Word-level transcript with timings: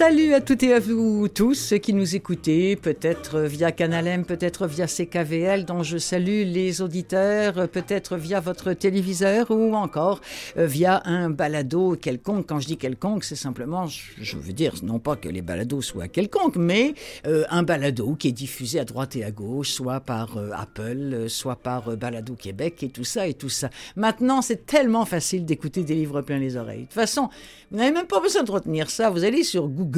Salut 0.00 0.32
à 0.32 0.40
toutes 0.40 0.62
et 0.62 0.72
à 0.72 0.78
vous 0.78 1.28
tous 1.28 1.74
qui 1.82 1.92
nous 1.92 2.16
écoutez, 2.16 2.74
peut-être 2.74 3.40
via 3.40 3.70
Canal 3.70 4.06
M, 4.06 4.24
peut-être 4.24 4.66
via 4.66 4.86
CKVL, 4.86 5.66
dont 5.66 5.82
je 5.82 5.98
salue 5.98 6.44
les 6.46 6.80
auditeurs, 6.80 7.68
peut-être 7.68 8.16
via 8.16 8.40
votre 8.40 8.72
téléviseur 8.72 9.50
ou 9.50 9.74
encore 9.74 10.22
euh, 10.56 10.64
via 10.64 11.02
un 11.04 11.28
balado 11.28 11.98
quelconque. 12.00 12.46
Quand 12.46 12.60
je 12.60 12.66
dis 12.66 12.78
quelconque, 12.78 13.24
c'est 13.24 13.36
simplement, 13.36 13.88
je 13.88 14.36
veux 14.38 14.54
dire, 14.54 14.72
non 14.82 15.00
pas 15.00 15.16
que 15.16 15.28
les 15.28 15.42
balados 15.42 15.82
soient 15.82 16.08
quelconques, 16.08 16.56
mais 16.56 16.94
euh, 17.26 17.44
un 17.50 17.62
balado 17.62 18.14
qui 18.14 18.28
est 18.28 18.32
diffusé 18.32 18.80
à 18.80 18.86
droite 18.86 19.16
et 19.16 19.24
à 19.24 19.30
gauche, 19.30 19.68
soit 19.68 20.00
par 20.00 20.38
euh, 20.38 20.48
Apple, 20.56 21.26
soit 21.28 21.56
par 21.56 21.94
Balado 21.98 22.36
Québec 22.36 22.82
et 22.82 22.88
tout 22.88 23.04
ça 23.04 23.26
et 23.26 23.34
tout 23.34 23.50
ça. 23.50 23.68
Maintenant, 23.96 24.40
c'est 24.40 24.64
tellement 24.64 25.04
facile 25.04 25.44
d'écouter 25.44 25.82
des 25.82 25.94
livres 25.94 26.22
plein 26.22 26.38
les 26.38 26.56
oreilles. 26.56 26.78
De 26.78 26.84
toute 26.84 26.94
façon, 26.94 27.28
vous 27.70 27.76
n'avez 27.76 27.92
même 27.92 28.06
pas 28.06 28.20
besoin 28.20 28.44
de 28.44 28.50
retenir 28.50 28.88
ça. 28.88 29.10
Vous 29.10 29.24
allez 29.24 29.44
sur 29.44 29.68
Google 29.68 29.89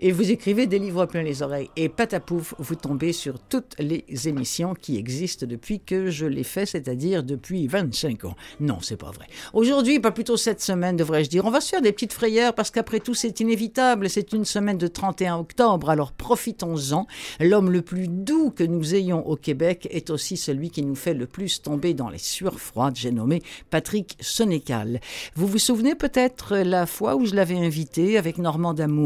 et 0.00 0.12
vous 0.12 0.30
écrivez 0.30 0.66
des 0.66 0.78
livres 0.78 1.06
plein 1.06 1.22
les 1.22 1.42
oreilles. 1.42 1.70
Et 1.76 1.88
patapouf, 1.88 2.54
vous 2.58 2.74
tombez 2.74 3.12
sur 3.12 3.38
toutes 3.38 3.74
les 3.78 4.04
émissions 4.28 4.74
qui 4.74 4.96
existent 4.96 5.46
depuis 5.46 5.80
que 5.80 6.10
je 6.10 6.26
les 6.26 6.44
fais, 6.44 6.66
c'est-à-dire 6.66 7.22
depuis 7.22 7.66
25 7.66 8.24
ans. 8.26 8.36
Non, 8.60 8.78
c'est 8.80 8.96
pas 8.96 9.10
vrai. 9.10 9.26
Aujourd'hui, 9.52 10.00
pas 10.00 10.10
plutôt 10.10 10.36
cette 10.36 10.60
semaine, 10.60 10.96
devrais-je 10.96 11.30
dire. 11.30 11.44
On 11.44 11.50
va 11.50 11.60
se 11.60 11.70
faire 11.70 11.82
des 11.82 11.92
petites 11.92 12.12
frayeurs 12.12 12.54
parce 12.54 12.70
qu'après 12.70 13.00
tout, 13.00 13.14
c'est 13.14 13.40
inévitable. 13.40 14.10
C'est 14.10 14.32
une 14.32 14.44
semaine 14.44 14.78
de 14.78 14.86
31 14.86 15.36
octobre, 15.36 15.90
alors 15.90 16.12
profitons-en. 16.12 17.06
L'homme 17.40 17.70
le 17.70 17.82
plus 17.82 18.08
doux 18.08 18.50
que 18.50 18.64
nous 18.64 18.94
ayons 18.94 19.26
au 19.26 19.36
Québec 19.36 19.88
est 19.90 20.10
aussi 20.10 20.36
celui 20.36 20.70
qui 20.70 20.82
nous 20.82 20.94
fait 20.94 21.14
le 21.14 21.26
plus 21.26 21.62
tomber 21.62 21.94
dans 21.94 22.08
les 22.08 22.18
sueurs 22.18 22.60
froides. 22.60 22.96
J'ai 22.96 23.12
nommé 23.12 23.42
Patrick 23.70 24.16
Sénécal. 24.20 25.00
Vous 25.34 25.46
vous 25.46 25.58
souvenez 25.58 25.94
peut-être 25.94 26.56
la 26.56 26.86
fois 26.86 27.16
où 27.16 27.24
je 27.24 27.34
l'avais 27.34 27.56
invité 27.56 28.18
avec 28.18 28.38
Normand 28.38 28.74
Damour 28.74 29.05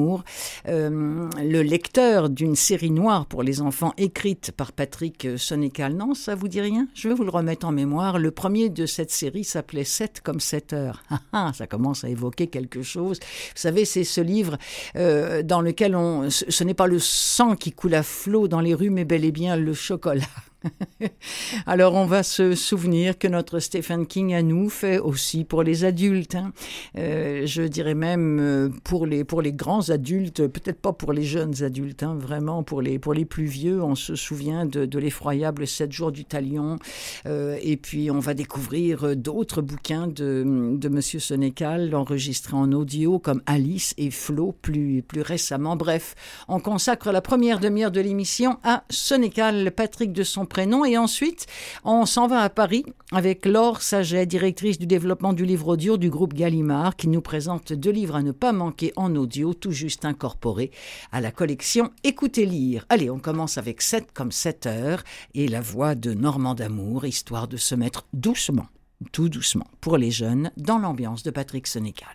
euh, 0.68 1.28
le 1.38 1.62
lecteur 1.62 2.28
d'une 2.28 2.56
série 2.56 2.90
noire 2.90 3.26
pour 3.26 3.42
les 3.42 3.60
enfants 3.60 3.92
écrite 3.96 4.52
par 4.52 4.72
Patrick 4.72 5.28
Sonécal. 5.36 5.94
Non, 5.94 6.14
ça 6.14 6.34
vous 6.34 6.48
dit 6.48 6.60
rien? 6.60 6.86
Je 6.94 7.08
vais 7.08 7.14
vous 7.14 7.24
le 7.24 7.30
remettre 7.30 7.66
en 7.66 7.72
mémoire. 7.72 8.18
Le 8.18 8.30
premier 8.30 8.68
de 8.68 8.86
cette 8.86 9.10
série 9.10 9.44
s'appelait 9.44 9.84
7 9.84 10.20
comme 10.22 10.40
7 10.40 10.72
heures. 10.72 11.02
Ah, 11.32 11.48
ah, 11.48 11.52
ça 11.54 11.66
commence 11.66 12.04
à 12.04 12.08
évoquer 12.08 12.46
quelque 12.46 12.82
chose. 12.82 13.18
Vous 13.20 13.60
savez, 13.60 13.84
c'est 13.84 14.04
ce 14.04 14.20
livre 14.20 14.58
euh, 14.96 15.42
dans 15.42 15.60
lequel 15.60 15.94
on, 15.96 16.30
ce 16.30 16.64
n'est 16.64 16.74
pas 16.74 16.86
le 16.86 16.98
sang 16.98 17.56
qui 17.56 17.72
coule 17.72 17.94
à 17.94 18.02
flot 18.02 18.48
dans 18.48 18.60
les 18.60 18.74
rues, 18.74 18.90
mais 18.90 19.04
bel 19.04 19.24
et 19.24 19.32
bien 19.32 19.56
le 19.56 19.74
chocolat. 19.74 20.26
Alors 21.66 21.94
on 21.94 22.06
va 22.06 22.22
se 22.22 22.54
souvenir 22.54 23.18
que 23.18 23.28
notre 23.28 23.58
Stephen 23.60 24.06
King 24.06 24.34
à 24.34 24.42
nous 24.42 24.68
fait 24.68 24.98
aussi 24.98 25.44
pour 25.44 25.62
les 25.62 25.84
adultes. 25.84 26.34
Hein. 26.34 26.52
Euh, 26.98 27.46
je 27.46 27.62
dirais 27.62 27.94
même 27.94 28.38
euh, 28.40 28.68
pour 28.84 29.06
les 29.06 29.24
pour 29.24 29.42
les 29.42 29.52
grands 29.52 29.90
adultes, 29.90 30.46
peut-être 30.46 30.80
pas 30.80 30.92
pour 30.92 31.12
les 31.12 31.24
jeunes 31.24 31.62
adultes, 31.62 32.02
hein, 32.02 32.16
vraiment 32.18 32.62
pour 32.62 32.82
les 32.82 32.98
pour 32.98 33.14
les 33.14 33.24
plus 33.24 33.44
vieux. 33.44 33.82
On 33.82 33.94
se 33.94 34.14
souvient 34.14 34.66
de, 34.66 34.98
l'effroyable 34.98 35.66
Sept 35.66 35.92
jours 35.92 36.12
du 36.12 36.24
Talion. 36.24 36.78
Euh, 37.26 37.56
et 37.62 37.76
puis 37.76 38.10
on 38.10 38.18
va 38.18 38.34
découvrir 38.34 39.16
d'autres 39.16 39.62
bouquins 39.62 40.06
de 40.06 40.76
de 40.76 40.88
Monsieur 40.88 41.20
Sénécal 41.20 41.94
enregistrés 41.94 42.56
en 42.56 42.72
audio 42.72 43.18
comme 43.18 43.42
Alice 43.46 43.94
et 43.96 44.10
Flo 44.10 44.54
plus 44.60 45.02
plus 45.02 45.22
récemment. 45.22 45.76
Bref, 45.76 46.14
on 46.48 46.60
consacre 46.60 47.12
la 47.12 47.22
première 47.22 47.60
demi-heure 47.60 47.90
de 47.90 48.00
l'émission 48.00 48.58
à 48.62 48.84
Sénécal, 48.90 49.72
Patrick 49.72 50.12
de 50.12 50.22
son 50.22 50.46
prénom. 50.50 50.84
Et 50.84 50.98
ensuite, 50.98 51.46
on 51.84 52.04
s'en 52.04 52.26
va 52.26 52.40
à 52.42 52.50
Paris 52.50 52.84
avec 53.12 53.46
Laure 53.46 53.80
Saget, 53.80 54.26
directrice 54.26 54.78
du 54.78 54.86
développement 54.86 55.32
du 55.32 55.46
livre 55.46 55.68
audio 55.68 55.96
du 55.96 56.10
groupe 56.10 56.34
Gallimard, 56.34 56.96
qui 56.96 57.08
nous 57.08 57.22
présente 57.22 57.72
deux 57.72 57.90
livres 57.90 58.16
à 58.16 58.22
ne 58.22 58.32
pas 58.32 58.52
manquer 58.52 58.92
en 58.96 59.16
audio, 59.16 59.54
tout 59.54 59.70
juste 59.70 60.04
incorporés 60.04 60.70
à 61.12 61.22
la 61.22 61.30
collection 61.30 61.90
Écoutez 62.04 62.44
lire. 62.44 62.84
Allez, 62.90 63.08
on 63.08 63.18
commence 63.18 63.56
avec 63.56 63.80
7 63.80 64.12
comme 64.12 64.32
7 64.32 64.66
heures 64.66 65.04
et 65.34 65.48
la 65.48 65.62
voix 65.62 65.94
de 65.94 66.12
Normand 66.12 66.54
d'Amour, 66.54 67.06
histoire 67.06 67.48
de 67.48 67.56
se 67.56 67.74
mettre 67.74 68.06
doucement, 68.12 68.66
tout 69.12 69.28
doucement, 69.28 69.68
pour 69.80 69.96
les 69.96 70.10
jeunes, 70.10 70.50
dans 70.56 70.78
l'ambiance 70.78 71.22
de 71.22 71.30
Patrick 71.30 71.66
Sénécal. 71.66 72.08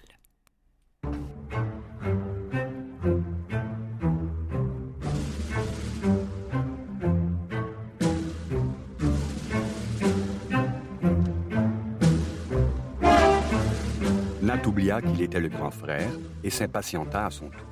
Oublia 14.66 15.02
qu'il 15.02 15.22
était 15.22 15.40
le 15.40 15.50
grand 15.50 15.72
frère 15.72 16.10
et 16.44 16.50
s'impatienta 16.50 17.28
à 17.28 17.32
son 17.32 17.50
tour. 17.50 17.68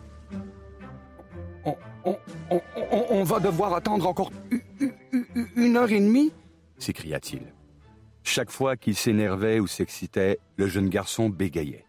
On, 3.09 3.23
va 3.23 3.39
devoir 3.39 3.73
attendre 3.73 4.05
encore 4.07 4.31
une 5.55 5.77
heure 5.77 5.91
et 5.91 5.99
demie? 5.99 6.31
s'écria-t-il. 6.77 7.53
Chaque 8.23 8.51
fois 8.51 8.75
qu'il 8.75 8.95
s'énervait 8.95 9.59
ou 9.59 9.67
s'excitait, 9.67 10.39
le 10.57 10.67
jeune 10.67 10.89
garçon 10.89 11.29
bégayait. 11.29 11.85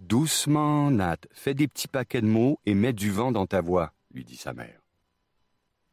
Doucement, 0.00 0.90
Nat, 0.90 1.16
fais 1.32 1.54
des 1.54 1.68
petits 1.68 1.88
paquets 1.88 2.20
de 2.20 2.26
mots 2.26 2.60
et 2.66 2.74
mets 2.74 2.92
du 2.92 3.10
vent 3.10 3.32
dans 3.32 3.46
ta 3.46 3.60
voix, 3.60 3.92
lui 4.12 4.24
dit 4.24 4.36
sa 4.36 4.52
mère. 4.52 4.80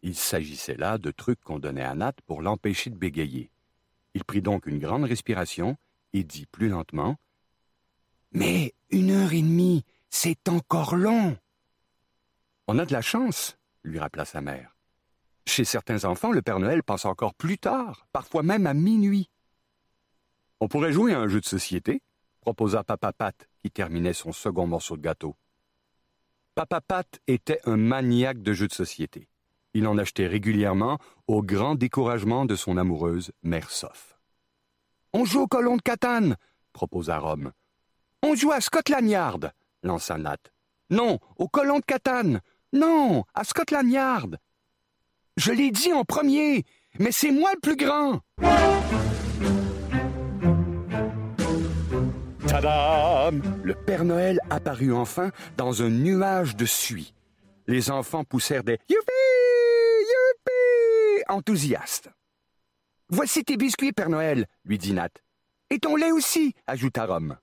Il 0.02 0.16
s'agissait 0.16 0.75
là 0.75 0.97
de 0.97 1.12
trucs 1.12 1.40
qu'on 1.42 1.59
donnait 1.59 1.84
à 1.84 1.96
Nat 1.96 2.13
pour 2.25 2.42
l'empêcher 2.42 2.90
de 2.90 2.97
bégayer. 2.97 3.50
Il 4.13 4.24
prit 4.25 4.42
donc 4.42 4.68
une 4.68 4.80
grande 4.80 5.06
respiration 5.06 5.78
et 6.12 6.24
dit 6.24 6.46
plus 6.46 6.68
lentement 6.68 7.18
mais 8.34 8.74
une 8.90 9.12
heure 9.12 9.34
et 9.34 9.42
demie, 9.42 9.84
c'est 10.10 10.50
encore 10.50 10.96
long. 10.96 11.38
On 12.68 12.80
a 12.80 12.86
de 12.86 12.94
la 12.94 13.02
chance, 13.02 13.58
lui 13.84 14.00
rappela 14.00 14.26
sa 14.26 14.42
mère. 14.42 14.76
Chez 15.46 15.66
certains 15.66 16.06
enfants, 16.06 16.32
le 16.32 16.42
Père 16.42 16.60
Noël 16.60 16.84
passe 16.84 17.06
encore 17.06 17.34
plus 17.34 17.58
tard, 17.58 18.08
parfois 18.12 18.44
même 18.44 18.66
à 18.66 18.74
minuit. 18.74 19.30
On 20.60 20.68
pourrait 20.68 20.94
jouer 20.94 21.14
à 21.14 21.20
un 21.20 21.28
jeu 21.28 21.42
de 21.42 21.46
société, 21.46 22.02
proposa 22.40 22.84
Papa 22.84 23.12
Pat, 23.12 23.50
qui 23.62 23.70
terminait 23.70 24.14
son 24.14 24.32
second 24.32 24.68
morceau 24.68 24.96
de 24.96 25.02
gâteau. 25.02 25.36
Papa 26.56 26.82
Pat 26.82 27.20
était 27.28 27.60
un 27.66 27.78
maniaque 27.78 28.42
de 28.42 28.54
jeux 28.54 28.68
de 28.68 28.74
société. 28.74 29.28
Il 29.74 29.88
en 29.88 29.98
achetait 29.98 30.28
régulièrement 30.28 31.00
au 31.28 31.42
grand 31.42 31.76
découragement 31.76 32.46
de 32.46 32.56
son 32.56 32.78
amoureuse, 32.78 33.32
Mère 33.42 33.72
Soph. 33.72 34.18
On 35.14 35.26
joue 35.26 35.42
au 35.42 35.48
colon 35.48 35.78
de 35.78 35.82
Catane, 35.82 36.38
proposa 36.72 37.18
Rome. 37.18 37.52
On 38.26 38.36
joue 38.36 38.54
à 38.54 38.62
Scotland 38.62 39.06
Yard, 39.06 39.52
lança 39.84 40.18
Nat. 40.18 40.38
Non, 40.90 41.20
au 41.36 41.50
colon 41.50 41.80
de 41.80 41.86
Catane. 41.86 42.40
Non, 42.72 43.26
à 43.34 43.44
Scotland 43.44 43.92
Yard. 43.92 44.38
Je 45.36 45.52
l'ai 45.52 45.72
dit 45.72 45.92
en 45.92 46.06
premier, 46.06 46.64
mais 47.00 47.12
c'est 47.12 47.32
moi 47.32 47.52
le 47.54 47.60
plus 47.60 47.76
grand. 47.76 48.22
Tadam! 52.48 53.42
Le 53.62 53.74
Père 53.74 54.06
Noël 54.06 54.40
apparut 54.50 54.94
enfin 54.94 55.32
dans 55.58 55.84
un 55.84 55.90
nuage 55.90 56.56
de 56.56 56.66
suie. 56.66 57.14
Les 57.68 57.92
enfants 57.92 58.24
poussèrent 58.24 58.64
des 58.64 58.80
Youpi! 58.88 59.12
Youpi! 60.00 61.24
enthousiastes. 61.28 62.10
Voici 63.10 63.44
tes 63.44 63.58
biscuits, 63.58 63.92
Père 63.92 64.10
Noël, 64.10 64.46
lui 64.64 64.78
dit 64.78 64.94
Nat. 64.94 65.10
Et 65.70 65.80
ton 65.80 65.98
lait 65.98 66.14
aussi, 66.14 66.56
ajouta 66.68 67.06
Rome. 67.06 67.38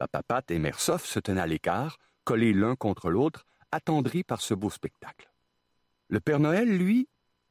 Papa 0.00 0.22
Pat 0.22 0.50
et 0.50 0.58
Mère 0.58 0.80
Soph 0.80 1.04
se 1.04 1.18
tenaient 1.18 1.42
à 1.42 1.46
l'écart, 1.46 1.98
collés 2.24 2.54
l'un 2.54 2.74
contre 2.74 3.10
l'autre, 3.10 3.44
attendris 3.70 4.24
par 4.24 4.40
ce 4.40 4.54
beau 4.54 4.70
spectacle. 4.70 5.30
Le 6.08 6.20
Père 6.20 6.40
Noël, 6.40 6.74
lui, 6.74 7.06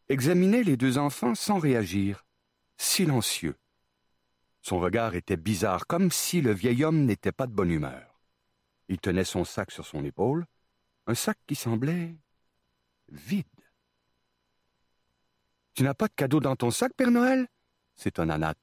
examinait 0.08 0.64
les 0.64 0.76
deux 0.76 0.98
enfants 0.98 1.36
sans 1.36 1.60
réagir, 1.60 2.26
silencieux. 2.76 3.56
Son 4.64 4.80
regard 4.80 5.14
était 5.14 5.38
bizarre, 5.38 5.86
comme 5.86 6.10
si 6.10 6.42
le 6.42 6.52
vieil 6.52 6.84
homme 6.84 7.06
n'était 7.06 7.32
pas 7.32 7.46
de 7.46 7.52
bonne 7.52 7.70
humeur. 7.70 8.20
Il 8.88 8.98
tenait 8.98 9.26
son 9.26 9.46
sac 9.46 9.70
sur 9.70 9.86
son 9.86 10.04
épaule, 10.04 10.48
un 11.06 11.14
sac 11.14 11.38
qui 11.46 11.54
semblait 11.54 12.16
vide. 13.10 13.46
Tu 15.76 15.84
n'as 15.84 15.94
pas 15.94 16.08
de 16.08 16.16
cadeau 16.16 16.40
dans 16.40 16.56
ton 16.56 16.72
sac, 16.72 16.94
Père 16.98 17.12
Noël? 17.12 17.48
s'étonna 17.94 18.40
Nat. 18.40 18.56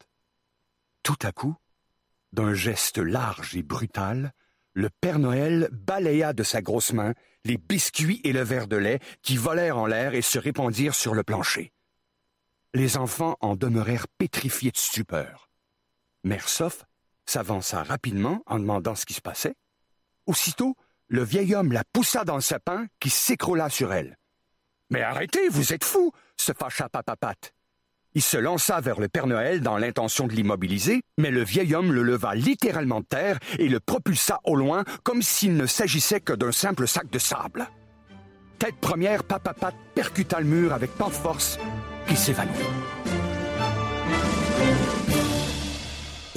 Tout 1.05 1.19
à 1.22 1.31
coup, 1.31 1.55
d'un 2.36 2.52
geste 2.52 2.98
large 2.98 3.56
et 3.56 3.62
brutal, 3.62 4.32
le 4.74 4.90
Père 5.00 5.18
Noël 5.18 5.70
balaya 5.72 6.34
de 6.34 6.42
sa 6.42 6.60
grosse 6.60 6.92
main 6.92 7.14
les 7.44 7.56
biscuits 7.56 8.20
et 8.24 8.32
le 8.34 8.42
verre 8.42 8.68
de 8.68 8.76
lait 8.76 9.00
qui 9.22 9.38
volèrent 9.38 9.78
en 9.78 9.86
l'air 9.86 10.14
et 10.14 10.20
se 10.20 10.38
répandirent 10.38 10.94
sur 10.94 11.14
le 11.14 11.22
plancher. 11.22 11.72
Les 12.74 12.98
enfants 12.98 13.38
en 13.40 13.56
demeurèrent 13.56 14.06
pétrifiés 14.18 14.70
de 14.70 14.76
stupeur. 14.76 15.48
Mère 16.24 16.50
Soph 16.50 16.84
s'avança 17.24 17.82
rapidement 17.82 18.42
en 18.44 18.58
demandant 18.58 18.94
ce 18.94 19.06
qui 19.06 19.14
se 19.14 19.22
passait. 19.22 19.54
Aussitôt, 20.26 20.76
le 21.08 21.24
vieil 21.24 21.54
homme 21.54 21.72
la 21.72 21.84
poussa 21.90 22.24
dans 22.24 22.34
le 22.34 22.42
sapin 22.42 22.86
qui 23.00 23.08
s'écroula 23.08 23.70
sur 23.70 23.94
elle. 23.94 24.18
Mais 24.90 25.00
arrêtez, 25.00 25.48
vous 25.48 25.72
êtes 25.72 25.84
fou 25.84 26.12
se 26.36 26.52
fâcha 26.52 26.90
Papapat. 26.90 27.56
Il 28.16 28.22
se 28.22 28.38
lança 28.38 28.80
vers 28.80 28.98
le 28.98 29.08
Père 29.08 29.26
Noël 29.26 29.60
dans 29.60 29.76
l'intention 29.76 30.26
de 30.26 30.32
l'immobiliser, 30.32 31.02
mais 31.18 31.30
le 31.30 31.44
vieil 31.44 31.74
homme 31.74 31.92
le 31.92 32.02
leva 32.02 32.34
littéralement 32.34 33.00
de 33.00 33.04
terre 33.04 33.38
et 33.58 33.68
le 33.68 33.78
propulsa 33.78 34.40
au 34.44 34.56
loin 34.56 34.84
comme 35.02 35.20
s'il 35.20 35.54
ne 35.54 35.66
s'agissait 35.66 36.20
que 36.20 36.32
d'un 36.32 36.50
simple 36.50 36.88
sac 36.88 37.10
de 37.10 37.18
sable. 37.18 37.68
Tête 38.58 38.76
première, 38.80 39.22
Papapat 39.22 39.74
percuta 39.94 40.40
le 40.40 40.46
mur 40.46 40.72
avec 40.72 40.96
tant 40.96 41.08
de 41.08 41.12
force 41.12 41.58
qu'il 42.06 42.16
s'évanouit. 42.16 42.54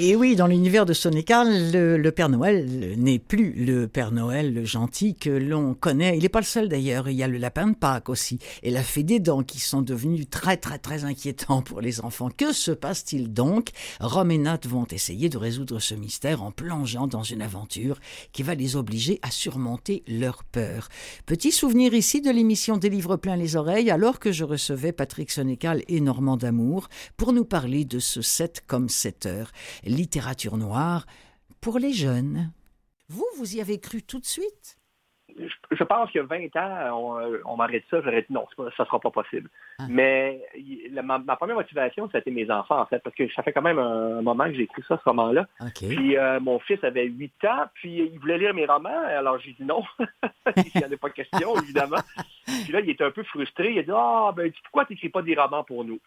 Et 0.01 0.15
oui, 0.15 0.37
dans 0.37 0.47
l'univers 0.47 0.85
de 0.85 0.93
Sonic 0.93 1.29
le, 1.29 2.09
Père 2.11 2.29
Noël 2.29 2.95
n'est 2.97 3.19
plus 3.19 3.51
le 3.51 3.85
Père 3.85 4.13
Noël 4.13 4.53
le 4.53 4.63
gentil 4.63 5.13
que 5.13 5.29
l'on 5.29 5.73
connaît. 5.73 6.15
Il 6.15 6.21
n'est 6.21 6.29
pas 6.29 6.39
le 6.39 6.45
seul 6.45 6.69
d'ailleurs. 6.69 7.09
Il 7.09 7.17
y 7.17 7.23
a 7.23 7.27
le 7.27 7.37
lapin 7.37 7.67
de 7.67 7.75
Pâques 7.75 8.07
aussi 8.07 8.39
et 8.63 8.71
la 8.71 8.81
fée 8.81 9.03
des 9.03 9.19
dents 9.19 9.43
qui 9.43 9.59
sont 9.59 9.81
devenus 9.81 10.29
très 10.29 10.55
très 10.55 10.77
très 10.77 11.03
inquiétants 11.03 11.61
pour 11.61 11.81
les 11.81 11.99
enfants. 11.99 12.29
Que 12.29 12.53
se 12.53 12.71
passe-t-il 12.71 13.33
donc? 13.33 13.71
Rome 13.99 14.31
et 14.31 14.37
Nat 14.37 14.61
vont 14.69 14.87
essayer 14.89 15.27
de 15.27 15.37
résoudre 15.37 15.79
ce 15.79 15.95
mystère 15.95 16.43
en 16.43 16.51
plongeant 16.51 17.07
dans 17.07 17.23
une 17.23 17.41
aventure 17.41 17.99
qui 18.31 18.41
va 18.41 18.55
les 18.55 18.77
obliger 18.77 19.19
à 19.21 19.31
surmonter 19.31 20.03
leur 20.07 20.45
peur. 20.45 20.87
Petit 21.25 21.51
souvenir 21.51 21.93
ici 21.93 22.21
de 22.21 22.31
l'émission 22.31 22.77
Des 22.77 22.89
livres 22.89 23.17
plein 23.17 23.35
les 23.35 23.57
oreilles 23.57 23.91
alors 23.91 24.19
que 24.19 24.31
je 24.31 24.45
recevais 24.45 24.93
Patrick 24.93 25.29
Sonécal 25.29 25.83
et 25.89 25.99
Normand 25.99 26.37
Damour 26.37 26.87
pour 27.17 27.33
nous 27.33 27.45
parler 27.45 27.83
de 27.83 27.99
ce 27.99 28.21
7 28.21 28.63
comme 28.65 28.87
7 28.87 29.25
heures 29.25 29.51
littérature 29.89 30.57
noire 30.57 31.05
pour 31.61 31.79
les 31.79 31.93
jeunes. 31.93 32.51
Vous, 33.09 33.25
vous 33.37 33.55
y 33.55 33.61
avez 33.61 33.79
cru 33.79 34.01
tout 34.01 34.19
de 34.19 34.25
suite? 34.25 34.78
Je 35.71 35.83
pense 35.83 36.11
qu'il 36.11 36.21
y 36.21 36.23
a 36.23 36.27
20 36.27 36.55
ans, 36.57 37.41
on, 37.45 37.55
m'arrête 37.55 37.83
ça, 37.89 38.01
j'aurais 38.01 38.21
dit 38.21 38.33
non, 38.33 38.45
ça 38.57 38.63
ne 38.63 38.85
sera 38.85 38.99
pas 38.99 39.11
possible. 39.11 39.49
Ah. 39.79 39.85
Mais 39.89 40.41
ma, 41.03 41.19
première 41.35 41.55
motivation, 41.55 42.09
c'était 42.11 42.31
mes 42.31 42.49
enfants, 42.51 42.79
en 42.79 42.85
fait, 42.85 42.99
parce 42.99 43.15
que 43.15 43.29
ça 43.33 43.43
fait 43.43 43.53
quand 43.53 43.61
même 43.61 43.79
un, 43.79 44.21
moment 44.21 44.45
que 44.45 44.53
j'ai 44.53 44.63
écrit 44.63 44.83
ça, 44.87 44.97
ce 44.97 45.09
roman-là. 45.09 45.47
Puis 45.75 46.17
euh, 46.17 46.39
mon 46.39 46.59
fils 46.59 46.83
avait 46.83 47.05
8 47.05 47.45
ans, 47.45 47.65
puis 47.73 48.09
il 48.11 48.19
voulait 48.19 48.37
lire 48.37 48.53
mes 48.53 48.65
romans, 48.65 49.03
alors 49.05 49.39
j'ai 49.39 49.53
dit 49.53 49.63
non. 49.63 49.83
il 50.57 50.63
n'y 50.75 50.81
en 50.83 50.87
avait 50.87 50.97
pas 50.97 51.09
question, 51.09 51.55
évidemment. 51.61 52.01
puis 52.63 52.71
là, 52.71 52.79
il 52.81 52.89
était 52.89 53.03
un 53.03 53.11
peu 53.11 53.23
frustré. 53.23 53.71
Il 53.71 53.79
a 53.79 53.83
dit 53.83 53.91
Ah, 53.93 54.31
ben, 54.35 54.51
pourquoi 54.63 54.85
tu 54.85 54.93
n'écris 54.93 55.09
pas 55.09 55.21
des 55.21 55.35
romans 55.35 55.63
pour 55.63 55.83
nous? 55.83 55.99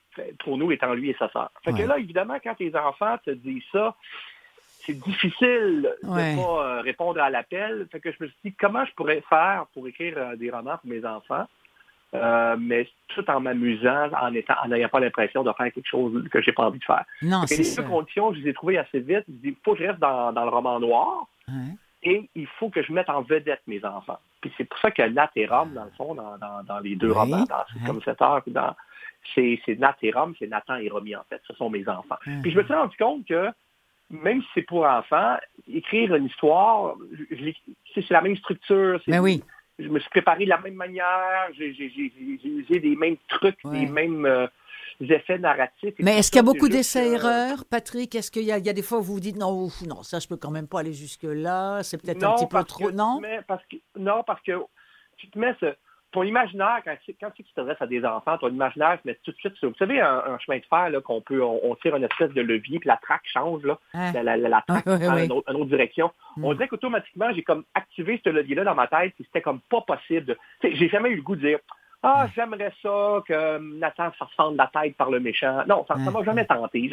Pour 0.44 0.58
nous, 0.58 0.73
étant 0.73 0.94
lui 0.94 1.11
et 1.11 1.17
sa 1.19 1.31
sœur. 1.31 1.50
Fait 1.64 1.73
que 1.73 1.82
là, 1.82 1.99
évidemment, 1.99 2.38
quand 2.43 2.55
tes 2.55 2.75
enfants 2.76 3.17
te 3.25 3.31
disent 3.31 3.62
ça, 3.73 3.94
c'est 4.84 4.99
difficile 4.99 5.88
de 6.02 6.08
ne 6.08 6.37
pas 6.37 6.67
euh, 6.67 6.81
répondre 6.81 7.20
à 7.20 7.31
l'appel. 7.31 7.87
Fait 7.90 8.00
que 8.00 8.11
je 8.11 8.17
me 8.20 8.29
suis 8.29 8.37
dit, 8.44 8.55
comment 8.55 8.84
je 8.84 8.93
pourrais 8.94 9.23
faire 9.29 9.67
pour 9.75 9.87
écrire 9.87 10.14
euh, 10.17 10.37
des 10.37 10.50
romans 10.50 10.76
pour 10.79 10.90
mes 10.90 11.05
enfants, 11.05 11.46
euh, 12.14 12.56
mais 12.58 12.88
tout 13.08 13.29
en 13.31 13.40
m'amusant, 13.40 14.11
en 14.20 14.34
étant, 14.34 14.55
en 14.62 14.69
n'ayant 14.69 14.88
pas 14.88 15.00
l'impression 15.00 15.43
de 15.43 15.52
faire 15.52 15.73
quelque 15.73 15.88
chose 15.88 16.29
que 16.31 16.43
j'ai 16.43 16.52
pas 16.52 16.67
envie 16.67 16.79
de 16.79 16.84
faire. 16.84 17.05
Non, 17.23 17.46
c'est 17.46 17.58
les 17.58 17.75
deux 17.75 17.82
conditions, 17.88 18.34
je 18.34 18.40
les 18.40 18.50
ai 18.50 18.55
trouvées 18.55 18.79
assez 18.79 19.00
vite. 19.00 19.25
Il 19.43 19.55
faut 19.64 19.75
que 19.75 19.82
je 19.82 19.88
reste 19.88 20.00
dans, 20.00 20.32
le 20.32 20.50
roman 20.50 20.81
noir. 20.81 21.26
Et 22.05 22.28
il 22.35 22.46
faut 22.58 22.69
que 22.69 22.82
je 22.82 22.93
mette 22.93 23.08
en 23.08 23.23
vedette 23.23 23.62
mes 23.69 23.85
enfants. 23.85 24.19
Puis 24.40 24.52
c'est 24.56 24.64
pour 24.64 24.76
ça 24.81 24.90
que 24.90 25.02
Nat 25.02 25.31
et 25.37 25.46
Rome, 25.46 25.73
dans 25.73 25.85
le 25.85 25.90
fond, 25.96 26.17
dans, 26.17 26.81
les 26.81 26.96
deux 26.96 27.12
romans, 27.12 27.44
dans 27.44 27.87
comme 27.87 28.02
cette 28.02 28.20
heure, 28.20 28.43
dans, 28.49 28.75
c'est, 29.35 29.78
Nat 29.78 29.96
et 30.02 30.11
Rome, 30.11 30.35
c'est 30.38 30.49
Nathan 30.49 30.76
et 30.76 30.88
Romy, 30.88 31.14
en 31.14 31.23
fait. 31.28 31.40
Ce 31.46 31.55
sont 31.55 31.70
mes 31.70 31.88
enfants. 31.88 32.17
Puis 32.43 32.50
je 32.50 32.58
me 32.58 32.64
suis 32.64 32.75
rendu 32.75 32.96
compte 32.96 33.25
que 33.26 33.50
même 34.12 34.43
si 34.43 34.49
c'est 34.55 34.62
pour 34.62 34.85
enfants, 34.85 35.37
écrire 35.73 36.14
une 36.14 36.26
histoire, 36.26 36.94
c'est 37.94 38.11
la 38.11 38.20
même 38.20 38.37
structure. 38.37 39.00
Mais 39.06 39.17
ben 39.17 39.23
oui. 39.23 39.43
Je 39.79 39.88
me 39.88 39.99
suis 39.99 40.11
préparé 40.11 40.44
de 40.44 40.50
la 40.50 40.61
même 40.61 40.75
manière, 40.75 41.49
j'ai 41.56 41.75
usé 41.75 42.79
des 42.79 42.94
mêmes 42.94 43.17
trucs, 43.26 43.59
des 43.64 43.87
mêmes 43.87 44.26
euh, 44.26 44.47
effets 45.00 45.38
narratifs. 45.38 45.94
Mais 45.99 46.19
est-ce 46.19 46.31
qu'il 46.31 46.37
y 46.37 46.41
a 46.41 46.44
beaucoup 46.44 46.69
d'essais-erreurs, 46.69 47.64
Patrick? 47.64 48.14
Est-ce 48.14 48.31
qu'il 48.31 48.44
y, 48.44 48.53
a 48.53 48.61
des 48.61 48.82
fois 48.82 48.99
où 48.99 49.03
vous 49.03 49.14
vous 49.14 49.20
dites 49.20 49.37
non, 49.37 49.69
non, 49.87 50.03
ça 50.03 50.20
je 50.20 50.29
peux 50.29 50.37
quand 50.37 50.50
même 50.50 50.69
pas 50.69 50.81
aller 50.81 50.93
jusque-là, 50.93 51.82
c'est 51.82 52.00
peut-être 52.00 52.23
un 52.23 52.35
petit 52.35 52.47
peu 52.47 52.62
trop. 52.64 52.93
non? 52.93 53.20
parce 53.49 53.64
que, 53.64 53.76
non, 53.97 54.23
parce 54.25 54.43
que 54.43 54.53
tu 55.17 55.29
te 55.31 55.38
mets 55.38 55.55
ce, 55.59 55.75
ton 56.12 56.23
imaginaire, 56.23 56.81
quand, 56.85 56.94
quand 57.20 57.31
tu 57.31 57.43
t'adresses 57.55 57.81
à 57.81 57.87
des 57.87 58.05
enfants, 58.05 58.38
ton 58.38 58.49
imaginaire 58.49 58.99
se 59.03 59.09
met 59.09 59.19
tout 59.25 59.32
de 59.32 59.37
suite 59.37 59.56
sur. 59.56 59.70
Vous 59.70 59.76
savez, 59.76 60.00
un, 60.00 60.38
chemin 60.38 60.59
de 60.59 60.64
fer, 60.64 61.03
qu'on 61.03 61.20
peut, 61.20 61.43
on, 61.43 61.75
tire 61.76 61.97
une 61.97 62.05
espèce 62.05 62.31
de 62.32 62.41
levier, 62.41 62.79
puis 62.79 62.88
la 62.88 62.99
traque 62.99 63.25
change, 63.25 63.64
là, 63.64 63.79
ah. 63.94 64.12
la, 64.23 64.37
la, 64.37 64.62
traque 64.67 64.85
ah, 64.87 64.99
dans 64.99 65.17
une, 65.17 65.32
autre, 65.32 65.64
direction. 65.64 66.11
On 66.37 66.53
hmm. 66.53 66.55
dirait 66.55 66.69
qu'automatiquement, 66.69 67.32
j'ai 67.35 67.43
comme 67.43 67.64
activé 67.75 68.20
ce 68.23 68.31
levier-là 68.31 68.64
dans 68.64 68.75
ma 68.75 68.87
tête, 68.87 69.14
puis 69.14 69.25
c'était 69.25 69.43
comme 69.43 69.61
pas 69.61 69.81
possible. 69.81 70.37
J'ai 70.62 70.88
jamais 70.88 71.11
eu 71.11 71.17
le 71.17 71.23
goût 71.23 71.37
de 71.37 71.47
dire 71.49 71.59
ah, 72.04 72.26
j'aimerais 72.34 72.72
ça 72.82 73.22
que 73.26 73.58
Nathan 73.78 74.10
se 74.12 74.19
fasse 74.19 74.52
la 74.56 74.70
tête 74.72 74.96
par 74.96 75.08
le 75.10 75.20
méchant. 75.20 75.62
Non, 75.69 75.84
ça 75.87 75.94
ne 75.94 76.10
m'a 76.10 76.25
jamais 76.25 76.44
tenté. 76.44 76.90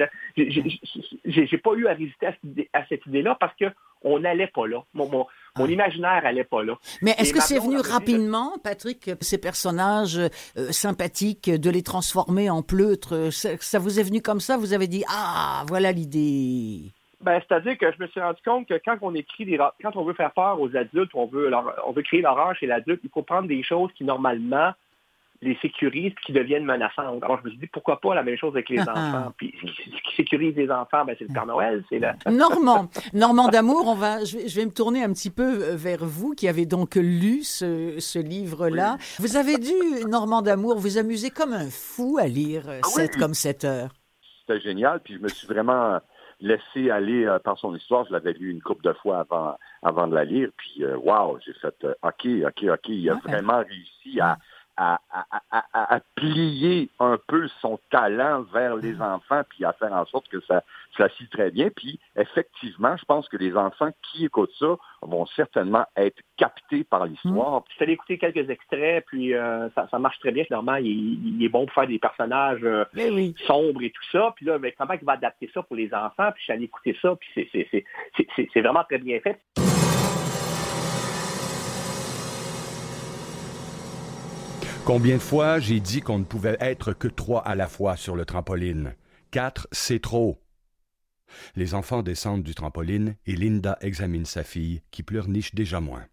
J'ai 1.25 1.57
pas 1.57 1.73
eu 1.73 1.87
à 1.87 1.93
résister 1.93 2.27
à 2.73 2.85
cette 2.87 3.05
idée-là 3.07 3.35
parce 3.39 3.53
qu'on 3.57 4.19
n'allait 4.19 4.47
pas 4.47 4.67
là. 4.67 4.83
Mon, 4.93 5.25
ah. 5.55 5.63
imaginaire 5.65 6.21
n'allait 6.23 6.43
pas 6.43 6.63
là. 6.63 6.75
Mais 7.01 7.15
est-ce 7.17 7.33
que 7.33 7.41
c'est 7.41 7.57
venu 7.57 7.79
rapidement, 7.79 8.57
Patrick, 8.63 9.09
ces 9.21 9.39
personnages 9.39 10.19
euh, 10.19 10.29
sympathiques, 10.71 11.49
de 11.49 11.69
les 11.71 11.81
transformer 11.81 12.51
en 12.51 12.61
pleutres? 12.61 13.31
Ça, 13.31 13.79
vous 13.79 13.99
est 13.99 14.03
venu 14.03 14.21
comme 14.21 14.39
ça? 14.39 14.57
Vous 14.57 14.73
avez 14.73 14.87
dit, 14.87 15.03
ah, 15.09 15.63
voilà 15.67 15.91
l'idée. 15.91 16.91
Ben, 17.21 17.41
c'est-à-dire 17.47 17.77
que 17.77 17.91
je 17.91 18.01
me 18.01 18.07
suis 18.07 18.21
rendu 18.21 18.39
compte 18.45 18.67
que 18.67 18.79
quand 18.85 18.97
on 19.01 19.13
écrit 19.13 19.43
des 19.43 19.57
quand 19.57 19.95
on 19.95 20.05
veut 20.05 20.13
faire 20.13 20.31
peur 20.31 20.61
aux 20.61 20.73
adultes, 20.77 21.11
on 21.13 21.25
veut 21.25 21.51
on 21.85 21.91
veut 21.91 22.01
créer 22.01 22.21
l'horreur 22.21 22.55
chez 22.55 22.65
l'adulte, 22.65 23.01
il 23.03 23.09
faut 23.09 23.23
prendre 23.23 23.47
des 23.49 23.61
choses 23.61 23.91
qui 23.97 24.05
normalement 24.05 24.71
les 25.41 25.57
sécurisent 25.61 26.15
qui 26.25 26.33
deviennent 26.33 26.65
menaçantes. 26.65 27.23
Alors, 27.23 27.39
je 27.39 27.45
me 27.45 27.49
suis 27.51 27.59
dit, 27.59 27.67
pourquoi 27.67 28.01
pas 28.01 28.13
la 28.13 28.23
même 28.23 28.37
chose 28.37 28.53
avec 28.53 28.67
les 28.69 28.81
enfants? 28.81 29.31
Puis, 29.37 29.53
ce 29.61 30.09
qui 30.09 30.15
sécurise 30.15 30.55
les 30.55 30.69
enfants, 30.69 31.05
ben, 31.05 31.15
c'est 31.17 31.27
le 31.27 31.33
Père 31.33 31.45
Noël, 31.45 31.83
c'est 31.89 31.99
le... 31.99 32.09
Normand, 32.31 32.89
Normand 33.13 33.47
d'amour, 33.47 33.87
on 33.87 33.95
va, 33.95 34.25
je 34.25 34.55
vais, 34.55 34.65
me 34.65 34.71
tourner 34.71 35.03
un 35.03 35.13
petit 35.13 35.29
peu 35.29 35.63
euh, 35.63 35.75
vers 35.75 36.03
vous, 36.03 36.33
qui 36.33 36.47
avez 36.49 36.65
donc 36.65 36.95
lu 36.95 37.43
ce, 37.43 38.19
livre-là. 38.19 38.97
Vous 39.19 39.37
avez 39.37 39.57
dû, 39.57 39.73
Normand 40.09 40.41
d'amour, 40.41 40.77
vous 40.77 40.97
amuser 40.97 41.29
comme 41.29 41.53
un 41.53 41.69
fou 41.69 42.17
à 42.19 42.27
lire 42.27 42.67
euh, 42.67 42.81
ah 42.83 43.07
comme 43.17 43.33
cette 43.33 43.63
heure. 43.63 43.91
C'était 44.41 44.59
génial, 44.59 44.99
puis 44.99 45.15
je 45.15 45.19
me 45.19 45.29
suis 45.29 45.47
vraiment 45.47 45.99
laissé 46.41 46.89
aller 46.89 47.25
euh, 47.25 47.39
par 47.39 47.57
son 47.57 47.73
histoire. 47.75 48.05
Je 48.07 48.11
l'avais 48.11 48.33
lu 48.33 48.51
une 48.51 48.61
couple 48.61 48.83
de 48.83 48.93
fois 48.93 49.19
avant, 49.19 49.57
avant 49.83 50.07
de 50.07 50.15
la 50.15 50.25
lire, 50.25 50.49
puis 50.57 50.83
waouh, 50.85 51.39
j'ai 51.45 51.53
fait 51.53 51.85
OK, 52.03 52.27
OK, 52.45 52.69
OK. 52.69 52.89
Il 52.89 53.09
a 53.09 53.15
vraiment 53.23 53.59
réussi 53.59 54.19
à 54.19 54.37
à, 54.79 55.99
plier 56.15 56.89
un 56.99 57.17
peu 57.27 57.47
son 57.61 57.79
talent 57.91 58.43
vers 58.53 58.75
les 58.77 58.93
mm. 58.93 59.01
enfants, 59.01 59.41
puis 59.49 59.65
à 59.65 59.73
faire 59.73 59.93
en 59.93 60.05
sorte 60.05 60.29
que 60.29 60.39
ça, 60.41 60.63
ça 60.97 61.09
s'y 61.09 61.27
très 61.27 61.51
bien. 61.51 61.69
Puis 61.75 61.99
effectivement, 62.15 62.95
je 62.97 63.05
pense 63.05 63.27
que 63.27 63.37
les 63.37 63.55
enfants 63.55 63.89
qui 64.03 64.25
écoutent 64.25 64.53
ça 64.57 64.77
vont 65.01 65.25
certainement 65.27 65.85
être 65.95 66.21
captés 66.37 66.83
par 66.83 67.05
l'histoire. 67.05 67.63
Je 67.69 67.83
suis 67.83 67.93
écouter 67.93 68.17
quelques 68.17 68.49
extraits, 68.49 69.05
puis 69.07 69.33
euh, 69.33 69.69
ça, 69.71 69.99
marche 69.99 70.19
très 70.19 70.31
bien. 70.31 70.43
Finalement, 70.45 70.75
il, 70.75 71.43
est 71.43 71.49
bon 71.49 71.65
pour 71.65 71.73
faire 71.73 71.87
des 71.87 71.99
personnages 71.99 72.63
euh, 72.63 72.85
sombres 73.45 73.81
et 73.81 73.91
tout 73.91 74.03
ça. 74.11 74.33
Puis 74.35 74.45
là, 74.45 74.59
mais 74.59 74.73
comment 74.77 74.93
il 74.93 75.05
va 75.05 75.13
adapter 75.13 75.49
ça 75.53 75.61
pour 75.63 75.75
les 75.75 75.93
enfants? 75.93 76.31
Puis 76.31 76.39
je 76.39 76.43
suis 76.43 76.53
allé 76.53 76.63
écouter 76.65 76.97
ça, 77.01 77.15
puis 77.15 77.49
c'est 78.35 78.61
vraiment 78.61 78.83
très 78.83 78.97
bien 78.97 79.19
fait. 79.19 79.39
Combien 84.89 85.17
de 85.17 85.21
fois 85.21 85.59
j'ai 85.59 85.79
dit 85.79 86.01
qu'on 86.01 86.17
ne 86.17 86.23
pouvait 86.23 86.57
être 86.59 86.93
que 86.93 87.07
trois 87.07 87.47
à 87.47 87.53
la 87.53 87.67
fois 87.67 87.95
sur 87.95 88.15
le 88.15 88.25
trampoline? 88.25 88.95
Quatre, 89.29 89.67
c'est 89.71 90.01
trop. 90.01 90.41
Les 91.55 91.75
enfants 91.75 92.01
descendent 92.01 92.41
du 92.41 92.55
trampoline 92.55 93.15
et 93.27 93.35
Linda 93.35 93.77
examine 93.81 94.25
sa 94.25 94.43
fille, 94.43 94.81
qui 94.89 95.03
pleurniche 95.03 95.53
déjà 95.53 95.79
moins. 95.79 96.07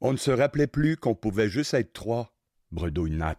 On 0.00 0.10
ne 0.10 0.16
se 0.16 0.32
rappelait 0.32 0.66
plus 0.66 0.96
qu'on 0.96 1.14
pouvait 1.14 1.48
juste 1.48 1.72
être 1.74 1.92
trois, 1.92 2.34
bredouille 2.72 3.12
Nat. 3.12 3.38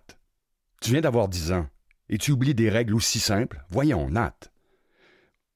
Tu 0.82 0.92
viens 0.92 1.02
d'avoir 1.02 1.28
dix 1.28 1.52
ans, 1.52 1.68
et 2.08 2.18
tu 2.18 2.32
oublies 2.32 2.56
des 2.56 2.70
règles 2.70 2.96
aussi 2.96 3.20
simples? 3.20 3.66
Voyons, 3.70 4.10
Nat. 4.10 4.38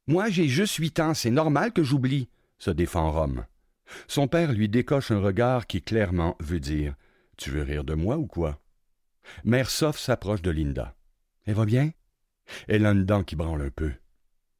Moi, 0.08 0.30
j'ai 0.30 0.50
juste 0.50 0.76
huit 0.76 1.00
ans, 1.00 1.14
c'est 1.14 1.32
normal 1.32 1.72
que 1.72 1.84
j'oublie, 1.84 2.28
se 2.60 2.70
défend 2.70 3.10
Rome. 3.10 3.46
Son 4.10 4.28
père 4.28 4.52
lui 4.52 4.68
décoche 4.68 5.10
un 5.10 5.22
regard 5.22 5.68
qui 5.68 5.82
clairement 5.82 6.36
veut 6.42 6.60
dire 6.60 6.96
Tu 7.38 7.50
veux 7.50 7.64
rire 7.64 7.86
de 7.86 7.94
moi 7.94 8.18
ou 8.18 8.28
quoi 8.28 8.61
Mère 9.44 9.70
Sof 9.70 9.98
s'approche 9.98 10.42
de 10.42 10.52
Linda. 10.52 10.96
Elle 11.46 11.56
va 11.56 11.66
bien? 11.66 11.92
Elle 12.68 12.86
a 12.86 12.92
une 12.92 13.06
dent 13.06 13.24
qui 13.24 13.36
branle 13.36 13.62
un 13.62 13.70
peu. 13.70 13.92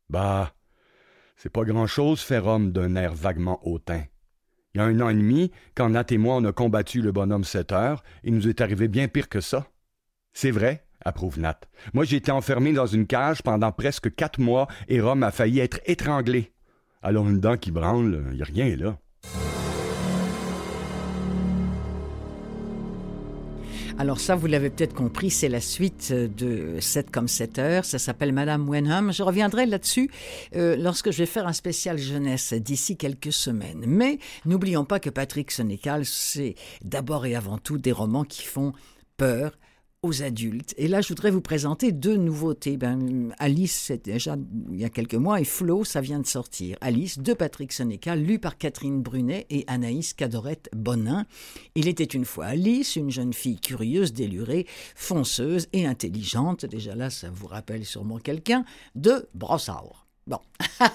Bah, 0.10 0.54
c'est 1.36 1.50
pas 1.50 1.64
grand-chose, 1.64 2.22
fait 2.22 2.38
Rome 2.38 2.72
d'un 2.72 2.96
air 2.96 3.14
vaguement 3.14 3.60
hautain. 3.68 4.04
Il 4.74 4.78
y 4.78 4.82
a 4.82 4.86
un 4.86 5.02
an 5.02 5.10
et 5.10 5.16
demi, 5.16 5.52
quand 5.76 5.90
Nat 5.90 6.06
et 6.12 6.18
moi 6.18 6.36
on 6.36 6.46
a 6.46 6.54
combattu 6.54 7.02
le 7.02 7.12
bonhomme 7.12 7.44
sept 7.44 7.72
heures, 7.72 8.04
il 8.24 8.36
nous 8.36 8.48
est 8.48 8.62
arrivé 8.62 8.88
bien 8.88 9.08
pire 9.08 9.28
que 9.28 9.42
ça. 9.42 9.68
C'est 10.34 10.52
vrai, 10.52 10.86
approuve 11.04 11.40
Nat. 11.40 11.60
Moi 11.94 12.06
j'ai 12.06 12.18
été 12.18 12.32
enfermé 12.32 12.72
dans 12.72 12.86
une 12.86 13.08
cage 13.08 13.42
pendant 13.42 13.72
presque 13.72 14.14
quatre 14.16 14.40
mois 14.40 14.68
et 14.88 15.02
Rome 15.02 15.24
a 15.24 15.32
failli 15.32 15.60
être 15.60 15.82
étranglé. 15.86 16.54
Alors 17.02 17.28
une 17.28 17.40
dent 17.40 17.58
qui 17.58 17.72
branle, 17.72 18.34
y 18.34 18.42
a 18.42 18.46
rien 18.46 18.76
là. 18.76 18.98
Alors 23.98 24.20
ça, 24.20 24.36
vous 24.36 24.48
l'avez 24.48 24.70
peut-être 24.70 24.94
compris, 24.94 25.30
c'est 25.30 25.50
la 25.50 25.62
suite 25.62 26.12
de 26.12 26.80
7 26.80 27.12
comme 27.12 27.28
7 27.28 27.60
heures. 27.60 27.86
Ça 27.86 28.00
s'appelle 28.00 28.34
Madame 28.34 28.68
Wenham. 28.68 29.12
Je 29.14 29.22
reviendrai 29.22 29.66
là-dessus 29.66 30.10
euh, 30.56 30.76
lorsque 30.76 31.12
je 31.12 31.20
vais 31.20 31.26
faire 31.26 31.48
un 31.48 31.54
spécial 31.54 31.98
jeunesse 31.98 32.54
d'ici 32.54 32.98
quelques 32.98 33.34
semaines. 33.34 33.84
Mais 33.86 34.20
n'oublions 34.46 34.86
pas 34.86 35.00
que 35.00 35.10
Patrick 35.10 35.52
Sénécal, 35.52 36.06
c'est 36.06 36.56
d'abord 36.84 37.26
et 37.26 37.36
avant 37.36 37.58
tout 37.58 37.78
des 37.78 37.92
romans 37.92 38.24
qui 38.24 38.44
font 38.44 38.74
peur, 39.18 39.52
aux 40.04 40.24
adultes. 40.24 40.74
Et 40.78 40.88
là, 40.88 41.02
je 41.02 41.10
voudrais 41.10 41.30
vous 41.30 41.42
présenter 41.42 41.92
deux 41.92 42.18
nouveautés. 42.18 42.76
Ben, 42.76 43.36
Alice, 43.38 43.84
c'est 43.86 44.06
déjà 44.06 44.36
il 44.72 44.80
y 44.80 44.84
a 44.84 44.90
quelques 44.90 45.14
mois, 45.14 45.40
et 45.40 45.44
Flo, 45.44 45.84
ça 45.84 46.02
vient 46.02 46.20
de 46.20 46.26
sortir. 46.26 46.76
Alice, 46.82 47.20
de 47.20 47.34
Patrick 47.34 47.72
Sénécal, 47.72 48.20
lu 48.20 48.40
par 48.40 48.58
Catherine 48.58 49.04
Brunet 49.04 49.46
et 49.52 49.64
Anaïs 49.68 50.14
Cadorette 50.14 50.70
Bonin. 50.76 51.26
Il 51.76 51.88
était 51.88 52.04
une 52.04 52.26
fois 52.26 52.46
Alice, 52.46 52.96
une 52.96 53.12
jeune 53.12 53.34
fille 53.34 53.60
curieuse, 53.60 54.12
délurée, 54.12 54.66
fonceuse 54.96 55.68
et 55.72 55.86
intelligente. 55.86 56.66
Déjà 56.66 56.96
là, 56.96 57.12
ça 57.12 57.30
vous 57.30 57.48
rappelle 57.48 57.86
sûrement 57.86 58.18
quelqu'un 58.18 58.66
de 58.96 59.30
Brossard. 59.36 60.01
Bon. 60.32 60.40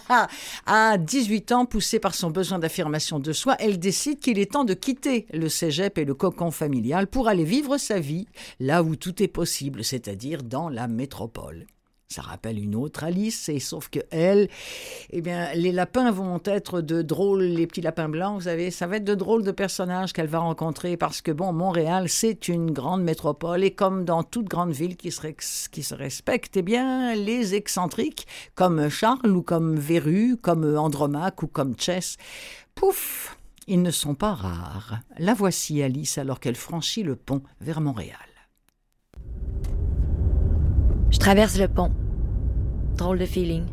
à 0.67 0.97
18 0.97 1.53
ans, 1.53 1.67
poussée 1.67 1.99
par 1.99 2.15
son 2.15 2.31
besoin 2.31 2.59
d'affirmation 2.59 3.19
de 3.19 3.35
soi, 3.35 3.55
elle 3.59 3.79
décide 3.79 4.19
qu'il 4.19 4.39
est 4.39 4.53
temps 4.53 4.65
de 4.65 4.73
quitter 4.73 5.27
le 5.31 5.51
cégep 5.51 5.99
et 5.99 6.07
le 6.07 6.15
cocon 6.15 6.51
familial 6.51 7.07
pour 7.07 7.29
aller 7.29 7.45
vivre 7.45 7.77
sa 7.77 8.01
vie 8.01 8.27
là 8.61 8.83
où 8.83 8.97
tout 8.97 9.23
est 9.23 9.29
possible, 9.29 9.85
c'est-à-dire 9.85 10.43
dans 10.43 10.71
la 10.71 10.89
métropole. 10.89 11.67
Ça 12.09 12.23
rappelle 12.23 12.59
une 12.63 12.77
autre 12.77 13.03
Alice, 13.03 13.49
et 13.49 13.59
sauf 13.59 13.89
que 13.89 13.99
elle, 14.11 14.49
eh 15.11 15.21
bien, 15.21 15.53
les 15.55 15.73
lapins 15.73 16.13
vont 16.13 16.41
être 16.45 16.81
de 16.81 17.03
drôles, 17.03 17.43
les 17.43 17.67
petits 17.67 17.81
lapins 17.81 18.09
blancs, 18.09 18.37
vous 18.37 18.43
savez, 18.43 18.71
ça 18.71 18.87
va 18.87 18.99
être 18.99 19.05
de 19.05 19.17
drôles 19.17 19.43
de 19.43 19.51
personnages 19.51 20.13
qu'elle 20.13 20.29
va 20.29 20.39
rencontrer 20.39 20.97
parce 20.97 21.21
que, 21.21 21.33
bon, 21.33 21.53
Montréal, 21.53 22.09
c'est 22.09 22.47
une 22.47 22.71
grande 22.71 23.03
métropole 23.03 23.65
et 23.65 23.73
comme 23.73 24.05
dans 24.05 24.23
toute 24.23 24.47
grande 24.47 24.71
ville 24.71 24.97
qui 24.97 25.11
se, 25.11 25.69
qui 25.69 25.83
se 25.83 25.95
respecte, 25.97 26.57
eh 26.57 26.63
bien, 26.63 27.15
les 27.17 27.57
excentriques, 27.57 28.29
comme 28.55 28.89
Charles 28.89 29.33
ou 29.33 29.43
comme 29.43 29.77
Véru, 29.77 30.37
comme 30.41 30.77
Andromaque 30.77 31.43
ou 31.43 31.49
comme 31.49 31.75
Chess, 31.77 32.19
pouf, 32.77 33.37
ils 33.67 33.83
ne 33.83 33.91
sont 33.91 34.15
pas 34.15 34.35
rares. 34.35 35.01
La 35.19 35.35
voici 35.35 35.83
Alice 35.83 36.19
alors 36.19 36.39
qu'elle 36.39 36.55
franchit 36.55 37.03
le 37.03 37.17
pont 37.17 37.43
vers 37.61 37.81
Montréal. 37.81 38.26
Je 41.11 41.19
traverse 41.19 41.59
le 41.59 41.69
pont. 41.69 41.91
Drôle 42.97 43.19
de 43.19 43.27
feeling. 43.27 43.65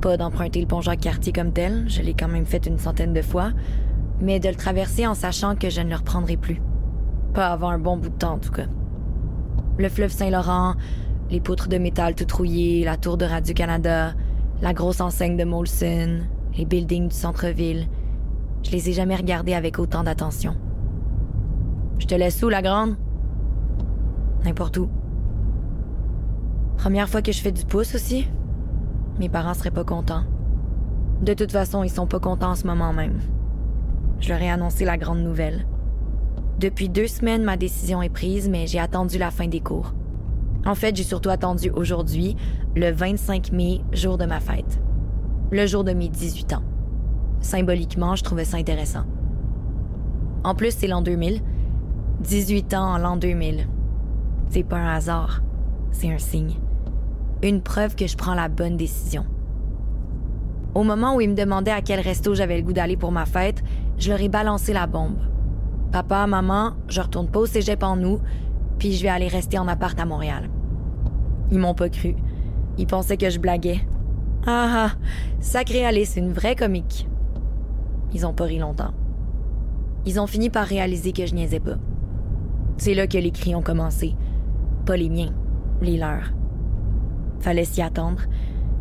Pas 0.00 0.16
d'emprunter 0.16 0.60
le 0.60 0.66
pont 0.66 0.80
Jacques-Cartier 0.80 1.32
comme 1.32 1.52
tel, 1.52 1.88
je 1.88 2.02
l'ai 2.02 2.14
quand 2.14 2.28
même 2.28 2.46
fait 2.46 2.66
une 2.66 2.78
centaine 2.78 3.12
de 3.12 3.22
fois, 3.22 3.52
mais 4.20 4.40
de 4.40 4.48
le 4.48 4.54
traverser 4.54 5.06
en 5.06 5.14
sachant 5.14 5.56
que 5.56 5.70
je 5.70 5.80
ne 5.80 5.90
le 5.90 5.96
reprendrai 5.96 6.36
plus. 6.36 6.60
Pas 7.32 7.48
avant 7.48 7.70
un 7.70 7.78
bon 7.78 7.96
bout 7.96 8.10
de 8.10 8.14
temps, 8.14 8.34
en 8.34 8.38
tout 8.38 8.52
cas. 8.52 8.66
Le 9.78 9.88
fleuve 9.88 10.10
Saint-Laurent, 10.10 10.74
les 11.30 11.40
poutres 11.40 11.68
de 11.68 11.78
métal 11.78 12.14
tout 12.14 12.26
rouillées, 12.36 12.84
la 12.84 12.96
tour 12.96 13.16
de 13.16 13.24
Radio-Canada, 13.24 14.14
la 14.60 14.74
grosse 14.74 15.00
enseigne 15.00 15.36
de 15.36 15.44
Molson, 15.44 16.20
les 16.56 16.64
buildings 16.66 17.08
du 17.08 17.16
centre-ville. 17.16 17.86
Je 18.62 18.70
les 18.72 18.90
ai 18.90 18.92
jamais 18.92 19.16
regardés 19.16 19.54
avec 19.54 19.78
autant 19.78 20.02
d'attention. 20.02 20.56
Je 21.98 22.06
te 22.06 22.14
laisse 22.14 22.42
où, 22.42 22.48
la 22.48 22.62
grande? 22.62 22.96
N'importe 24.44 24.76
où. 24.78 24.88
Première 26.80 27.10
fois 27.10 27.20
que 27.20 27.30
je 27.30 27.42
fais 27.42 27.52
du 27.52 27.66
pouce 27.66 27.94
aussi. 27.94 28.26
Mes 29.18 29.28
parents 29.28 29.52
seraient 29.52 29.70
pas 29.70 29.84
contents. 29.84 30.24
De 31.20 31.34
toute 31.34 31.52
façon, 31.52 31.82
ils 31.82 31.90
sont 31.90 32.06
pas 32.06 32.20
contents 32.20 32.52
en 32.52 32.54
ce 32.54 32.66
moment 32.66 32.94
même. 32.94 33.18
Je 34.18 34.30
leur 34.30 34.40
ai 34.40 34.48
annoncé 34.48 34.86
la 34.86 34.96
grande 34.96 35.20
nouvelle. 35.20 35.66
Depuis 36.58 36.88
deux 36.88 37.06
semaines, 37.06 37.44
ma 37.44 37.58
décision 37.58 38.00
est 38.00 38.08
prise, 38.08 38.48
mais 38.48 38.66
j'ai 38.66 38.78
attendu 38.78 39.18
la 39.18 39.30
fin 39.30 39.46
des 39.46 39.60
cours. 39.60 39.92
En 40.64 40.74
fait, 40.74 40.96
j'ai 40.96 41.02
surtout 41.02 41.28
attendu 41.28 41.68
aujourd'hui, 41.68 42.34
le 42.74 42.90
25 42.90 43.52
mai, 43.52 43.82
jour 43.92 44.16
de 44.16 44.24
ma 44.24 44.40
fête. 44.40 44.80
Le 45.50 45.66
jour 45.66 45.84
de 45.84 45.92
mes 45.92 46.08
18 46.08 46.54
ans. 46.54 46.62
Symboliquement, 47.42 48.16
je 48.16 48.24
trouvais 48.24 48.46
ça 48.46 48.56
intéressant. 48.56 49.04
En 50.44 50.54
plus, 50.54 50.74
c'est 50.74 50.86
l'an 50.86 51.02
2000. 51.02 51.42
18 52.20 52.72
ans 52.72 52.94
en 52.94 52.96
l'an 52.96 53.18
2000. 53.18 53.68
C'est 54.48 54.62
pas 54.62 54.78
un 54.78 54.94
hasard, 54.94 55.42
c'est 55.92 56.10
un 56.10 56.18
signe. 56.18 56.54
Une 57.42 57.62
preuve 57.62 57.96
que 57.96 58.06
je 58.06 58.18
prends 58.18 58.34
la 58.34 58.48
bonne 58.48 58.76
décision. 58.76 59.24
Au 60.74 60.82
moment 60.82 61.16
où 61.16 61.22
ils 61.22 61.30
me 61.30 61.34
demandaient 61.34 61.70
à 61.70 61.80
quel 61.80 62.00
resto 62.00 62.34
j'avais 62.34 62.58
le 62.58 62.62
goût 62.62 62.74
d'aller 62.74 62.98
pour 62.98 63.12
ma 63.12 63.24
fête, 63.24 63.62
je 63.98 64.10
leur 64.10 64.20
ai 64.20 64.28
balancé 64.28 64.74
la 64.74 64.86
bombe. 64.86 65.16
Papa, 65.90 66.26
maman, 66.26 66.74
je 66.88 67.00
retourne 67.00 67.28
pas 67.28 67.40
au 67.40 67.46
cégep 67.46 67.82
en 67.82 67.96
nous, 67.96 68.20
puis 68.78 68.92
je 68.92 69.02
vais 69.02 69.08
aller 69.08 69.26
rester 69.26 69.58
en 69.58 69.68
appart 69.68 69.98
à 69.98 70.04
Montréal. 70.04 70.50
Ils 71.50 71.58
m'ont 71.58 71.74
pas 71.74 71.88
cru. 71.88 72.14
Ils 72.76 72.86
pensaient 72.86 73.16
que 73.16 73.30
je 73.30 73.40
blaguais. 73.40 73.80
Ah 74.46 74.68
ah, 74.72 74.90
sacré 75.40 75.84
Alice, 75.84 76.16
une 76.16 76.32
vraie 76.32 76.56
comique. 76.56 77.08
Ils 78.12 78.26
ont 78.26 78.34
pas 78.34 78.44
ri 78.44 78.58
longtemps. 78.58 78.92
Ils 80.04 80.20
ont 80.20 80.26
fini 80.26 80.50
par 80.50 80.66
réaliser 80.66 81.12
que 81.12 81.24
je 81.24 81.34
niaisais 81.34 81.60
pas. 81.60 81.76
C'est 82.76 82.94
là 82.94 83.06
que 83.06 83.18
les 83.18 83.30
cris 83.30 83.54
ont 83.54 83.62
commencé. 83.62 84.14
Pas 84.84 84.96
les 84.96 85.08
miens, 85.08 85.32
les 85.80 85.96
leurs. 85.96 86.32
Fallait 87.40 87.64
s'y 87.64 87.82
attendre. 87.82 88.22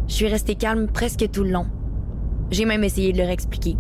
Je 0.08 0.14
suis 0.14 0.28
restée 0.28 0.56
calme 0.56 0.88
presque 0.88 1.30
tout 1.32 1.44
le 1.44 1.52
long. 1.52 1.68
J'ai 2.52 2.66
même 2.66 2.84
essayé 2.84 3.14
de 3.14 3.18
leur 3.18 3.30
expliquer. 3.30 3.78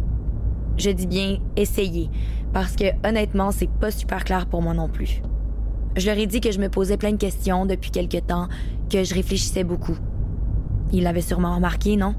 Je 0.77 0.91
dis 0.91 1.07
bien 1.07 1.39
essayer, 1.55 2.09
parce 2.53 2.75
que 2.75 2.86
honnêtement, 3.07 3.51
c'est 3.51 3.69
pas 3.69 3.91
super 3.91 4.24
clair 4.24 4.45
pour 4.45 4.62
moi 4.62 4.74
non 4.74 4.88
plus. 4.88 5.21
Je 5.98 6.05
leur 6.05 6.17
ai 6.17 6.27
dit 6.27 6.39
que 6.39 6.51
je 6.51 6.59
me 6.59 6.69
posais 6.69 6.98
plein 6.98 7.12
de 7.12 7.17
questions 7.17 7.65
depuis 7.65 7.91
quelque 7.91 8.19
temps, 8.19 8.48
que 8.89 9.03
je 9.03 9.13
réfléchissais 9.13 9.63
beaucoup. 9.63 9.98
Ils 10.93 11.03
l'avaient 11.03 11.21
sûrement 11.21 11.55
remarqué, 11.55 11.98
non? 11.98 12.15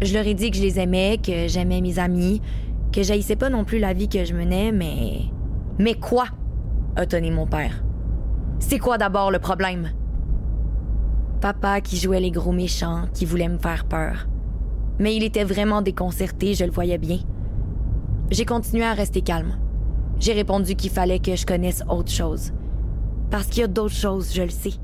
Je 0.00 0.14
leur 0.14 0.26
ai 0.26 0.34
dit 0.34 0.50
que 0.50 0.56
je 0.56 0.62
les 0.62 0.78
aimais, 0.78 1.18
que 1.22 1.48
j'aimais 1.48 1.80
mes 1.80 1.98
amis, 1.98 2.40
que 2.92 3.02
j'haïssais 3.02 3.36
pas 3.36 3.50
non 3.50 3.64
plus 3.64 3.78
la 3.78 3.92
vie 3.92 4.08
que 4.08 4.24
je 4.24 4.32
menais, 4.32 4.72
mais. 4.72 5.22
Mais 5.78 5.94
quoi? 5.94 6.26
a 6.96 7.06
tonné 7.06 7.30
mon 7.30 7.46
père. 7.46 7.84
C'est 8.58 8.78
quoi 8.78 8.98
d'abord 8.98 9.30
le 9.30 9.38
problème? 9.38 9.90
Papa 11.38 11.80
qui 11.80 11.96
jouait 11.96 12.20
les 12.20 12.30
gros 12.30 12.52
méchants, 12.52 13.04
qui 13.14 13.24
voulait 13.24 13.48
me 13.48 13.58
faire 13.58 13.84
peur. 13.84 14.26
Mais 14.98 15.14
il 15.14 15.22
était 15.22 15.44
vraiment 15.44 15.82
déconcerté, 15.82 16.54
je 16.54 16.64
le 16.64 16.70
voyais 16.70 16.98
bien. 16.98 17.20
J'ai 18.30 18.44
continué 18.44 18.84
à 18.84 18.92
rester 18.92 19.22
calme. 19.22 19.58
J'ai 20.18 20.32
répondu 20.32 20.74
qu'il 20.74 20.90
fallait 20.90 21.20
que 21.20 21.36
je 21.36 21.46
connaisse 21.46 21.82
autre 21.88 22.10
chose. 22.10 22.52
Parce 23.30 23.46
qu'il 23.46 23.60
y 23.60 23.64
a 23.64 23.68
d'autres 23.68 23.94
choses, 23.94 24.32
je 24.34 24.42
le 24.42 24.50
sais. 24.50 24.74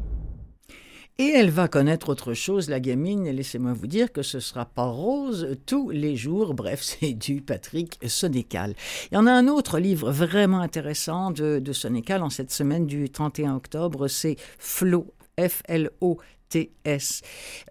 Et 1.19 1.29
elle 1.29 1.51
va 1.51 1.69
connaître 1.69 2.09
autre 2.09 2.35
chose, 2.35 2.69
la 2.69 2.81
gamine, 2.81 3.29
laissez-moi 3.29 3.73
vous 3.73 3.87
dire 3.87 4.13
que 4.13 4.23
ce 4.23 4.41
sera 4.41 4.65
pas 4.65 4.87
rose 4.87 5.57
tous 5.65 5.91
les 5.91 6.17
jours. 6.17 6.55
Bref, 6.55 6.83
c'est 6.83 7.13
du 7.13 7.41
Patrick 7.41 7.99
Sénécal. 8.07 8.75
Il 9.11 9.15
y 9.15 9.19
en 9.19 9.27
a 9.27 9.33
un 9.33 9.47
autre 9.47 9.79
livre 9.79 10.11
vraiment 10.11 10.61
intéressant 10.61 11.31
de, 11.31 11.61
de 11.61 11.73
Sénécal 11.73 12.23
en 12.23 12.31
cette 12.31 12.51
semaine 12.51 12.87
du 12.87 13.11
31 13.11 13.55
octobre, 13.55 14.09
c'est 14.09 14.37
Flo, 14.59 15.07
F-L-O 15.39 16.19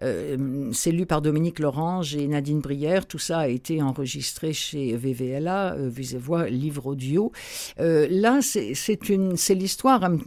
euh, 0.02 0.70
c'est 0.72 0.90
lu 0.90 1.06
par 1.06 1.22
Dominique 1.22 1.58
Lorange 1.58 2.14
et 2.14 2.26
Nadine 2.26 2.60
Brière. 2.60 3.06
Tout 3.06 3.18
ça 3.18 3.40
a 3.40 3.48
été 3.48 3.82
enregistré 3.82 4.52
chez 4.52 4.96
VVLA, 4.96 5.74
euh, 5.74 5.90
Voix 6.18 6.48
Livre 6.48 6.86
Audio. 6.86 7.32
Euh, 7.80 8.06
là, 8.10 8.40
c'est 8.42 9.54
l'histoire 9.54 10.04
un, 10.04 10.18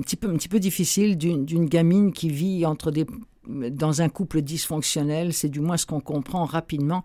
petit 0.00 0.16
peu, 0.16 0.28
un 0.28 0.36
petit 0.36 0.48
peu 0.48 0.60
difficile 0.60 1.16
d'une 1.16 1.66
gamine 1.66 2.12
qui 2.12 2.28
vit 2.28 2.66
entre 2.66 2.90
des, 2.90 3.06
dans 3.48 4.02
un 4.02 4.08
couple 4.08 4.42
dysfonctionnel. 4.42 5.32
C'est 5.32 5.48
du 5.48 5.60
moins 5.60 5.76
ce 5.76 5.86
qu'on 5.86 6.00
comprend 6.00 6.44
rapidement. 6.44 7.04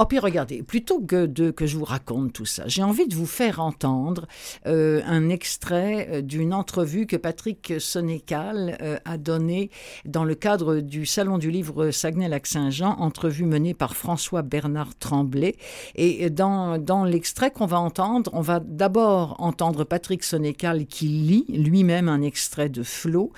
Oh, 0.00 0.04
puis 0.06 0.20
regardez, 0.20 0.62
plutôt 0.62 1.00
que, 1.00 1.26
de, 1.26 1.50
que 1.50 1.66
je 1.66 1.76
vous 1.76 1.84
raconte 1.84 2.32
tout 2.32 2.44
ça, 2.44 2.62
j'ai 2.68 2.84
envie 2.84 3.08
de 3.08 3.16
vous 3.16 3.26
faire 3.26 3.58
entendre 3.58 4.28
euh, 4.68 5.02
un 5.04 5.28
extrait 5.28 6.08
euh, 6.12 6.22
d'une 6.22 6.54
entrevue 6.54 7.08
que 7.08 7.16
Patrick 7.16 7.74
Sonécal 7.80 8.78
euh, 8.80 8.98
a 9.04 9.18
donnée 9.18 9.72
dans 10.04 10.22
le 10.22 10.36
cadre 10.36 10.76
du 10.76 11.04
Salon 11.04 11.36
du 11.36 11.50
livre 11.50 11.90
Saguenay-Lac-Saint-Jean, 11.90 12.94
entrevue 13.00 13.44
menée 13.44 13.74
par 13.74 13.96
François 13.96 14.42
Bernard 14.42 14.96
Tremblay. 15.00 15.56
Et 15.96 16.30
dans, 16.30 16.78
dans 16.78 17.02
l'extrait 17.02 17.50
qu'on 17.50 17.66
va 17.66 17.80
entendre, 17.80 18.30
on 18.34 18.40
va 18.40 18.60
d'abord 18.60 19.34
entendre 19.40 19.82
Patrick 19.82 20.22
Sonécal 20.22 20.86
qui 20.86 21.08
lit 21.08 21.44
lui-même 21.48 22.08
un 22.08 22.22
extrait 22.22 22.68
de 22.68 22.84
Flo, 22.84 23.32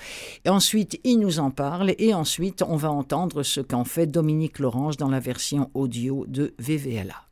et 0.45 0.49
ensuite 0.49 0.99
il 1.03 1.17
nous 1.17 1.39
en 1.39 1.49
parle, 1.49 1.95
et 1.97 2.13
ensuite 2.13 2.61
on 2.61 2.75
va 2.75 2.91
entendre 2.91 3.41
ce 3.41 3.61
qu'en 3.61 3.83
fait 3.83 4.05
Dominique 4.05 4.59
Lorange 4.59 4.97
dans 4.97 5.09
la 5.09 5.19
version 5.19 5.71
audio 5.73 6.23
de 6.27 6.50
VVLA. 6.59 7.25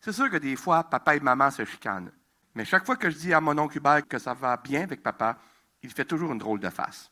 C'est 0.00 0.12
sûr 0.12 0.30
que 0.30 0.36
des 0.36 0.56
fois, 0.56 0.84
papa 0.84 1.16
et 1.16 1.20
maman 1.20 1.50
se 1.50 1.64
chicanent. 1.64 2.10
Mais 2.54 2.64
chaque 2.64 2.86
fois 2.86 2.96
que 2.96 3.10
je 3.10 3.16
dis 3.16 3.32
à 3.32 3.40
mon 3.40 3.56
oncle 3.58 3.78
Hubert 3.78 4.06
que 4.06 4.18
ça 4.18 4.34
va 4.34 4.56
bien 4.56 4.82
avec 4.82 5.02
papa, 5.02 5.38
il 5.82 5.90
fait 5.90 6.04
toujours 6.04 6.32
une 6.32 6.38
drôle 6.38 6.60
de 6.60 6.70
face. 6.70 7.10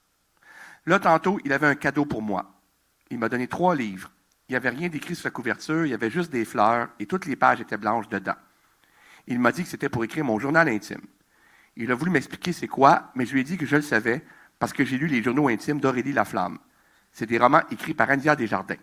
Là, 0.87 0.99
tantôt, 0.99 1.39
il 1.45 1.53
avait 1.53 1.67
un 1.67 1.75
cadeau 1.75 2.05
pour 2.05 2.23
moi. 2.23 2.61
Il 3.11 3.19
m'a 3.19 3.29
donné 3.29 3.47
trois 3.49 3.75
livres. 3.75 4.11
Il 4.49 4.53
n'y 4.53 4.57
avait 4.57 4.71
rien 4.71 4.89
d'écrit 4.89 5.17
sur 5.17 5.27
la 5.27 5.33
couverture, 5.33 5.87
il 5.87 5.91
y 5.91 5.95
avait 5.95 6.11
juste 6.11 6.31
des 6.31 6.45
fleurs 6.45 6.89
et 7.01 7.07
toutes 7.07 7.27
les 7.27 7.35
pages 7.35 7.61
étaient 7.61 7.77
blanches 7.77 8.09
dedans. 8.09 8.37
Il 9.27 9.41
m'a 9.41 9.51
dit 9.51 9.65
que 9.65 9.69
c'était 9.69 9.89
pour 9.89 10.05
écrire 10.05 10.25
mon 10.25 10.39
journal 10.39 10.69
intime. 10.69 11.03
Il 11.77 11.91
a 11.91 11.95
voulu 11.97 12.13
m'expliquer 12.13 12.53
c'est 12.53 12.69
quoi, 12.69 13.11
mais 13.17 13.27
je 13.27 13.33
lui 13.33 13.41
ai 13.41 13.45
dit 13.45 13.59
que 13.59 13.67
je 13.67 13.77
le 13.77 13.83
savais 13.83 14.25
parce 14.59 14.73
que 14.73 14.85
j'ai 14.85 14.97
lu 14.97 15.09
les 15.09 15.23
journaux 15.23 15.49
intimes 15.49 15.81
d'Aurélie 15.81 16.13
Laflamme. 16.13 16.59
C'est 17.11 17.27
des 17.27 17.39
romans 17.39 17.63
écrits 17.71 17.95
par 17.95 18.09
Andia 18.09 18.37
Desjardins. 18.37 18.77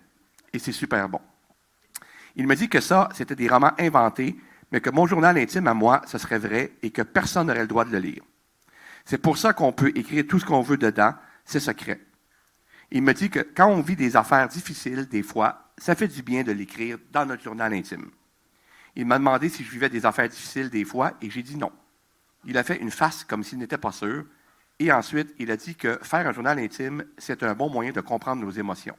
Et 0.52 0.60
c'est 0.60 0.72
super 0.72 1.08
bon. 1.08 1.22
Il 2.36 2.48
m'a 2.48 2.56
dit 2.56 2.70
que 2.70 2.82
ça, 2.82 3.10
c'était 3.14 3.36
des 3.36 3.48
romans 3.48 3.74
inventés, 3.80 4.36
mais 4.72 4.82
que 4.82 4.90
mon 4.90 5.06
journal 5.06 5.38
intime 5.38 5.68
à 5.68 5.74
moi, 5.74 6.02
ce 6.08 6.18
serait 6.18 6.40
vrai 6.40 6.74
et 6.82 6.90
que 6.90 7.04
personne 7.04 7.48
n'aurait 7.48 7.62
le 7.62 7.68
droit 7.68 7.86
de 7.86 7.92
le 7.92 8.00
lire. 8.00 8.24
C'est 9.06 9.20
pour 9.20 9.38
ça 9.38 9.54
qu'on 9.54 9.72
peut 9.72 9.92
écrire 9.96 10.26
tout 10.28 10.40
ce 10.40 10.46
qu'on 10.46 10.62
veut 10.62 10.78
dedans, 10.78 11.14
c'est 11.46 11.60
secret. 11.60 12.00
Il 12.90 13.04
me 13.04 13.14
dit 13.14 13.30
que 13.30 13.40
quand 13.40 13.68
on 13.68 13.82
vit 13.82 13.96
des 13.96 14.16
affaires 14.16 14.48
difficiles, 14.48 15.08
des 15.08 15.24
fois, 15.24 15.72
ça 15.78 15.96
fait 15.96 16.08
du 16.08 16.22
bien 16.22 16.44
de 16.44 16.52
l'écrire 16.52 16.98
dans 17.12 17.26
notre 17.26 17.44
journal 17.44 17.74
intime. 17.74 18.10
Il 18.96 19.06
m'a 19.06 19.18
demandé 19.18 19.50
si 19.50 19.64
je 19.64 19.72
vivais 19.72 19.90
des 19.90 20.06
affaires 20.06 20.30
difficiles 20.30 20.70
des 20.70 20.86
fois, 20.86 21.14
et 21.22 21.30
j'ai 21.30 21.44
dit 21.44 21.58
non. 21.58 21.72
Il 22.46 22.58
a 22.58 22.64
fait 22.64 22.78
une 22.78 22.92
face 22.92 23.24
comme 23.24 23.44
s'il 23.44 23.58
n'était 23.58 23.78
pas 23.78 23.92
sûr, 23.92 24.26
et 24.80 24.92
ensuite, 24.92 25.34
il 25.40 25.52
a 25.52 25.58
dit 25.58 25.76
que 25.76 26.00
faire 26.02 26.28
un 26.28 26.34
journal 26.34 26.60
intime, 26.60 27.06
c'est 27.18 27.44
un 27.44 27.54
bon 27.54 27.70
moyen 27.70 27.92
de 27.92 28.02
comprendre 28.02 28.44
nos 28.44 28.52
émotions. 28.52 28.98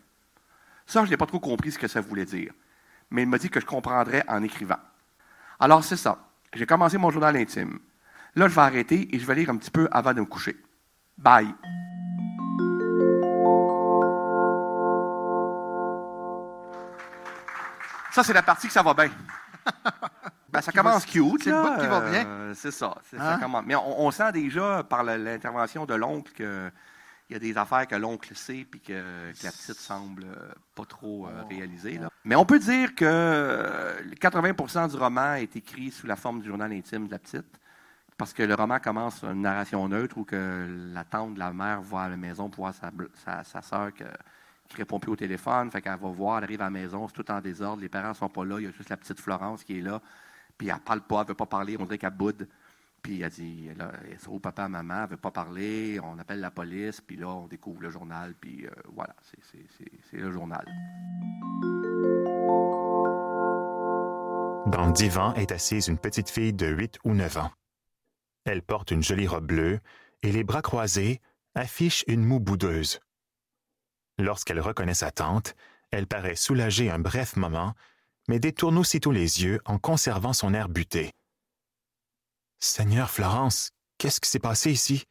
Ça, 0.87 1.05
je 1.05 1.11
n'ai 1.11 1.17
pas 1.17 1.26
trop 1.26 1.41
compris 1.41 1.73
ce 1.73 1.79
que 1.79 1.88
ça 1.88 2.00
voulait 2.00 2.25
dire, 2.25 2.53
mais 3.14 3.23
il 3.23 3.28
m'a 3.28 3.38
dit 3.38 3.49
que 3.49 3.61
je 3.61 3.64
comprendrais 3.66 4.25
en 4.26 4.42
écrivant. 4.42 4.78
Alors, 5.61 5.85
c'est 5.85 5.97
ça. 5.97 6.18
J'ai 6.52 6.66
commencé 6.66 6.99
mon 6.99 7.11
journal 7.11 7.37
intime. 7.37 7.78
Là, 8.35 8.49
je 8.49 8.54
vais 8.54 8.61
arrêter 8.61 9.14
et 9.14 9.21
je 9.21 9.25
vais 9.25 9.37
lire 9.37 9.50
un 9.50 9.56
petit 9.56 9.71
peu 9.71 9.88
avant 9.92 10.12
de 10.12 10.21
me 10.21 10.26
coucher. 10.26 10.56
Bye. 11.16 11.54
Ça, 18.12 18.23
c'est 18.25 18.33
la 18.33 18.42
partie 18.42 18.66
que 18.66 18.73
ça 18.73 18.83
va 18.83 18.94
bien. 18.94 19.11
Ben, 20.52 20.61
ça 20.61 20.71
commence 20.71 21.04
cute. 21.04 21.42
C'est 21.42 21.50
le 21.50 21.61
bout 21.61 21.80
qui 21.80 21.87
va 21.88 22.00
bien. 22.00 22.25
Euh, 22.25 22.54
c'est 22.54 22.71
ça. 22.71 22.94
ça 23.11 23.33
Hein? 23.35 23.38
commence. 23.40 23.64
Mais 23.66 23.75
on, 23.75 24.02
on 24.06 24.11
sent 24.12 24.30
déjà 24.30 24.85
par 24.88 25.02
l'intervention 25.02 25.85
de 25.85 25.94
l'oncle 25.94 26.33
qu'il 26.33 26.71
y 27.35 27.37
a 27.37 27.53
des 27.53 27.59
affaires 27.59 27.87
que 27.87 27.95
l'oncle 27.97 28.35
sait 28.35 28.67
puis 28.71 28.81
que, 28.81 28.93
que 29.33 29.45
la 29.45 29.50
petite 29.53 29.75
semble 29.79 30.25
euh, 30.25 30.53
pas 30.75 30.85
trop 30.85 31.26
euh, 31.26 31.43
réaliser. 31.49 31.99
là. 31.99 32.09
Mais 32.25 32.37
on 32.37 32.45
peut 32.45 32.59
dire 32.59 32.95
que 32.95 33.05
euh, 33.05 34.00
80% 34.21 34.91
du 34.91 34.97
roman 34.97 35.35
est 35.35 35.55
écrit 35.57 35.91
sous 35.91 36.07
la 36.07 36.17
forme 36.17 36.41
du 36.41 36.49
journal 36.49 36.73
intime 36.73 37.07
de 37.07 37.12
la 37.12 37.19
petite. 37.19 37.47
Parce 38.17 38.33
que 38.33 38.45
le 38.45 38.55
roman 38.55 38.79
commence 38.79 39.23
une 39.25 39.43
narration 39.43 39.88
neutre 39.88 40.17
où 40.19 40.25
que 40.25 40.69
la 40.93 41.03
tante 41.05 41.35
de 41.35 41.38
la 41.41 41.53
mère 41.53 41.83
va 41.83 42.03
à 42.03 42.09
la 42.09 42.17
maison 42.17 42.49
pour 42.49 42.64
voir 42.64 42.75
sa, 42.75 42.91
sa, 43.25 43.43
sa 43.43 43.61
soeur 43.62 43.93
que- 43.93 44.05
qui 44.69 44.76
répond 44.76 44.99
plus 45.00 45.11
au 45.12 45.17
téléphone. 45.17 45.71
Fait 45.71 45.83
qu'elle 45.83 45.99
va 45.99 46.09
voir, 46.09 46.38
elle 46.38 46.45
arrive 46.45 46.61
à 46.61 46.64
la 46.64 46.71
maison, 46.71 47.09
c'est 47.09 47.14
tout 47.14 47.31
en 47.31 47.41
désordre, 47.41 47.83
les 47.83 47.88
parents 47.88 48.14
sont 48.14 48.29
pas 48.29 48.45
là, 48.45 48.59
il 48.61 48.64
y 48.64 48.69
a 48.69 48.71
juste 48.71 48.88
la 48.88 48.97
petite 48.97 49.21
Florence 49.21 49.64
qui 49.64 49.79
est 49.79 49.83
là. 49.83 50.00
Puis 50.57 50.69
elle 50.69 50.79
parle 50.79 51.00
pas, 51.00 51.23
elle 51.23 51.29
veut 51.29 51.35
pas 51.35 51.47
parler, 51.47 51.76
on 51.79 51.85
dirait 51.85 51.99
qu'elle 51.99 52.11
boude. 52.11 52.49
Puis 53.05 53.21
elle 53.21 53.31
dit, 53.31 53.69
là, 53.77 53.93
au 54.29 54.39
papa, 54.39 54.67
maman, 54.67 55.03
elle 55.05 55.11
veut 55.11 55.17
pas 55.19 55.31
parler, 55.31 56.01
on 56.03 56.19
appelle 56.19 56.41
la 56.41 56.51
police, 56.51 57.03
puis 57.03 57.17
là, 57.17 57.29
on 57.29 57.47
découvre 57.47 57.83
le 57.83 57.91
journal, 57.91 58.35
puis 58.41 58.67
euh, 58.67 58.71
voilà, 58.95 59.15
c'est 59.23 60.17
le 60.17 60.33
journal. 60.33 60.65
Dans 64.67 64.87
le 64.87 64.93
divan 64.93 65.35
est 65.35 65.53
assise 65.53 65.89
une 65.89 65.99
petite 65.99 66.31
fille 66.31 66.55
de 66.55 66.67
8 66.67 66.99
ou 67.05 67.13
9 67.13 67.37
ans. 67.37 67.51
Elle 68.47 68.63
porte 68.63 68.91
une 68.91 69.03
jolie 69.03 69.27
robe 69.27 69.47
bleue 69.47 69.81
et 70.23 70.33
les 70.33 70.43
bras 70.43 70.63
croisés 70.63 71.21
affiche 71.55 72.05
une 72.07 72.25
moue 72.25 72.41
boudeuse. 72.41 73.01
Lorsqu'elle 74.19 74.61
reconnaît 74.61 74.95
sa 74.95 75.11
tante, 75.11 75.55
elle 75.91 76.07
paraît 76.07 76.37
soulagée 76.37 76.91
un 76.91 77.01
bref 77.01 77.37
moment, 77.37 77.75
mais 78.29 78.39
détourne 78.39 78.79
aussitôt 78.79 79.13
les 79.13 79.45
yeux 79.45 79.61
en 79.67 79.79
conservant 79.79 80.33
son 80.33 80.55
air 80.55 80.71
buté. 80.71 81.13
Seigneur 82.61 83.11
Florence, 83.11 83.71
qu'est-ce 83.99 84.21
qui 84.21 84.29
s'est 84.29 84.39
passé 84.39 84.71
ici? 84.71 85.05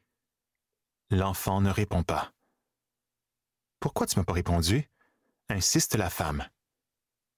L'enfant 1.09 1.61
ne 1.61 1.69
répond 1.69 2.03
pas. 2.03 2.31
Pourquoi 3.79 4.07
tu 4.07 4.17
m'as 4.17 4.25
pas 4.25 4.33
répondu? 4.33 4.89
insiste 5.49 5.95
la 5.95 6.09
femme. 6.09 6.47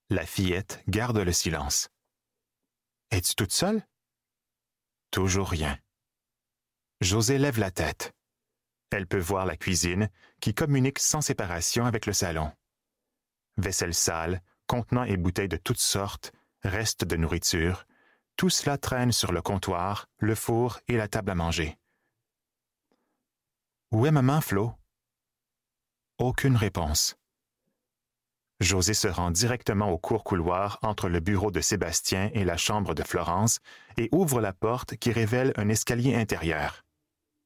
La 0.10 0.26
fillette 0.26 0.84
garde 0.88 1.18
le 1.18 1.34
silence. 1.34 1.89
Es-tu 3.12 3.36
toute 3.36 3.52
seule? 3.52 3.86
Toujours 5.12 5.50
rien. 5.50 5.80
José 7.02 7.38
lève 7.38 7.60
la 7.60 7.72
tête. 7.72 8.13
Elle 8.91 9.08
peut 9.08 9.20
voir 9.20 9.46
la 9.46 9.58
cuisine, 9.58 10.10
qui 10.39 10.54
communique 10.54 11.00
sans 11.00 11.22
séparation 11.22 11.86
avec 11.86 12.06
le 12.06 12.13
salon. 12.13 12.52
Vaisselle 13.58 13.94
sale, 13.94 14.41
contenant 14.68 15.04
et 15.04 15.18
bouteilles 15.18 15.50
de 15.50 15.58
toutes 15.58 15.80
sortes, 15.80 16.32
restes 16.63 17.04
de 17.04 17.18
nourriture, 17.18 17.86
tout 18.36 18.50
cela 18.50 18.78
traîne 18.78 19.12
sur 19.12 19.32
le 19.32 19.41
comptoir, 19.41 20.08
le 20.17 20.36
four 20.36 20.80
et 20.88 20.98
la 20.98 21.08
table 21.08 21.32
à 21.32 21.36
manger. 21.36 21.78
Où 23.91 24.06
est 24.06 24.12
maman, 24.12 24.41
Flo? 24.41 24.74
Aucune 26.17 26.56
réponse. 26.56 27.15
José 28.62 28.93
se 28.93 29.08
rend 29.08 29.32
directement 29.32 29.89
au 29.89 29.98
court 29.98 30.24
couloir 30.24 30.80
entre 30.82 31.10
le 31.10 31.19
bureau 31.19 31.52
de 31.52 31.60
Sébastien 31.60 32.30
et 32.34 32.45
la 32.45 32.56
chambre 32.56 32.93
de 32.93 33.04
Florence 33.04 33.60
et 33.98 34.08
ouvre 34.12 34.39
la 34.39 34.54
porte 34.54 34.95
qui 34.95 35.12
révèle 35.12 35.52
un 35.58 35.67
escalier 35.67 36.15
intérieur. 36.15 36.84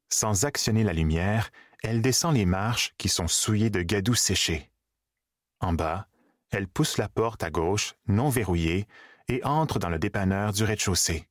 Sans 0.10 0.46
actionner 0.46 0.84
la 0.84 0.94
lumière, 0.94 1.50
elle 1.84 2.02
descend 2.02 2.36
les 2.36 2.46
marches 2.46 2.94
qui 2.98 3.10
sont 3.10 3.28
souillées 3.28 3.70
de 3.70 3.82
gadou 3.82 4.14
séchés. 4.14 4.70
En 5.62 5.74
bas, 5.74 6.08
elle 6.52 6.68
pousse 6.68 6.98
la 6.98 7.10
porte 7.10 7.44
à 7.44 7.50
gauche, 7.50 7.94
non 8.08 8.30
verrouillée, 8.30 8.88
et 9.30 9.44
entre 9.44 9.80
dans 9.80 9.90
le 9.90 10.00
dépanneur 10.00 10.52
du 10.52 10.64
rez-de-chaussée. 10.64 11.30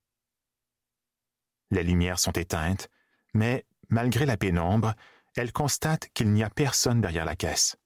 Les 1.70 1.82
lumières 1.82 2.18
sont 2.18 2.32
éteintes, 2.32 2.88
mais 3.34 3.66
malgré 3.90 4.24
la 4.24 4.36
pénombre, 4.36 4.94
elle 5.36 5.52
constate 5.52 6.08
qu'il 6.14 6.32
n'y 6.32 6.42
a 6.42 6.50
personne 6.50 7.00
derrière 7.00 7.24
la 7.24 7.36
caisse. 7.36 7.76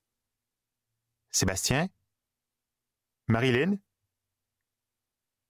Sébastien? 1.31 1.88
Marilyn? 3.27 3.79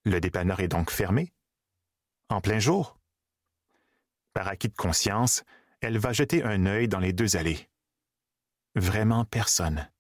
Le 0.05 0.21
dépanneur 0.21 0.61
est 0.61 0.69
donc 0.69 0.91
fermé? 0.91 1.33
En 2.29 2.41
plein 2.41 2.59
jour? 2.59 2.99
Par 4.33 4.49
acquis 4.49 4.69
de 4.69 4.75
conscience, 4.75 5.45
elle 5.81 5.99
va 5.99 6.13
jeter 6.13 6.43
un 6.45 6.67
œil 6.67 6.89
dans 6.89 7.01
les 7.01 7.13
deux 7.13 7.37
allées. 7.37 7.69
Vraiment 8.75 9.25
personne. 9.25 9.91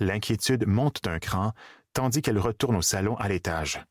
L'inquiétude 0.00 0.66
monte 0.66 1.04
d'un 1.04 1.18
cran 1.18 1.52
tandis 1.92 2.22
qu'elle 2.22 2.38
retourne 2.38 2.76
au 2.76 2.82
salon 2.82 3.16
à 3.16 3.28
l'étage. 3.28 3.84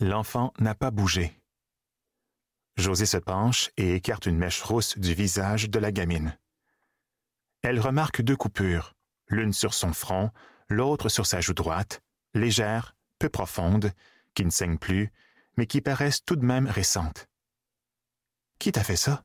L'enfant 0.00 0.52
n'a 0.58 0.74
pas 0.74 0.90
bougé. 0.90 1.40
José 2.76 3.06
se 3.06 3.16
penche 3.16 3.70
et 3.76 3.94
écarte 3.94 4.26
une 4.26 4.36
mèche 4.36 4.62
rousse 4.62 4.98
du 4.98 5.14
visage 5.14 5.70
de 5.70 5.78
la 5.78 5.92
gamine. 5.92 6.36
Elle 7.62 7.80
remarque 7.80 8.20
deux 8.20 8.36
coupures, 8.36 8.94
l'une 9.28 9.52
sur 9.52 9.74
son 9.74 9.92
front, 9.92 10.30
l'autre 10.68 11.08
sur 11.08 11.26
sa 11.26 11.40
joue 11.40 11.54
droite, 11.54 12.02
légères, 12.34 12.96
peu 13.18 13.28
profondes, 13.28 13.92
qui 14.34 14.44
ne 14.44 14.50
saignent 14.50 14.78
plus, 14.78 15.12
mais 15.56 15.66
qui 15.66 15.80
paraissent 15.80 16.24
tout 16.24 16.36
de 16.36 16.44
même 16.44 16.66
récentes. 16.66 17.28
Qui 18.58 18.72
t'a 18.72 18.82
fait 18.82 18.96
ça? 18.96 19.24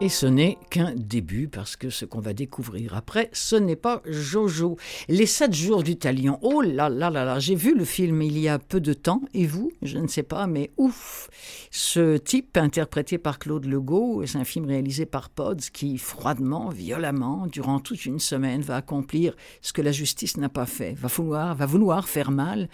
Et 0.00 0.08
ce 0.08 0.26
n'est 0.26 0.58
qu'un 0.70 0.92
début, 0.96 1.46
parce 1.46 1.76
que 1.76 1.88
ce 1.88 2.04
qu'on 2.04 2.20
va 2.20 2.34
découvrir 2.34 2.94
après, 2.96 3.30
ce 3.32 3.54
n'est 3.54 3.76
pas 3.76 4.02
Jojo. 4.04 4.76
Les 5.08 5.24
sept 5.24 5.54
jours 5.54 5.84
du 5.84 5.96
talion. 5.96 6.40
Oh 6.42 6.62
là 6.62 6.88
là 6.88 7.10
là 7.10 7.24
là, 7.24 7.38
j'ai 7.38 7.54
vu 7.54 7.76
le 7.76 7.84
film 7.84 8.20
il 8.20 8.36
y 8.38 8.48
a 8.48 8.58
peu 8.58 8.80
de 8.80 8.92
temps, 8.92 9.22
et 9.34 9.46
vous 9.46 9.70
Je 9.82 9.98
ne 9.98 10.08
sais 10.08 10.24
pas, 10.24 10.48
mais 10.48 10.72
ouf 10.78 11.30
Ce 11.70 12.16
type, 12.16 12.56
interprété 12.56 13.18
par 13.18 13.38
Claude 13.38 13.66
Legault, 13.66 14.26
c'est 14.26 14.36
un 14.36 14.44
film 14.44 14.66
réalisé 14.66 15.06
par 15.06 15.30
Pods 15.30 15.70
qui, 15.72 15.96
froidement, 15.96 16.70
violemment, 16.70 17.46
durant 17.46 17.78
toute 17.78 18.04
une 18.04 18.18
semaine, 18.18 18.62
va 18.62 18.76
accomplir 18.76 19.36
ce 19.62 19.72
que 19.72 19.80
la 19.80 19.92
justice 19.92 20.36
n'a 20.36 20.48
pas 20.48 20.66
fait, 20.66 20.94
va 20.94 21.08
vouloir, 21.08 21.54
va 21.54 21.66
vouloir 21.66 22.08
faire 22.08 22.32
mal 22.32 22.68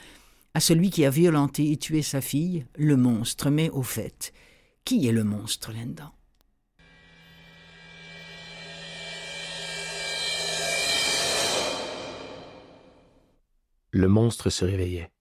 à 0.55 0.61
celui 0.61 0.89
qui 0.89 1.05
a 1.05 1.11
violenté 1.11 1.71
et 1.71 1.77
tué 1.77 2.01
sa 2.01 2.23
fille, 2.23 2.65
le 2.77 2.97
monstre. 2.97 3.51
Mais 3.51 3.69
au 3.71 3.83
fait, 3.83 4.33
qui 4.87 5.07
est 5.07 5.13
le 5.13 5.23
monstre 5.23 5.71
là-dedans? 5.73 6.13
Le 13.93 14.09
monstre 14.09 14.51
se 14.51 14.65
réveillait. 14.65 15.13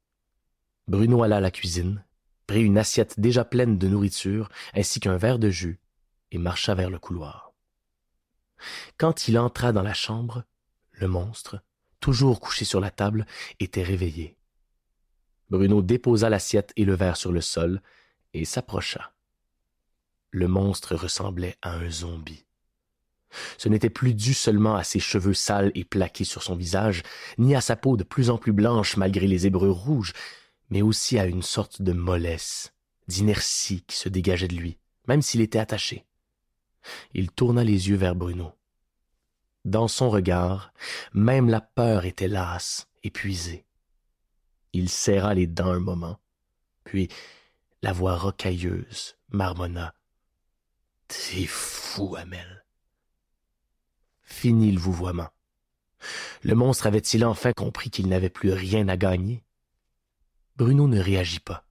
Bruno 0.87 1.23
alla 1.23 1.37
à 1.37 1.39
la 1.39 1.51
cuisine, 1.51 2.03
prit 2.47 2.63
une 2.63 2.77
assiette 2.77 3.19
déjà 3.19 3.45
pleine 3.45 3.77
de 3.77 3.87
nourriture 3.87 4.49
ainsi 4.73 4.99
qu'un 4.99 5.17
verre 5.17 5.39
de 5.39 5.49
jus 5.49 5.79
et 6.31 6.37
marcha 6.37 6.75
vers 6.75 6.89
le 6.89 6.99
couloir. 6.99 7.53
Quand 8.97 9.27
il 9.27 9.37
entra 9.39 9.71
dans 9.71 9.83
la 9.83 9.93
chambre, 9.93 10.43
le 10.91 11.07
monstre, 11.07 11.61
toujours 11.99 12.39
couché 12.39 12.65
sur 12.65 12.79
la 12.79 12.91
table, 12.91 13.25
était 13.59 13.83
réveillé. 13.83 14.37
Bruno 15.49 15.81
déposa 15.81 16.29
l'assiette 16.29 16.73
et 16.75 16.85
le 16.85 16.95
verre 16.95 17.17
sur 17.17 17.31
le 17.31 17.41
sol 17.41 17.81
et 18.33 18.45
s'approcha. 18.45 19.13
Le 20.31 20.47
monstre 20.47 20.95
ressemblait 20.95 21.57
à 21.61 21.73
un 21.73 21.89
zombie. 21.89 22.45
Ce 23.57 23.69
n'était 23.69 23.89
plus 23.89 24.13
dû 24.13 24.33
seulement 24.33 24.75
à 24.75 24.83
ses 24.83 24.99
cheveux 24.99 25.33
sales 25.33 25.71
et 25.75 25.83
plaqués 25.83 26.23
sur 26.23 26.43
son 26.43 26.55
visage, 26.55 27.03
ni 27.37 27.55
à 27.55 27.61
sa 27.61 27.75
peau 27.75 27.97
de 27.97 28.03
plus 28.03 28.29
en 28.29 28.37
plus 28.37 28.53
blanche 28.53 28.97
malgré 28.97 29.27
les 29.27 29.45
hébreux 29.47 29.69
rouges, 29.69 30.13
mais 30.69 30.81
aussi 30.81 31.19
à 31.19 31.25
une 31.25 31.41
sorte 31.41 31.81
de 31.81 31.93
mollesse 31.93 32.73
d'inertie 33.07 33.83
qui 33.87 33.97
se 33.97 34.07
dégageait 34.07 34.47
de 34.47 34.55
lui, 34.55 34.77
même 35.07 35.21
s'il 35.21 35.41
était 35.41 35.59
attaché. 35.59 36.05
Il 37.13 37.31
tourna 37.31 37.63
les 37.63 37.89
yeux 37.89 37.95
vers 37.95 38.15
Bruno. 38.15 38.53
Dans 39.65 39.87
son 39.87 40.09
regard, 40.09 40.73
même 41.13 41.49
la 41.49 41.59
peur 41.59 42.05
était 42.05 42.27
lasse, 42.27 42.87
épuisée. 43.03 43.65
Il 44.73 44.89
serra 44.89 45.33
les 45.33 45.47
dents 45.47 45.71
un 45.71 45.79
moment, 45.79 46.19
puis 46.83 47.09
la 47.81 47.91
voix 47.91 48.15
rocailleuse 48.15 49.17
marmonna. 49.29 49.93
T'es 51.07 51.45
fou, 51.45 52.15
Amel. 52.15 52.58
Fini 54.29 54.71
le 54.71 54.79
vouvoiement. 54.79 55.29
Le 56.43 56.55
monstre 56.55 56.87
avait-il 56.87 57.25
enfin 57.25 57.51
compris 57.51 57.89
qu'il 57.89 58.07
n'avait 58.07 58.29
plus 58.29 58.53
rien 58.53 58.87
à 58.87 58.95
gagner? 58.95 59.43
Bruno 60.55 60.87
ne 60.87 60.99
réagit 60.99 61.41
pas. 61.41 61.65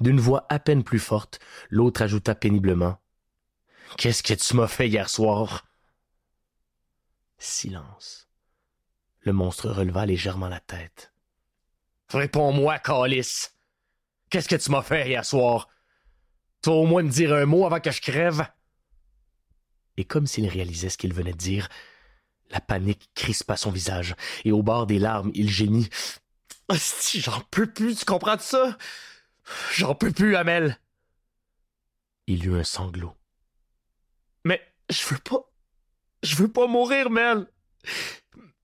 D'une 0.00 0.18
voix 0.18 0.46
à 0.48 0.58
peine 0.58 0.82
plus 0.82 0.98
forte, 0.98 1.38
l'autre 1.68 2.02
ajouta 2.02 2.34
péniblement. 2.34 2.98
Qu'est-ce 3.98 4.22
que 4.22 4.34
tu 4.34 4.56
m'as 4.56 4.66
fait 4.66 4.88
hier 4.88 5.08
soir? 5.08 5.66
Silence. 7.38 8.28
Le 9.20 9.32
monstre 9.32 9.68
releva 9.70 10.06
légèrement 10.06 10.48
la 10.48 10.60
tête. 10.60 11.12
Réponds-moi, 12.08 12.78
Calice. 12.78 13.54
Qu'est-ce 14.30 14.48
que 14.48 14.56
tu 14.56 14.70
m'as 14.70 14.82
fait 14.82 15.08
hier 15.08 15.24
soir? 15.24 15.68
Tu 16.62 16.70
vas 16.70 16.76
au 16.76 16.86
moins 16.86 17.02
me 17.02 17.10
dire 17.10 17.32
un 17.34 17.46
mot 17.46 17.66
avant 17.66 17.80
que 17.80 17.90
je 17.92 18.00
crève? 18.00 18.46
Et 19.96 20.04
comme 20.04 20.26
s'il 20.26 20.46
réalisait 20.48 20.90
ce 20.90 20.98
qu'il 20.98 21.14
venait 21.14 21.32
de 21.32 21.38
dire, 21.38 21.68
la 22.50 22.60
panique 22.60 23.10
crispa 23.14 23.56
son 23.56 23.70
visage, 23.70 24.14
et 24.44 24.52
au 24.52 24.62
bord 24.62 24.86
des 24.86 24.98
larmes, 24.98 25.30
il 25.34 25.50
gémit. 25.50 25.88
Si 26.74 27.20
j'en 27.20 27.40
peux 27.50 27.66
plus, 27.66 27.96
tu 27.96 28.04
comprends 28.04 28.38
ça? 28.38 28.76
J'en 29.72 29.94
peux 29.94 30.10
plus, 30.10 30.36
Amel. 30.36 30.78
Il 32.26 32.46
eut 32.46 32.56
un 32.56 32.64
sanglot. 32.64 33.14
Mais 34.44 34.60
je 34.90 35.06
veux 35.06 35.18
pas. 35.18 35.50
Je 36.22 36.34
veux 36.36 36.50
pas 36.50 36.66
mourir, 36.66 37.10
Mel. 37.10 37.46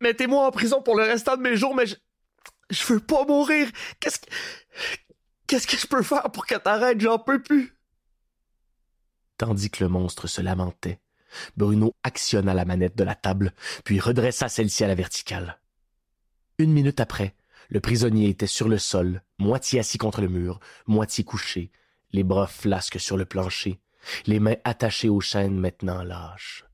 Mettez-moi 0.00 0.46
en 0.46 0.50
prison 0.50 0.82
pour 0.82 0.96
le 0.96 1.04
restant 1.04 1.36
de 1.36 1.42
mes 1.42 1.56
jours, 1.56 1.74
mais 1.74 1.86
je. 1.86 1.94
Je 2.70 2.84
veux 2.86 3.00
pas 3.00 3.24
mourir. 3.26 3.70
Qu'est-ce 4.00 4.18
que. 4.18 4.30
Qu'est-ce 5.46 5.66
que 5.66 5.76
je 5.76 5.86
peux 5.86 6.02
faire 6.02 6.22
pour 6.32 6.46
que 6.46 6.54
t'arrêtes? 6.54 7.00
J'en 7.00 7.18
peux 7.18 7.42
plus. 7.42 7.76
Tandis 9.36 9.70
que 9.70 9.84
le 9.84 9.90
monstre 9.90 10.26
se 10.26 10.40
lamentait, 10.40 11.01
Bruno 11.56 11.94
actionna 12.02 12.54
la 12.54 12.64
manette 12.64 12.96
de 12.96 13.04
la 13.04 13.14
table, 13.14 13.52
puis 13.84 14.00
redressa 14.00 14.48
celle-ci 14.48 14.84
à 14.84 14.88
la 14.88 14.94
verticale. 14.94 15.60
Une 16.58 16.72
minute 16.72 17.00
après, 17.00 17.34
le 17.70 17.80
prisonnier 17.80 18.28
était 18.28 18.46
sur 18.46 18.68
le 18.68 18.78
sol, 18.78 19.22
moitié 19.38 19.80
assis 19.80 19.98
contre 19.98 20.20
le 20.20 20.28
mur, 20.28 20.60
moitié 20.86 21.24
couché, 21.24 21.72
les 22.10 22.24
bras 22.24 22.46
flasques 22.46 23.00
sur 23.00 23.16
le 23.16 23.24
plancher, 23.24 23.80
les 24.26 24.40
mains 24.40 24.56
attachées 24.64 25.08
aux 25.08 25.20
chaînes 25.20 25.58
maintenant 25.58 26.02
lâches. 26.02 26.64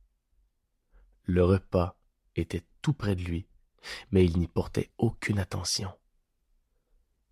Le 1.24 1.44
repas 1.44 1.96
était 2.36 2.64
tout 2.82 2.92
près 2.92 3.14
de 3.14 3.22
lui, 3.22 3.46
mais 4.10 4.24
il 4.24 4.38
n'y 4.38 4.48
portait 4.48 4.90
aucune 4.98 5.38
attention. 5.38 5.92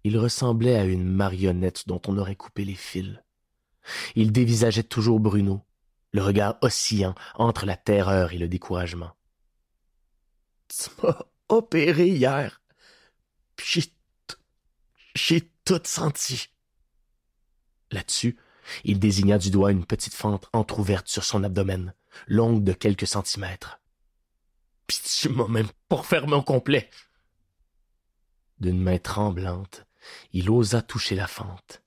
Il 0.05 0.19
ressemblait 0.19 0.77
à 0.77 0.85
une 0.85 1.05
marionnette 1.05 1.89
dont 1.89 2.01
on 2.07 2.19
aurait 2.19 2.37
coupé 2.37 2.65
les 2.65 2.75
fils. 2.75 3.21
Il 4.15 4.33
dévisageait 4.33 4.83
toujours 4.83 5.19
Bruno, 5.19 5.63
le 6.17 6.23
regard 6.23 6.57
oscillant 6.63 7.15
entre 7.35 7.67
la 7.67 7.77
terreur 7.77 8.33
et 8.33 8.39
le 8.39 8.49
découragement. 8.49 9.15
Tu 10.67 10.89
m'as 11.03 11.19
opéré 11.51 12.09
hier. 12.09 12.63
J'ai 13.63 13.85
j'ai 15.15 15.51
tout 15.67 15.81
senti. 15.85 16.49
Là-dessus, 17.91 18.39
il 18.85 18.99
désigna 18.99 19.37
du 19.37 19.51
doigt 19.51 19.73
une 19.73 19.85
petite 19.85 20.15
fente 20.15 20.49
entr'ouverte 20.55 21.09
sur 21.09 21.23
son 21.23 21.45
abdomen, 21.45 21.93
longue 22.29 22.65
de 22.65 22.73
quelques 22.73 23.07
centimètres. 23.07 23.79
Pis 24.87 25.03
tu 25.03 25.29
m'as 25.29 25.49
même 25.49 25.71
pas 25.89 26.03
fermé 26.03 26.33
au 26.33 26.43
complet. 26.43 26.89
D'une 28.59 28.83
main 28.83 28.99
tremblante, 28.99 29.87
il 30.33 30.49
osa 30.49 30.81
toucher 30.81 31.15
la 31.15 31.27
fente. 31.27 31.83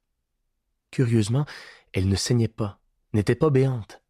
Curieusement, 0.92 1.48
elle 1.94 2.08
ne 2.08 2.16
saignait 2.16 2.48
pas, 2.48 2.80
n'était 3.14 3.36
pas 3.36 3.50
béante 3.50 4.04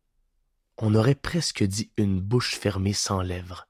on 0.80 0.96
aurait 0.96 1.16
presque 1.16 1.64
dit 1.64 1.92
une 1.98 2.22
bouche 2.22 2.56
fermée 2.56 2.94
sans 2.94 3.22
lèvres. 3.22 3.68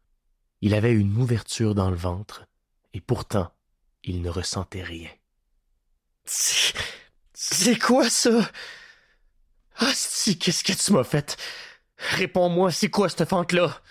Il 0.61 0.75
avait 0.75 0.93
une 0.93 1.17
ouverture 1.17 1.73
dans 1.73 1.89
le 1.89 1.95
ventre, 1.95 2.45
et 2.93 3.01
pourtant 3.01 3.51
il 4.03 4.21
ne 4.21 4.29
ressentait 4.29 4.83
rien. 4.83 5.09
C'est 6.25 7.79
quoi 7.79 8.09
ça? 8.09 8.51
Ah 9.77 9.91
si, 9.93 10.37
qu'est-ce 10.37 10.63
que 10.63 10.73
tu 10.73 10.93
m'as 10.93 11.03
fait? 11.03 11.37
Réponds-moi, 11.97 12.71
c'est 12.71 12.89
quoi 12.89 13.09
cette 13.09 13.27
fente-là? 13.27 13.81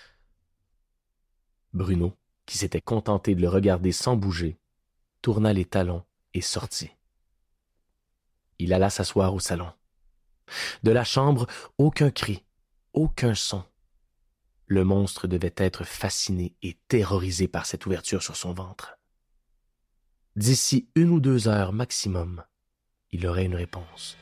Bruno, 1.73 2.15
qui 2.45 2.57
s'était 2.57 2.81
contenté 2.81 3.35
de 3.35 3.41
le 3.41 3.49
regarder 3.49 3.91
sans 3.91 4.15
bouger, 4.15 4.57
tourna 5.21 5.51
les 5.51 5.65
talons 5.65 6.05
et 6.33 6.41
sortit. 6.41 6.91
Il 8.59 8.73
alla 8.73 8.89
s'asseoir 8.89 9.33
au 9.33 9.39
salon. 9.39 9.71
De 10.83 10.91
la 10.91 11.03
chambre, 11.03 11.47
aucun 11.77 12.11
cri, 12.11 12.43
aucun 12.93 13.35
son. 13.35 13.63
Le 14.65 14.83
monstre 14.83 15.27
devait 15.27 15.53
être 15.57 15.83
fasciné 15.83 16.55
et 16.61 16.77
terrorisé 16.87 17.47
par 17.47 17.65
cette 17.65 17.85
ouverture 17.85 18.21
sur 18.21 18.35
son 18.35 18.53
ventre. 18.53 18.97
D'ici 20.35 20.89
une 20.95 21.09
ou 21.09 21.19
deux 21.19 21.47
heures 21.47 21.73
maximum, 21.73 22.43
il 23.11 23.25
aurait 23.25 23.45
une 23.45 23.55
réponse. 23.55 24.15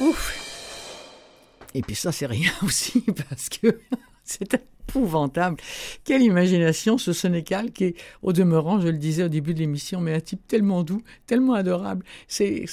Ouf. 0.00 0.38
Et 1.74 1.82
puis 1.82 1.94
ça, 1.94 2.12
c'est 2.12 2.26
rien 2.26 2.52
aussi, 2.62 3.00
parce 3.28 3.48
que 3.48 3.80
c'était 4.24 4.66
épouvantable. 4.88 5.56
Quelle 6.04 6.22
imagination 6.22 6.98
ce 6.98 7.12
Sénécal 7.12 7.72
qui 7.72 7.84
est, 7.84 7.94
au 8.22 8.32
demeurant, 8.32 8.80
je 8.80 8.88
le 8.88 8.98
disais 8.98 9.24
au 9.24 9.28
début 9.28 9.54
de 9.54 9.60
l'émission, 9.60 10.00
mais 10.00 10.14
un 10.14 10.20
type 10.20 10.46
tellement 10.46 10.82
doux, 10.82 11.02
tellement 11.26 11.54
adorable. 11.54 12.04
C'est, 12.28 12.64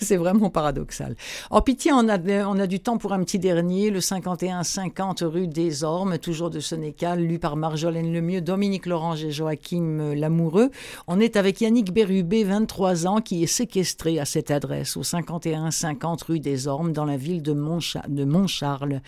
vraiment 0.16 0.50
paradoxal. 0.50 1.16
En 1.50 1.60
pitié, 1.60 1.92
on 1.92 2.08
a, 2.08 2.18
on 2.46 2.58
a 2.58 2.66
du 2.66 2.80
temps 2.80 2.98
pour 2.98 3.12
un 3.12 3.22
petit 3.22 3.38
dernier, 3.38 3.90
le 3.90 4.00
51-50 4.00 5.24
rue 5.24 5.46
des 5.46 5.84
Ormes, 5.84 6.18
toujours 6.18 6.50
de 6.50 6.60
Sénécal, 6.60 7.20
lu 7.20 7.38
par 7.38 7.56
Marjolaine 7.56 8.12
Lemieux, 8.12 8.40
Dominique 8.40 8.86
Lorange 8.86 9.24
et 9.24 9.30
Joachim 9.30 10.14
Lamoureux. 10.14 10.70
On 11.06 11.20
est 11.20 11.36
avec 11.36 11.60
Yannick 11.60 11.92
Bérubé, 11.92 12.44
23 12.44 13.06
ans, 13.06 13.20
qui 13.20 13.42
est 13.42 13.46
séquestré 13.46 14.18
à 14.18 14.24
cette 14.24 14.50
adresse, 14.50 14.96
au 14.96 15.02
51-50 15.02 16.24
rue 16.24 16.40
des 16.40 16.68
Ormes, 16.68 16.92
dans 16.92 17.04
la 17.04 17.16
ville 17.16 17.42
de, 17.42 17.52
de 17.52 18.24
Montcharles. 18.24 19.00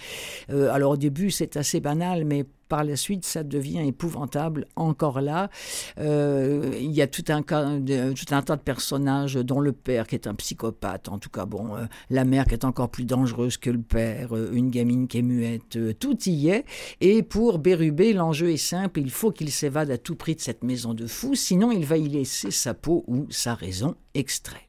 Euh, 0.51 0.73
alors 0.73 0.93
au 0.93 0.97
début, 0.97 1.31
c'est 1.31 1.57
assez 1.57 1.81
banal, 1.81 2.25
par 2.69 2.85
la 2.85 2.97
suite, 2.97 3.25
ça 3.25 3.43
devient 3.43 3.87
épouvantable 3.87 4.67
encore 4.77 5.21
là. 5.21 5.51
Euh, 5.99 6.71
il 6.81 6.93
y 6.93 7.03
a 7.03 7.07
tout 7.07 7.25
un, 7.29 7.43
tas 7.43 7.67
de 7.67 8.63
personnages, 8.63 9.35
dont 9.35 9.61
le 9.61 9.73
père 9.73 10.07
qui 10.07 10.15
est 10.15 10.27
un 10.27 10.35
psychopathe, 10.35 11.09
en 11.09 11.19
tout 11.19 11.31
cas, 11.31 11.47
bon, 11.47 11.77
euh, 11.77 11.85
la 12.11 12.25
mère 12.25 12.45
qui 12.45 12.55
est 12.55 12.65
encore 12.65 12.91
plus 12.91 13.05
dangereuse 13.05 13.57
que 13.57 13.71
le 13.71 13.81
père, 13.81 14.37
euh, 14.37 14.51
une 14.53 14.71
gamine 14.71 15.09
qui 15.09 15.19
est 15.19 15.23
muette, 15.23 15.79
tout 15.99 16.19
y 16.27 16.49
est. 16.49 16.65
Et 17.01 17.23
pour 17.23 17.59
Bérubé, 17.59 18.13
l'enjeu 18.13 18.51
est 18.51 18.57
simple, 18.57 19.01
il 19.01 19.11
faut 19.11 19.33
qu'il 19.33 19.51
s'évade 19.51 19.91
à 19.91 19.99
tout 19.99 20.15
prix 20.15 20.35
de 20.35 20.41
cette 20.41 20.63
maison 20.63 20.95
de 20.95 21.07
fou, 21.07 21.35
sinon 21.35 21.73
il 21.73 21.87
va 21.87 21.97
y 21.97 22.09
laisser 22.09 22.51
sa 22.51 22.75
peau 22.75 23.05
ou 23.07 23.27
sa 23.31 23.55
raison 23.55 23.95
extrait. 24.15 24.69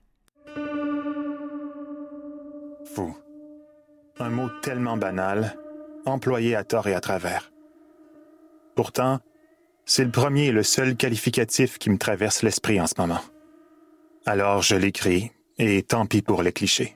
Fou. 2.86 3.16
Un 4.20 4.30
mot 4.30 4.50
tellement 4.62 4.98
banal, 4.98 5.56
employé 6.06 6.56
à 6.56 6.64
tort 6.64 6.88
et 6.88 6.94
à 6.94 7.00
travers. 7.00 7.52
Pourtant, 8.80 9.20
c'est 9.84 10.06
le 10.06 10.10
premier 10.10 10.46
et 10.46 10.52
le 10.54 10.64
seul 10.64 10.96
qualificatif 10.96 11.80
qui 11.80 11.90
me 11.90 11.98
traverse 11.98 12.44
l'esprit 12.44 12.80
en 12.80 12.88
ce 12.88 12.94
moment. 12.98 13.20
Alors 14.26 14.62
je 14.62 14.78
l'écris, 14.78 15.34
et 15.58 15.84
tant 15.84 16.06
pis 16.06 16.22
pour 16.22 16.44
les 16.44 16.54
clichés. 16.54 16.96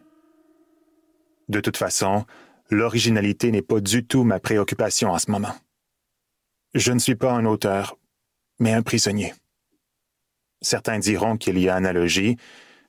De 1.50 1.60
toute 1.60 1.76
façon, 1.76 2.26
l'originalité 2.69 3.52
n'est 3.52 3.62
pas 3.62 3.82
du 3.82 4.06
tout 4.06 4.24
ma 4.24 4.39
préoccupation 4.39 5.10
en 5.10 5.19
ce 5.19 5.30
moment. 5.30 5.54
Je 6.74 6.93
ne 6.93 7.00
suis 7.00 7.15
pas 7.15 7.34
un 7.34 7.43
auteur, 7.43 7.98
mais 8.60 8.72
un 8.72 8.82
prisonnier. 8.82 9.34
Certains 10.62 11.00
diront 11.00 11.36
qu'il 11.36 11.60
y 11.60 11.67
a 11.67 11.76
analogie, 11.76 12.38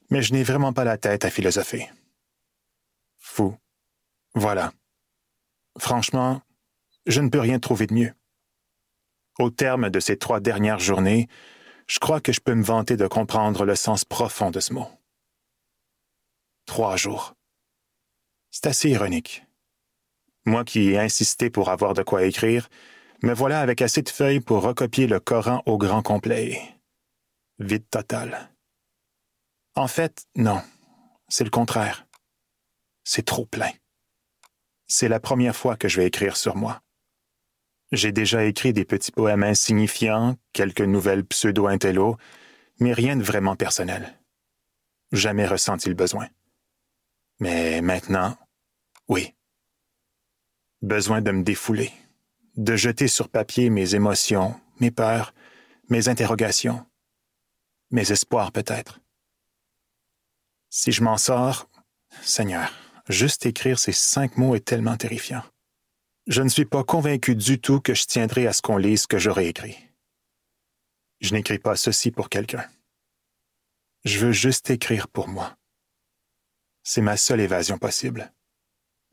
mais 0.08 0.22
je 0.22 0.32
n'ai 0.32 0.44
vraiment 0.44 0.72
pas 0.72 0.84
la 0.84 0.98
tête 0.98 1.24
à 1.24 1.30
philosopher. 1.30 1.90
Fou. 3.18 3.56
Voilà. 4.36 4.72
Franchement, 5.80 6.42
je 7.06 7.20
ne 7.20 7.28
peux 7.28 7.40
rien 7.40 7.58
trouver 7.58 7.88
de 7.88 7.94
mieux. 7.94 8.14
Au 9.38 9.50
terme 9.50 9.90
de 9.90 10.00
ces 10.00 10.16
trois 10.16 10.40
dernières 10.40 10.78
journées, 10.78 11.28
je 11.86 11.98
crois 11.98 12.20
que 12.20 12.32
je 12.32 12.40
peux 12.40 12.54
me 12.54 12.62
vanter 12.62 12.96
de 12.96 13.06
comprendre 13.06 13.64
le 13.64 13.74
sens 13.74 14.04
profond 14.04 14.50
de 14.50 14.60
ce 14.60 14.72
mot. 14.72 14.88
Trois 16.66 16.96
jours. 16.96 17.34
C'est 18.50 18.66
assez 18.66 18.90
ironique. 18.90 19.44
Moi 20.46 20.64
qui 20.64 20.90
ai 20.90 20.98
insisté 20.98 21.50
pour 21.50 21.70
avoir 21.70 21.94
de 21.94 22.02
quoi 22.02 22.24
écrire, 22.24 22.68
me 23.22 23.34
voilà 23.34 23.60
avec 23.60 23.82
assez 23.82 24.02
de 24.02 24.08
feuilles 24.08 24.40
pour 24.40 24.62
recopier 24.62 25.06
le 25.06 25.18
Coran 25.18 25.62
au 25.66 25.78
grand 25.78 26.02
complet. 26.02 26.60
Vide 27.58 27.88
total. 27.90 28.50
En 29.74 29.88
fait, 29.88 30.26
non. 30.36 30.62
C'est 31.28 31.44
le 31.44 31.50
contraire. 31.50 32.06
C'est 33.02 33.24
trop 33.24 33.46
plein. 33.46 33.70
C'est 34.86 35.08
la 35.08 35.20
première 35.20 35.56
fois 35.56 35.76
que 35.76 35.88
je 35.88 36.00
vais 36.00 36.06
écrire 36.06 36.36
sur 36.36 36.56
moi. 36.56 36.83
J'ai 37.94 38.10
déjà 38.10 38.44
écrit 38.44 38.72
des 38.72 38.84
petits 38.84 39.12
poèmes 39.12 39.44
insignifiants, 39.44 40.36
quelques 40.52 40.80
nouvelles 40.80 41.24
pseudo-intello, 41.24 42.16
mais 42.80 42.92
rien 42.92 43.16
de 43.16 43.22
vraiment 43.22 43.54
personnel. 43.54 44.18
Jamais 45.12 45.46
ressenti 45.46 45.88
le 45.88 45.94
besoin. 45.94 46.28
Mais 47.38 47.80
maintenant, 47.82 48.36
oui. 49.06 49.34
Besoin 50.82 51.22
de 51.22 51.30
me 51.30 51.44
défouler, 51.44 51.92
de 52.56 52.74
jeter 52.74 53.06
sur 53.06 53.28
papier 53.28 53.70
mes 53.70 53.94
émotions, 53.94 54.60
mes 54.80 54.90
peurs, 54.90 55.32
mes 55.88 56.08
interrogations, 56.08 56.84
mes 57.90 58.10
espoirs 58.10 58.50
peut-être. 58.50 58.98
Si 60.68 60.90
je 60.90 61.04
m'en 61.04 61.16
sors, 61.16 61.68
Seigneur, 62.22 62.72
juste 63.08 63.46
écrire 63.46 63.78
ces 63.78 63.92
cinq 63.92 64.36
mots 64.36 64.56
est 64.56 64.64
tellement 64.64 64.96
terrifiant. 64.96 65.44
Je 66.26 66.40
ne 66.40 66.48
suis 66.48 66.64
pas 66.64 66.84
convaincu 66.84 67.36
du 67.36 67.60
tout 67.60 67.80
que 67.80 67.92
je 67.94 68.06
tiendrai 68.06 68.46
à 68.46 68.54
ce 68.54 68.62
qu'on 68.62 68.78
lise 68.78 69.02
ce 69.02 69.06
que 69.06 69.18
j'aurais 69.18 69.46
écrit. 69.46 69.76
Je 71.20 71.34
n'écris 71.34 71.58
pas 71.58 71.76
ceci 71.76 72.10
pour 72.10 72.30
quelqu'un. 72.30 72.66
Je 74.04 74.18
veux 74.18 74.32
juste 74.32 74.70
écrire 74.70 75.08
pour 75.08 75.28
moi. 75.28 75.56
C'est 76.82 77.02
ma 77.02 77.16
seule 77.16 77.40
évasion 77.40 77.78
possible. 77.78 78.32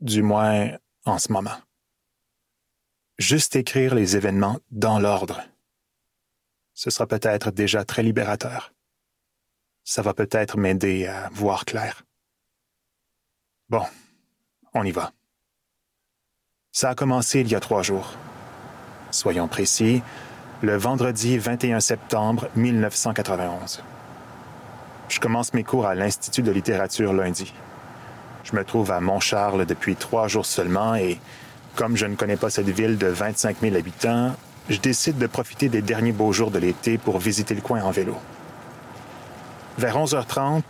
Du 0.00 0.22
moins 0.22 0.76
en 1.04 1.18
ce 1.18 1.32
moment. 1.32 1.58
Juste 3.18 3.56
écrire 3.56 3.94
les 3.94 4.16
événements 4.16 4.58
dans 4.70 4.98
l'ordre. 4.98 5.42
Ce 6.72 6.90
sera 6.90 7.06
peut-être 7.06 7.50
déjà 7.50 7.84
très 7.84 8.02
libérateur. 8.02 8.72
Ça 9.84 10.00
va 10.00 10.14
peut-être 10.14 10.56
m'aider 10.56 11.06
à 11.06 11.28
voir 11.30 11.66
clair. 11.66 12.04
Bon, 13.68 13.84
on 14.72 14.84
y 14.84 14.92
va. 14.92 15.12
Ça 16.74 16.88
a 16.88 16.94
commencé 16.94 17.40
il 17.40 17.48
y 17.48 17.54
a 17.54 17.60
trois 17.60 17.82
jours. 17.82 18.14
Soyons 19.10 19.46
précis, 19.46 20.02
le 20.62 20.74
vendredi 20.74 21.36
21 21.36 21.80
septembre 21.80 22.48
1991. 22.56 23.82
Je 25.10 25.20
commence 25.20 25.52
mes 25.52 25.64
cours 25.64 25.86
à 25.86 25.94
l'Institut 25.94 26.40
de 26.40 26.50
littérature 26.50 27.12
lundi. 27.12 27.52
Je 28.44 28.56
me 28.56 28.64
trouve 28.64 28.90
à 28.90 29.00
Montcharles 29.00 29.66
depuis 29.66 29.96
trois 29.96 30.28
jours 30.28 30.46
seulement 30.46 30.94
et, 30.94 31.20
comme 31.76 31.94
je 31.94 32.06
ne 32.06 32.14
connais 32.14 32.38
pas 32.38 32.48
cette 32.48 32.70
ville 32.70 32.96
de 32.96 33.08
25 33.08 33.58
000 33.60 33.76
habitants, 33.76 34.34
je 34.70 34.78
décide 34.78 35.18
de 35.18 35.26
profiter 35.26 35.68
des 35.68 35.82
derniers 35.82 36.12
beaux 36.12 36.32
jours 36.32 36.50
de 36.50 36.58
l'été 36.58 36.96
pour 36.96 37.18
visiter 37.18 37.54
le 37.54 37.60
coin 37.60 37.82
en 37.82 37.90
vélo. 37.90 38.16
Vers 39.76 39.98
11h30, 39.98 40.62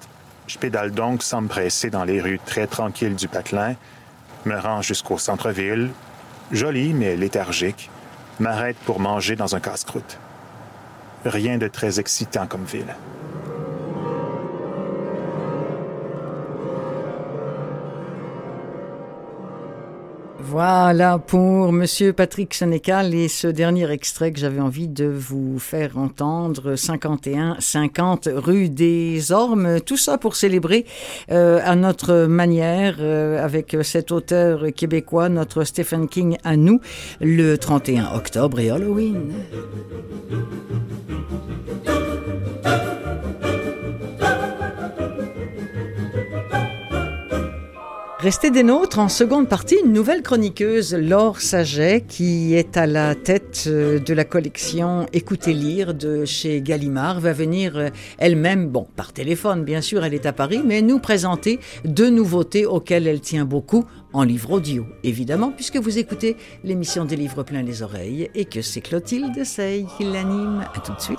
je 0.49 0.59
pédale 0.59 0.91
donc 0.91 1.23
sans 1.23 1.43
me 1.43 1.49
presser 1.49 1.91
dans 1.91 2.03
les 2.03 2.21
rues 2.21 2.41
très 2.45 2.67
tranquilles 2.67 3.15
du 3.15 3.29
Patelin 3.29 3.77
me 4.47 4.59
rends 4.59 4.83
jusqu'au 4.83 5.19
centre-ville, 5.19 5.91
joli 6.51 6.93
mais 6.93 7.17
léthargique, 7.17 7.91
m'arrête 8.41 8.77
pour 8.85 9.01
manger 9.01 9.37
dans 9.37 9.55
un 9.55 9.61
casse-croûte. 9.61 10.19
Rien 11.25 11.59
de 11.59 11.69
très 11.69 12.01
excitant 12.01 12.47
comme 12.47 12.65
ville. 12.65 12.95
Voilà 20.53 21.17
pour 21.17 21.73
Monsieur 21.73 22.13
Patrick 22.13 22.53
Sénécal 22.53 23.15
et 23.15 23.29
ce 23.29 23.47
dernier 23.47 23.91
extrait 23.91 24.33
que 24.33 24.39
j'avais 24.39 24.61
envie 24.61 24.87
de 24.87 25.07
vous 25.07 25.59
faire 25.59 25.97
entendre, 25.97 26.77
51 26.77 27.57
50 27.59 28.29
rue 28.35 28.69
des 28.69 29.33
Ormes. 29.33 29.81
Tout 29.81 29.97
ça 29.97 30.19
pour 30.19 30.37
célébrer 30.37 30.85
euh, 31.31 31.59
à 31.65 31.75
notre 31.75 32.27
manière 32.27 32.97
euh, 33.01 33.43
avec 33.43 33.79
cet 33.81 34.13
auteur 34.13 34.67
québécois, 34.77 35.31
notre 35.31 35.65
Stephen 35.65 36.07
King 36.07 36.37
à 36.45 36.59
nous, 36.59 36.83
le 37.23 37.57
31 37.57 38.15
octobre 38.15 38.61
et 38.61 38.69
Halloween. 38.69 39.33
Restez 48.23 48.53
des 48.53 48.63
nôtres 48.63 49.01
en 49.01 49.09
seconde 49.09 49.49
partie, 49.49 49.79
une 49.85 49.93
nouvelle 49.93 50.23
chroniqueuse, 50.23 50.95
Laure 50.95 51.41
Saget, 51.41 52.03
qui 52.07 52.55
est 52.55 52.77
à 52.77 52.87
la 52.87 53.17
tête 53.17 53.65
euh, 53.67 53.99
de 53.99 54.15
la 54.15 54.25
collection 54.25 55.09
Écoutez 55.13 55.53
lire 55.53 55.93
de 55.93 56.25
chez 56.25 56.63
Gallimard, 56.63 57.19
va 57.19 57.33
venir 57.33 57.77
euh, 57.77 57.89
elle-même, 58.19 58.69
bon, 58.69 58.87
par 58.95 59.13
téléphone 59.13 59.65
bien 59.65 59.81
sûr, 59.81 60.05
elle 60.05 60.15
est 60.15 60.25
à 60.25 60.33
Paris, 60.33 60.63
mais 60.65 60.83
nous 60.83 61.01
présenter 61.01 61.59
deux 61.85 62.11
nouveautés 62.11 62.65
auxquelles 62.65 63.09
elle 63.09 63.21
tient 63.21 63.45
beaucoup 63.45 63.87
en 64.13 64.23
livre 64.23 64.53
audio, 64.53 64.87
évidemment, 65.03 65.51
puisque 65.51 65.79
vous 65.79 65.99
écoutez 65.99 66.37
l'émission 66.63 67.05
des 67.05 67.17
livres 67.17 67.43
plein 67.43 67.63
les 67.63 67.83
oreilles 67.83 68.31
et 68.37 68.45
que 68.45 68.63
c'est 68.63 68.83
Clotilde 68.83 69.45
Sey 69.45 69.85
qui 69.99 70.05
l'anime. 70.05 70.65
À 70.73 70.79
tout 70.79 70.93
de 70.95 71.01
suite. 71.01 71.19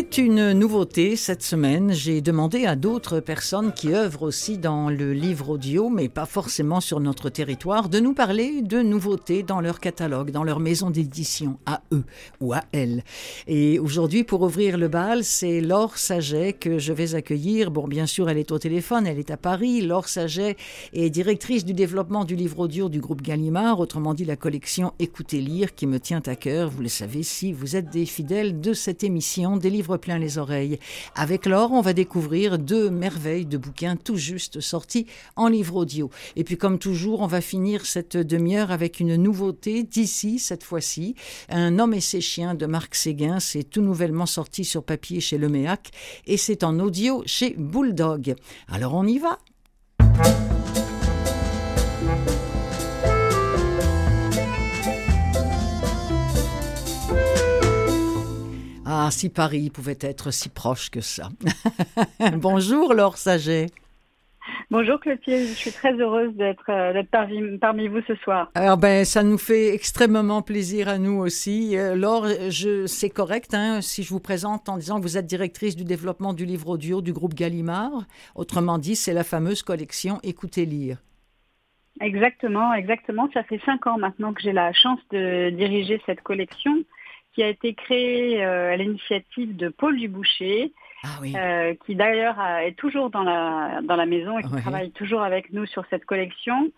C'est 0.00 0.16
une 0.16 0.52
nouveauté 0.54 1.14
cette 1.14 1.42
semaine. 1.42 1.92
J'ai 1.92 2.22
demandé 2.22 2.64
à 2.64 2.74
d'autres 2.74 3.20
personnes 3.20 3.70
qui 3.74 3.92
œuvrent 3.92 4.22
aussi 4.22 4.56
dans 4.56 4.88
le 4.88 5.12
livre 5.12 5.50
audio, 5.50 5.90
mais 5.90 6.08
pas 6.08 6.24
forcément 6.24 6.80
sur 6.80 7.00
notre 7.00 7.28
territoire, 7.28 7.90
de 7.90 8.00
nous 8.00 8.14
parler 8.14 8.62
de 8.62 8.80
nouveautés 8.80 9.42
dans 9.42 9.60
leur 9.60 9.78
catalogue, 9.78 10.30
dans 10.30 10.42
leur 10.42 10.58
maison 10.58 10.88
d'édition, 10.88 11.58
à 11.66 11.82
eux 11.92 12.04
ou 12.40 12.54
à 12.54 12.62
elles. 12.72 13.04
Et 13.46 13.78
aujourd'hui, 13.78 14.24
pour 14.24 14.40
ouvrir 14.40 14.78
le 14.78 14.88
bal, 14.88 15.22
c'est 15.22 15.60
Laure 15.60 15.98
Saget 15.98 16.54
que 16.54 16.78
je 16.78 16.94
vais 16.94 17.14
accueillir. 17.14 17.70
Bon, 17.70 17.86
bien 17.86 18.06
sûr, 18.06 18.30
elle 18.30 18.38
est 18.38 18.52
au 18.52 18.58
téléphone, 18.58 19.06
elle 19.06 19.18
est 19.18 19.30
à 19.30 19.36
Paris. 19.36 19.82
Laure 19.82 20.08
Saget 20.08 20.56
est 20.94 21.10
directrice 21.10 21.66
du 21.66 21.74
développement 21.74 22.24
du 22.24 22.36
livre 22.36 22.60
audio 22.60 22.88
du 22.88 23.00
groupe 23.00 23.20
Gallimard, 23.20 23.80
autrement 23.80 24.14
dit 24.14 24.24
la 24.24 24.36
collection 24.36 24.94
Écoutez 24.98 25.42
lire 25.42 25.74
qui 25.74 25.86
me 25.86 26.00
tient 26.00 26.22
à 26.24 26.36
cœur. 26.36 26.70
Vous 26.70 26.80
le 26.80 26.88
savez 26.88 27.22
si 27.22 27.52
vous 27.52 27.76
êtes 27.76 27.90
des 27.90 28.06
fidèles 28.06 28.62
de 28.62 28.72
cette 28.72 29.04
émission, 29.04 29.58
des 29.58 29.68
livres 29.68 29.89
plein 29.98 30.18
les 30.18 30.38
oreilles. 30.38 30.78
Avec 31.14 31.46
Laure, 31.46 31.72
on 31.72 31.80
va 31.80 31.92
découvrir 31.92 32.58
deux 32.58 32.90
merveilles 32.90 33.46
de 33.46 33.56
bouquins 33.56 33.96
tout 33.96 34.16
juste 34.16 34.60
sortis 34.60 35.06
en 35.36 35.48
livre 35.48 35.76
audio. 35.76 36.10
Et 36.36 36.44
puis 36.44 36.56
comme 36.56 36.78
toujours, 36.78 37.20
on 37.20 37.26
va 37.26 37.40
finir 37.40 37.86
cette 37.86 38.16
demi-heure 38.16 38.70
avec 38.70 39.00
une 39.00 39.16
nouveauté 39.16 39.82
d'ici 39.82 40.38
cette 40.38 40.64
fois-ci. 40.64 41.14
Un 41.48 41.78
homme 41.78 41.94
et 41.94 42.00
ses 42.00 42.20
chiens 42.20 42.54
de 42.54 42.66
Marc 42.66 42.94
Séguin, 42.94 43.40
c'est 43.40 43.64
tout 43.64 43.82
nouvellement 43.82 44.26
sorti 44.26 44.64
sur 44.64 44.84
papier 44.84 45.20
chez 45.20 45.38
Leméac 45.38 45.90
et 46.26 46.36
c'est 46.36 46.64
en 46.64 46.78
audio 46.78 47.22
chez 47.26 47.54
Bulldog. 47.56 48.34
Alors 48.68 48.94
on 48.94 49.06
y 49.06 49.18
va. 49.18 49.38
Ah, 58.92 59.08
si 59.12 59.28
Paris 59.28 59.70
pouvait 59.70 59.98
être 60.00 60.32
si 60.32 60.48
proche 60.48 60.90
que 60.90 61.00
ça. 61.00 61.28
Bonjour 62.38 62.92
Laure 62.92 63.18
Saget. 63.18 63.66
Bonjour 64.68 64.98
Clotilde, 64.98 65.46
je 65.46 65.54
suis 65.54 65.70
très 65.70 65.92
heureuse 65.92 66.34
d'être 66.34 66.68
euh, 66.70 67.00
parmi, 67.60 67.86
vous 67.86 68.00
ce 68.08 68.16
soir. 68.16 68.50
Alors 68.56 68.78
ben, 68.78 69.04
ça 69.04 69.22
nous 69.22 69.38
fait 69.38 69.72
extrêmement 69.72 70.42
plaisir 70.42 70.88
à 70.88 70.98
nous 70.98 71.20
aussi. 71.20 71.78
Euh, 71.78 71.94
Laure, 71.94 72.26
c'est 72.86 73.10
correct 73.10 73.54
hein, 73.54 73.80
si 73.80 74.02
je 74.02 74.08
vous 74.08 74.18
présente 74.18 74.68
en 74.68 74.76
disant 74.76 74.96
que 74.98 75.02
vous 75.02 75.16
êtes 75.16 75.26
directrice 75.26 75.76
du 75.76 75.84
développement 75.84 76.32
du 76.32 76.44
livre 76.44 76.70
audio 76.70 77.00
du 77.00 77.12
groupe 77.12 77.34
Gallimard. 77.34 77.92
Autrement 78.34 78.78
dit, 78.78 78.96
c'est 78.96 79.14
la 79.14 79.22
fameuse 79.22 79.62
collection 79.62 80.18
Écoutez 80.24 80.66
lire. 80.66 80.96
Exactement, 82.00 82.74
exactement. 82.74 83.28
Ça 83.34 83.44
fait 83.44 83.60
cinq 83.64 83.86
ans 83.86 83.98
maintenant 83.98 84.32
que 84.32 84.42
j'ai 84.42 84.52
la 84.52 84.72
chance 84.72 84.98
de 85.12 85.50
diriger 85.50 86.02
cette 86.06 86.22
collection 86.22 86.82
qui 87.34 87.42
a 87.42 87.48
été 87.48 87.74
créé 87.74 88.44
euh, 88.44 88.72
à 88.72 88.76
l'initiative 88.76 89.56
de 89.56 89.68
Paul 89.68 89.96
Duboucher, 89.96 90.72
ah 91.04 91.08
euh, 91.22 91.74
qui 91.86 91.94
d'ailleurs 91.94 92.40
est 92.62 92.76
toujours 92.76 93.10
dans 93.10 93.22
la, 93.22 93.80
dans 93.82 93.96
la 93.96 94.06
maison 94.06 94.38
et 94.38 94.42
qui 94.42 94.56
travaille 94.56 94.90
toujours 94.90 95.22
avec 95.22 95.52
nous 95.52 95.66
sur 95.66 95.84
cette 95.90 96.04
collection. 96.04 96.70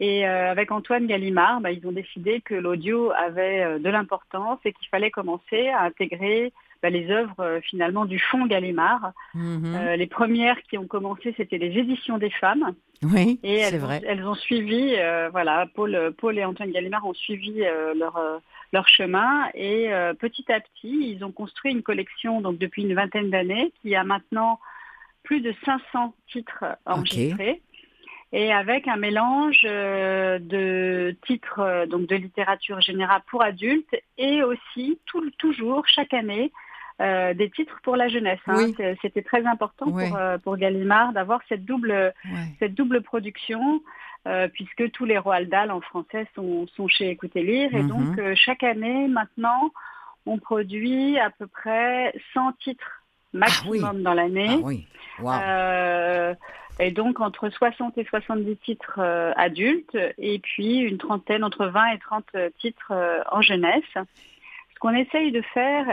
Et 0.00 0.26
euh, 0.26 0.50
avec 0.50 0.72
Antoine 0.72 1.06
Gallimard, 1.06 1.60
bah, 1.60 1.70
ils 1.70 1.86
ont 1.86 1.92
décidé 1.92 2.40
que 2.40 2.54
l'audio 2.54 3.12
avait 3.12 3.78
de 3.78 3.88
l'importance 3.88 4.58
et 4.64 4.72
qu'il 4.72 4.88
fallait 4.88 5.12
commencer 5.12 5.68
à 5.68 5.84
intégrer 5.84 6.52
bah, 6.82 6.90
les 6.90 7.08
œuvres 7.10 7.60
finalement 7.62 8.04
du 8.04 8.18
fonds 8.18 8.46
Gallimard. 8.46 9.12
Mhm. 9.34 9.94
les 9.96 10.06
premières 10.08 10.60
qui 10.62 10.76
ont 10.76 10.88
commencé, 10.88 11.32
c'était 11.36 11.58
les 11.58 11.78
éditions 11.78 12.18
des 12.18 12.30
femmes. 12.30 12.74
Oui, 13.04 13.38
c'est 13.42 13.78
vrai. 13.78 14.00
elles 14.06 14.24
ont 14.26 14.34
suivi, 14.34 14.96
voilà, 15.30 15.66
Paul, 15.74 16.12
Paul 16.18 16.36
et 16.36 16.44
Antoine 16.44 16.72
Gallimard 16.72 17.06
ont 17.06 17.14
suivi 17.14 17.62
leur 17.94 18.18
leur 18.72 18.88
chemin 18.88 19.48
et 19.54 19.90
petit 20.18 20.50
à 20.50 20.60
petit, 20.60 21.14
ils 21.14 21.24
ont 21.24 21.32
construit 21.32 21.72
une 21.72 21.82
collection 21.82 22.40
donc 22.40 22.58
depuis 22.58 22.82
une 22.82 22.94
vingtaine 22.94 23.30
d'années 23.30 23.72
qui 23.82 23.94
a 23.94 24.04
maintenant 24.04 24.58
plus 25.22 25.40
de 25.40 25.54
500 25.64 26.14
titres 26.28 26.64
enregistrés. 26.86 27.60
Et 28.34 28.50
avec 28.50 28.88
un 28.88 28.96
mélange 28.96 29.60
euh, 29.66 30.38
de 30.38 31.14
titres 31.26 31.60
euh, 31.60 31.86
donc 31.86 32.06
de 32.06 32.16
littérature 32.16 32.80
générale 32.80 33.20
pour 33.26 33.42
adultes 33.42 33.94
et 34.16 34.42
aussi 34.42 34.98
tout, 35.04 35.30
toujours 35.32 35.86
chaque 35.86 36.14
année 36.14 36.50
euh, 37.02 37.34
des 37.34 37.50
titres 37.50 37.78
pour 37.82 37.94
la 37.94 38.08
jeunesse. 38.08 38.40
Hein. 38.46 38.68
C'était 39.02 39.22
très 39.22 39.44
important 39.44 39.92
pour, 39.92 40.18
pour 40.42 40.56
Gallimard 40.56 41.12
d'avoir 41.12 41.40
cette 41.48 41.66
double 41.66 42.14
cette 42.58 42.74
double 42.74 43.02
production. 43.02 43.82
Puisque 44.52 44.90
tous 44.92 45.04
les 45.04 45.18
Roald 45.18 45.48
Dahl 45.48 45.70
en 45.70 45.80
français 45.80 46.26
sont, 46.34 46.66
sont 46.68 46.88
chez 46.88 47.10
Écoutez 47.10 47.42
Lire. 47.42 47.74
Et 47.74 47.82
donc, 47.82 48.16
mhm. 48.16 48.34
chaque 48.36 48.62
année, 48.62 49.08
maintenant, 49.08 49.72
on 50.26 50.38
produit 50.38 51.18
à 51.18 51.30
peu 51.30 51.46
près 51.46 52.14
100 52.34 52.52
titres 52.62 53.02
maximum 53.32 53.96
ah 53.98 54.02
dans 54.02 54.14
l'année. 54.14 54.62
Ah 55.24 55.42
euh, 55.42 56.34
et 56.78 56.90
donc 56.90 57.20
entre 57.20 57.48
60 57.48 57.96
et 57.98 58.04
70 58.04 58.56
titres 58.58 58.98
euh, 58.98 59.32
adultes 59.36 59.96
et 60.18 60.38
puis 60.38 60.78
une 60.78 60.98
trentaine, 60.98 61.44
entre 61.44 61.66
20 61.66 61.86
et 61.92 61.98
30 61.98 62.24
titres 62.58 62.92
euh, 62.92 63.20
en 63.30 63.42
jeunesse. 63.42 63.84
Qu'on 64.82 64.94
essaye 64.94 65.30
de 65.30 65.42
faire, 65.54 65.86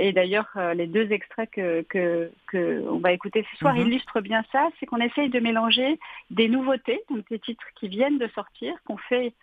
et 0.00 0.10
d'ailleurs 0.10 0.50
les 0.74 0.88
deux 0.88 1.12
extraits 1.12 1.48
que, 1.52 1.86
que, 1.88 2.84
on 2.88 2.98
va 2.98 3.12
écouter 3.12 3.46
ce 3.52 3.56
soir 3.58 3.74
mhm. 3.74 3.86
illustrent 3.86 4.20
bien 4.20 4.42
ça, 4.50 4.70
c'est 4.80 4.86
qu'on 4.86 4.98
essaye 4.98 5.28
de 5.28 5.38
mélanger 5.38 6.00
des 6.30 6.48
nouveautés, 6.48 7.00
donc 7.08 7.28
des 7.30 7.38
titres 7.38 7.68
qui 7.78 7.86
viennent 7.86 8.18
de 8.18 8.26
sortir, 8.34 8.74
qu'on 8.86 8.96
fait 8.96 9.34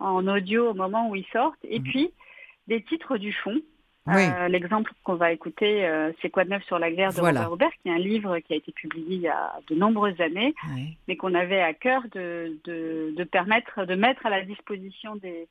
en 0.00 0.26
audio 0.26 0.70
au 0.70 0.74
moment 0.74 1.10
où 1.10 1.14
ils 1.14 1.28
sortent, 1.32 1.64
et 1.64 1.78
mhm. 1.78 1.84
puis 1.84 2.10
des 2.66 2.82
titres 2.82 3.18
du 3.18 3.32
fond, 3.32 3.60
euh, 4.08 4.48
l'exemple 4.48 4.92
qu'on 5.04 5.14
va 5.14 5.30
écouter, 5.30 5.86
euh, 5.86 6.10
c'est 6.20 6.30
Quoi 6.30 6.44
de 6.44 6.50
neuf 6.50 6.64
sur 6.64 6.78
la 6.78 6.90
guerre 6.90 7.12
de 7.12 7.20
Robert 7.20 7.50
Robert, 7.50 7.70
qui 7.82 7.88
est 7.88 7.92
un 7.92 7.98
livre 7.98 8.38
qui 8.40 8.52
a 8.52 8.56
été 8.56 8.72
publié 8.72 9.16
il 9.16 9.20
y 9.20 9.28
a 9.28 9.60
de 9.68 9.74
nombreuses 9.76 10.20
années, 10.20 10.54
mais 11.06 11.16
qu'on 11.16 11.34
avait 11.34 11.62
à 11.62 11.72
cœur 11.72 12.02
de, 12.12 12.58
de, 12.64 13.24
permettre, 13.24 13.84
de 13.84 13.94
mettre 13.94 14.26
à 14.26 14.30
la 14.30 14.42
disposition 14.42 15.14
des, 15.16 15.46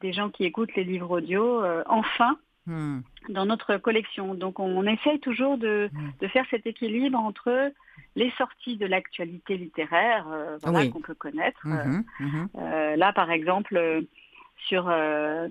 des 0.00 0.12
gens 0.12 0.30
qui 0.30 0.44
écoutent 0.44 0.74
les 0.74 0.84
livres 0.84 1.18
audio, 1.18 1.62
euh, 1.62 1.82
enfin, 1.86 2.36
hmm. 2.66 3.00
dans 3.28 3.46
notre 3.46 3.76
collection. 3.76 4.34
Donc 4.34 4.58
on, 4.58 4.86
essaye 4.86 5.20
toujours 5.20 5.58
de, 5.58 5.90
hmm. 5.92 6.10
de, 6.20 6.28
faire 6.28 6.44
cet 6.50 6.66
équilibre 6.66 7.18
entre 7.18 7.72
les 8.16 8.30
sorties 8.38 8.76
de 8.76 8.86
l'actualité 8.86 9.56
littéraire, 9.56 10.26
voilà, 10.62 10.86
qu'on 10.88 11.00
peut 11.00 11.14
connaître. 11.14 11.60
Mhm, 11.64 12.04
mhm. 12.18 12.48
là, 12.96 13.12
par 13.12 13.30
exemple, 13.30 14.02
sur 14.66 14.86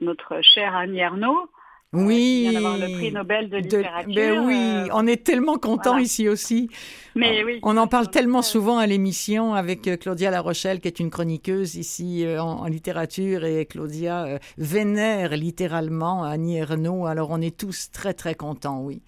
notre 0.02 0.42
chère 0.42 0.76
Annie 0.76 1.00
Ernaux, 1.00 1.50
oui. 1.93 2.49
le 2.52 2.97
prix 2.97 3.12
Nobel 3.12 3.49
de 3.49 3.58
littérature. 3.58 4.13
Ben 4.13 4.45
oui, 4.45 4.56
euh, 4.56 4.88
on 4.93 5.08
est 5.08 5.23
tellement 5.25 5.58
contents 5.58 5.97
ici 5.97 6.30
aussi. 6.30 6.69
Mais 7.15 7.43
oui. 7.43 7.60
On 7.63 7.78
en 7.78 7.88
parle 7.88 8.10
tellement 8.10 8.43
souvent 8.43 8.78
à 8.78 8.86
l'émission 8.86 9.56
avec 9.56 9.88
euh, 9.88 9.97
Claudia 9.97 10.30
La 10.30 10.41
Rochelle, 10.41 10.82
qui 10.82 10.88
est 10.88 10.99
une 10.99 11.10
chroniqueuse 11.10 11.75
ici 11.75 12.25
euh, 12.25 12.41
en, 12.41 12.65
littérature, 12.67 13.43
et 13.43 13.65
Claudia 13.65 14.39
vénère 14.58 15.32
littéralement 15.32 16.23
Annie 16.23 16.58
Ernaux. 16.58 17.08
Alors 17.08 17.32
on 17.32 17.41
est 17.41 17.58
tous 17.58 17.91
très 17.91 18.13
très 18.13 18.36
contents, 18.36 18.82
oui. 18.82 19.02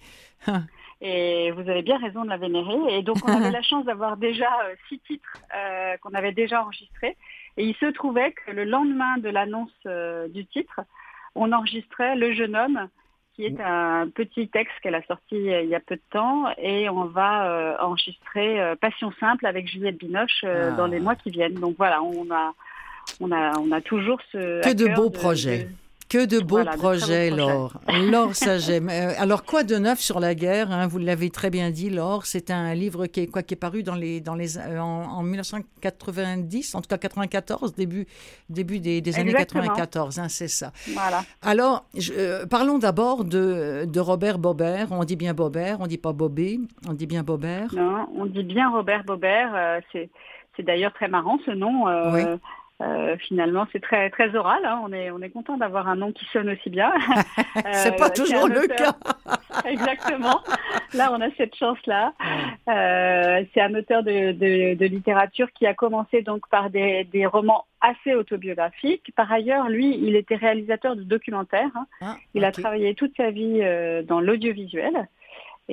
Et 1.04 1.50
vous 1.50 1.68
avez 1.68 1.82
bien 1.82 1.98
raison 1.98 2.22
de 2.22 2.28
la 2.28 2.36
vénérer. 2.36 2.96
Et 2.96 3.02
donc, 3.02 3.16
on 3.26 3.32
avait 3.32 3.50
la 3.50 3.62
chance 3.62 3.84
d'avoir 3.84 4.16
déjà 4.16 4.46
six 4.88 5.00
titres 5.00 5.36
qu'on 6.00 6.14
avait 6.14 6.30
déjà 6.30 6.62
enregistrés. 6.62 7.16
Et 7.56 7.64
il 7.64 7.74
se 7.74 7.86
trouvait 7.86 8.30
que 8.30 8.52
le 8.52 8.62
lendemain 8.62 9.18
de 9.18 9.28
l'annonce 9.28 9.72
du 10.32 10.46
titre, 10.46 10.80
on 11.34 11.52
enregistrait 11.52 12.16
Le 12.16 12.32
jeune 12.34 12.56
homme, 12.56 12.88
qui 13.34 13.44
est 13.44 13.60
un 13.60 14.08
petit 14.08 14.48
texte 14.48 14.74
qu'elle 14.82 14.94
a 14.94 15.02
sorti 15.06 15.36
il 15.36 15.68
y 15.68 15.74
a 15.74 15.80
peu 15.80 15.96
de 15.96 16.02
temps, 16.10 16.44
et 16.58 16.88
on 16.88 17.06
va 17.06 17.46
euh, 17.46 17.76
enregistrer 17.80 18.60
euh, 18.60 18.76
Passion 18.76 19.12
simple 19.18 19.46
avec 19.46 19.68
Juliette 19.68 19.98
Binoche 19.98 20.42
euh, 20.44 20.70
ah. 20.72 20.76
dans 20.76 20.86
les 20.86 21.00
mois 21.00 21.14
qui 21.14 21.30
viennent. 21.30 21.54
Donc 21.54 21.76
voilà, 21.78 22.02
on 22.02 22.30
a, 22.30 22.52
on 23.20 23.32
a, 23.32 23.58
on 23.58 23.72
a 23.72 23.80
toujours 23.80 24.20
ce... 24.32 24.62
Que 24.62 24.74
de 24.74 24.94
beaux 24.94 25.10
projets. 25.10 25.68
Que 26.12 26.26
de 26.26 26.40
beaux 26.40 26.62
projets, 26.76 27.30
Laure. 27.30 27.72
Laure 27.88 28.34
Saget. 28.34 28.82
Euh, 28.82 29.12
alors, 29.16 29.44
quoi 29.44 29.62
de 29.62 29.76
neuf 29.76 29.98
sur 29.98 30.20
la 30.20 30.34
guerre 30.34 30.70
hein, 30.70 30.86
Vous 30.86 30.98
l'avez 30.98 31.30
très 31.30 31.48
bien 31.48 31.70
dit, 31.70 31.88
Laure. 31.88 32.26
C'est 32.26 32.50
un 32.50 32.74
livre 32.74 33.06
qui 33.06 33.20
est, 33.20 33.26
quoi, 33.28 33.42
qui 33.42 33.54
est 33.54 33.56
paru 33.56 33.82
dans 33.82 33.94
les, 33.94 34.20
dans 34.20 34.34
les, 34.34 34.58
euh, 34.58 34.78
en, 34.78 35.22
1990, 35.22 36.74
en 36.74 36.82
tout 36.82 36.88
cas 36.88 36.98
94, 36.98 37.74
début, 37.74 38.06
début 38.50 38.78
des, 38.78 39.18
années 39.18 39.32
94. 39.32 40.18
Hein, 40.18 40.28
c'est 40.28 40.48
ça. 40.48 40.72
Voilà. 40.92 41.22
Alors, 41.40 41.86
euh, 42.10 42.44
parlons 42.44 42.76
d'abord 42.76 43.24
de, 43.24 43.86
de, 43.86 44.00
Robert 44.00 44.38
Bobert. 44.38 44.88
On 44.90 45.04
dit 45.04 45.16
bien 45.16 45.32
Bobert, 45.32 45.78
on 45.80 45.86
dit 45.86 45.96
pas 45.96 46.12
Bobé. 46.12 46.60
On 46.86 46.92
dit 46.92 47.06
bien 47.06 47.22
Bobert. 47.22 47.74
Non, 47.74 48.06
on 48.14 48.26
dit 48.26 48.42
bien 48.42 48.68
Robert 48.68 49.04
Bobert. 49.04 49.80
c'est 49.94 50.10
d'ailleurs 50.58 50.92
très 50.92 51.08
marrant 51.08 51.38
ce 51.46 51.52
nom. 51.52 51.84
Oui. 52.12 52.20
Euh, 52.82 53.16
finalement, 53.18 53.66
c'est 53.72 53.80
très 53.80 54.10
très 54.10 54.34
oral. 54.34 54.64
Hein. 54.64 54.80
On 54.84 54.92
est 54.92 55.10
on 55.10 55.20
est 55.20 55.30
content 55.30 55.56
d'avoir 55.56 55.88
un 55.88 55.96
nom 55.96 56.10
qui 56.10 56.24
sonne 56.32 56.50
aussi 56.50 56.68
bien. 56.68 56.92
c'est 57.72 57.96
pas 57.96 58.08
euh, 58.08 58.14
toujours 58.14 58.48
le 58.48 58.66
cas. 58.66 58.94
Exactement. 59.64 60.40
Là, 60.94 61.12
on 61.12 61.20
a 61.20 61.30
cette 61.36 61.54
chance-là. 61.54 62.12
Euh, 62.68 63.44
c'est 63.54 63.60
un 63.60 63.74
auteur 63.74 64.02
de, 64.02 64.32
de, 64.32 64.86
littérature 64.86 65.48
qui 65.52 65.66
a 65.66 65.74
commencé 65.74 66.22
donc 66.22 66.48
par 66.48 66.70
des, 66.70 67.04
des, 67.04 67.24
romans 67.26 67.66
assez 67.80 68.14
autobiographiques. 68.14 69.12
Par 69.14 69.30
ailleurs, 69.30 69.68
lui, 69.68 69.96
il 70.02 70.16
était 70.16 70.36
réalisateur 70.36 70.96
de 70.96 71.02
documentaires. 71.02 71.70
Hein. 71.74 71.86
Ah, 72.00 72.16
il 72.34 72.44
a 72.44 72.50
travaillé 72.50 72.94
toute 72.94 73.16
sa 73.16 73.30
vie 73.30 73.60
dans 74.06 74.20
l'audiovisuel. 74.20 75.08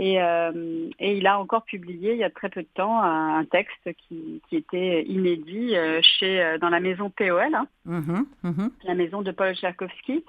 Et, 0.01 0.21
euh, 0.21 0.89
et, 0.97 1.17
il 1.17 1.27
a 1.27 1.37
encore 1.37 1.65
publié 1.65 2.13
il 2.13 2.19
y 2.19 2.23
a 2.23 2.29
très 2.29 2.47
peu 2.47 2.61
de 2.61 2.67
temps 2.73 3.03
un, 3.03 3.43
texte 3.43 3.83
qui, 3.97 4.41
qui, 4.47 4.55
était 4.55 5.03
inédit 5.03 5.75
euh, 5.75 5.99
chez 6.01 6.41
euh, 6.41 6.57
dans 6.57 6.69
la 6.69 6.79
maison 6.79 7.09
POL, 7.09 7.53
hein, 7.53 7.67
mm-hmm, 7.85 8.25
mm-hmm. 8.45 8.69
la 8.85 8.95
maison 8.95 9.21
de 9.21 9.31
Paul 9.31 9.53
Tchaikovsky. 9.53 10.23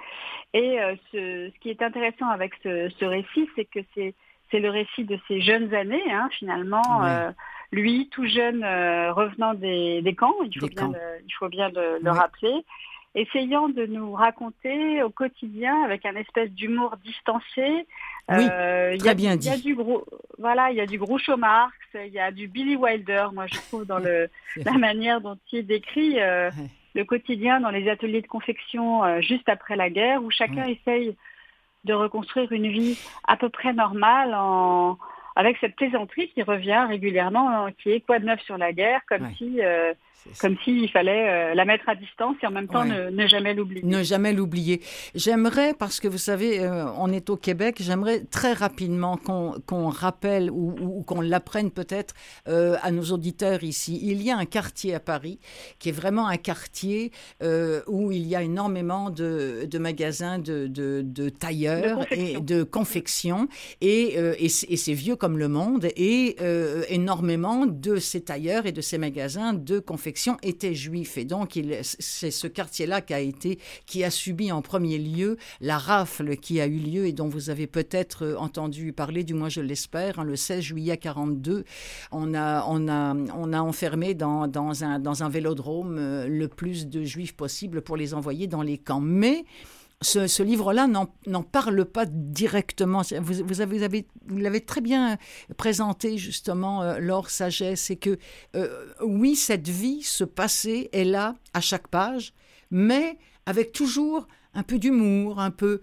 Et 0.54 0.78
ce, 1.12 1.50
ce, 1.54 1.58
qui 1.60 1.70
est 1.70 1.82
intéressant 1.82 2.28
avec 2.28 2.52
ce, 2.64 2.90
ce 2.98 3.04
récit, 3.04 3.48
c'est 3.54 3.64
que 3.64 3.78
c'est 3.94 4.14
c'est 4.50 4.58
le 4.58 4.70
récit 4.70 5.04
de 5.04 5.16
ses 5.28 5.40
jeunes 5.40 5.72
années, 5.72 6.12
hein, 6.12 6.28
finalement. 6.36 7.04
lui, 7.70 8.08
tout 8.10 8.26
jeune, 8.26 8.64
revenant 8.64 9.54
des, 9.54 10.02
des, 10.02 10.16
camps, 10.16 10.34
il 10.42 10.58
faut, 10.58 10.66
bien, 10.66 10.88
Le, 10.88 11.22
il 11.24 11.32
faut 11.38 11.48
bien 11.48 11.68
le, 11.68 12.00
le 12.02 12.10
rappeler, 12.10 12.64
essayant 13.14 13.68
de 13.68 13.86
nous 13.86 14.12
raconter 14.12 15.02
au 15.02 15.10
quotidien 15.10 15.82
avec 15.82 16.06
un 16.06 16.14
espèce 16.14 16.50
d'humour 16.50 16.96
distancé. 17.04 17.86
Oui, 18.28 18.46
euh, 18.50 18.96
très 18.98 19.14
bien 19.14 19.36
dit. 19.36 19.48
Il 19.48 19.50
y 19.50 19.54
a 19.54 19.58
du 19.58 19.74
gros, 19.74 20.04
voilà, 20.38 20.70
il 20.70 20.76
y 20.76 20.80
a 20.80 20.86
du 20.86 20.98
Groucho 20.98 21.36
Marx, 21.36 21.76
il 21.94 22.12
y 22.12 22.20
a 22.20 22.30
du 22.30 22.46
Billy 22.46 22.76
Wilder. 22.76 23.26
Moi, 23.32 23.46
je 23.46 23.58
trouve 23.68 23.84
dans 23.84 23.98
le 23.98 24.30
la 24.56 24.72
manière 24.72 25.20
dont 25.20 25.38
il 25.50 25.66
décrit 25.66 26.20
euh, 26.20 26.50
le 26.94 27.04
quotidien 27.04 27.60
dans 27.60 27.70
les 27.70 27.88
ateliers 27.88 28.22
de 28.22 28.28
confection 28.28 29.04
euh, 29.04 29.20
juste 29.20 29.48
après 29.48 29.74
la 29.74 29.90
guerre, 29.90 30.22
où 30.22 30.30
chacun 30.30 30.64
essaye 30.66 31.16
de 31.84 31.94
reconstruire 31.94 32.52
une 32.52 32.68
vie 32.68 32.98
à 33.26 33.36
peu 33.36 33.48
près 33.48 33.72
normale 33.72 34.34
en 34.34 34.98
avec 35.36 35.56
cette 35.58 35.76
plaisanterie 35.76 36.28
qui 36.28 36.42
revient 36.42 36.84
régulièrement, 36.88 37.48
hein, 37.48 37.70
qui 37.80 37.92
est 37.92 38.00
quoi 38.00 38.18
de 38.18 38.26
neuf 38.26 38.40
sur 38.42 38.58
la 38.58 38.72
guerre, 38.72 39.00
comme 39.08 39.30
si 39.36 39.60
comme 40.38 40.56
s'il 40.64 40.88
fallait 40.90 41.28
euh, 41.28 41.54
la 41.54 41.64
mettre 41.64 41.88
à 41.88 41.94
distance 41.94 42.36
et 42.42 42.46
en 42.46 42.50
même 42.50 42.68
temps 42.68 42.84
ne, 42.84 43.26
jamais 43.26 43.54
l'oublier. 43.54 43.82
Ne 43.84 44.02
jamais 44.02 44.32
l'oublier. 44.32 44.80
J'aimerais, 45.14 45.74
parce 45.74 46.00
que 46.00 46.08
vous 46.08 46.18
savez, 46.18 46.60
euh, 46.60 46.86
on 46.96 47.12
est 47.12 47.30
au 47.30 47.36
Québec, 47.36 47.76
j'aimerais 47.80 48.20
très 48.30 48.52
rapidement 48.52 49.16
qu'on 49.16 49.88
rappelle 49.88 50.50
ou, 50.50 51.02
qu'on 51.06 51.20
l'apprenne 51.20 51.70
peut-être 51.70 52.14
euh, 52.48 52.76
à 52.82 52.90
nos 52.90 53.04
auditeurs 53.04 53.62
ici. 53.64 53.98
Il 54.02 54.22
y 54.22 54.30
a 54.30 54.36
un 54.36 54.44
quartier 54.44 54.94
à 54.94 55.00
Paris 55.00 55.38
qui 55.78 55.88
est 55.88 55.92
vraiment 55.92 56.28
un 56.28 56.36
quartier 56.36 57.12
où 57.86 58.12
il 58.12 58.26
y 58.26 58.36
a 58.36 58.42
énormément 58.42 59.10
de, 59.10 59.68
magasins 59.78 60.38
de, 60.38 60.66
de, 60.66 61.28
tailleurs 61.28 62.06
et 62.10 62.40
de 62.40 62.62
confection 62.62 63.48
et, 63.80 64.16
et 64.38 64.48
c'est 64.48 64.92
vieux 64.92 65.16
comme 65.16 65.38
le 65.38 65.48
monde 65.48 65.86
et 65.96 66.36
énormément 66.88 67.66
de 67.66 67.96
ces 67.96 68.22
tailleurs 68.22 68.66
et 68.66 68.72
de 68.72 68.80
ces 68.80 68.98
magasins 68.98 69.54
de 69.54 69.78
confection 69.78 70.09
était 70.42 70.74
juif. 70.74 71.18
Et 71.18 71.24
donc, 71.24 71.58
c'est 71.82 72.30
ce 72.30 72.46
quartier-là 72.46 73.00
qui 73.00 73.14
a 73.14 73.20
été, 73.20 73.58
qui 73.86 74.04
a 74.04 74.10
subi 74.10 74.52
en 74.52 74.62
premier 74.62 74.98
lieu 74.98 75.36
la 75.60 75.78
rafle 75.78 76.36
qui 76.36 76.60
a 76.60 76.66
eu 76.66 76.78
lieu 76.78 77.06
et 77.06 77.12
dont 77.12 77.28
vous 77.28 77.50
avez 77.50 77.66
peut-être 77.66 78.24
euh, 78.24 78.36
entendu 78.36 78.92
parler, 78.92 79.24
du 79.24 79.34
moins 79.34 79.48
je 79.48 79.60
l'espère, 79.60 80.18
hein, 80.18 80.24
le 80.24 80.36
16 80.36 80.60
juillet 80.60 80.96
42. 80.96 81.64
On 82.12 82.34
a, 82.34 82.64
on 82.68 82.88
a, 82.88 83.14
on 83.14 83.52
a 83.52 83.60
enfermé 83.60 84.14
dans, 84.14 84.46
dans, 84.46 84.84
un, 84.84 84.98
dans 84.98 85.22
un 85.22 85.28
vélodrome 85.28 85.96
euh, 85.98 86.26
le 86.28 86.48
plus 86.48 86.86
de 86.86 87.02
juifs 87.02 87.34
possible 87.34 87.82
pour 87.82 87.96
les 87.96 88.14
envoyer 88.14 88.46
dans 88.46 88.62
les 88.62 88.78
camps. 88.78 89.00
Mais 89.00 89.44
ce, 90.02 90.42
livre-là 90.42 90.86
n'en 90.86 91.42
parle 91.42 91.84
pas 91.84 92.06
directement. 92.06 93.02
Vous, 93.20 93.60
avez, 93.60 94.06
l'avez 94.28 94.60
très 94.62 94.80
bien 94.80 95.18
présenté 95.56 96.16
justement, 96.16 96.82
euh, 96.82 96.98
Laure 96.98 97.28
Sagesse, 97.28 97.82
c'est 97.82 97.96
que 97.96 98.18
euh, 98.56 98.86
oui, 99.02 99.36
cette 99.36 99.68
vie, 99.68 100.02
ce 100.02 100.24
passé 100.24 100.88
est 100.92 101.04
là 101.04 101.36
à 101.52 101.60
chaque 101.60 101.88
page, 101.88 102.32
mais 102.70 103.18
avec 103.44 103.72
toujours 103.72 104.26
un 104.54 104.62
peu 104.62 104.78
d'humour, 104.78 105.38
un 105.38 105.50
peu 105.50 105.80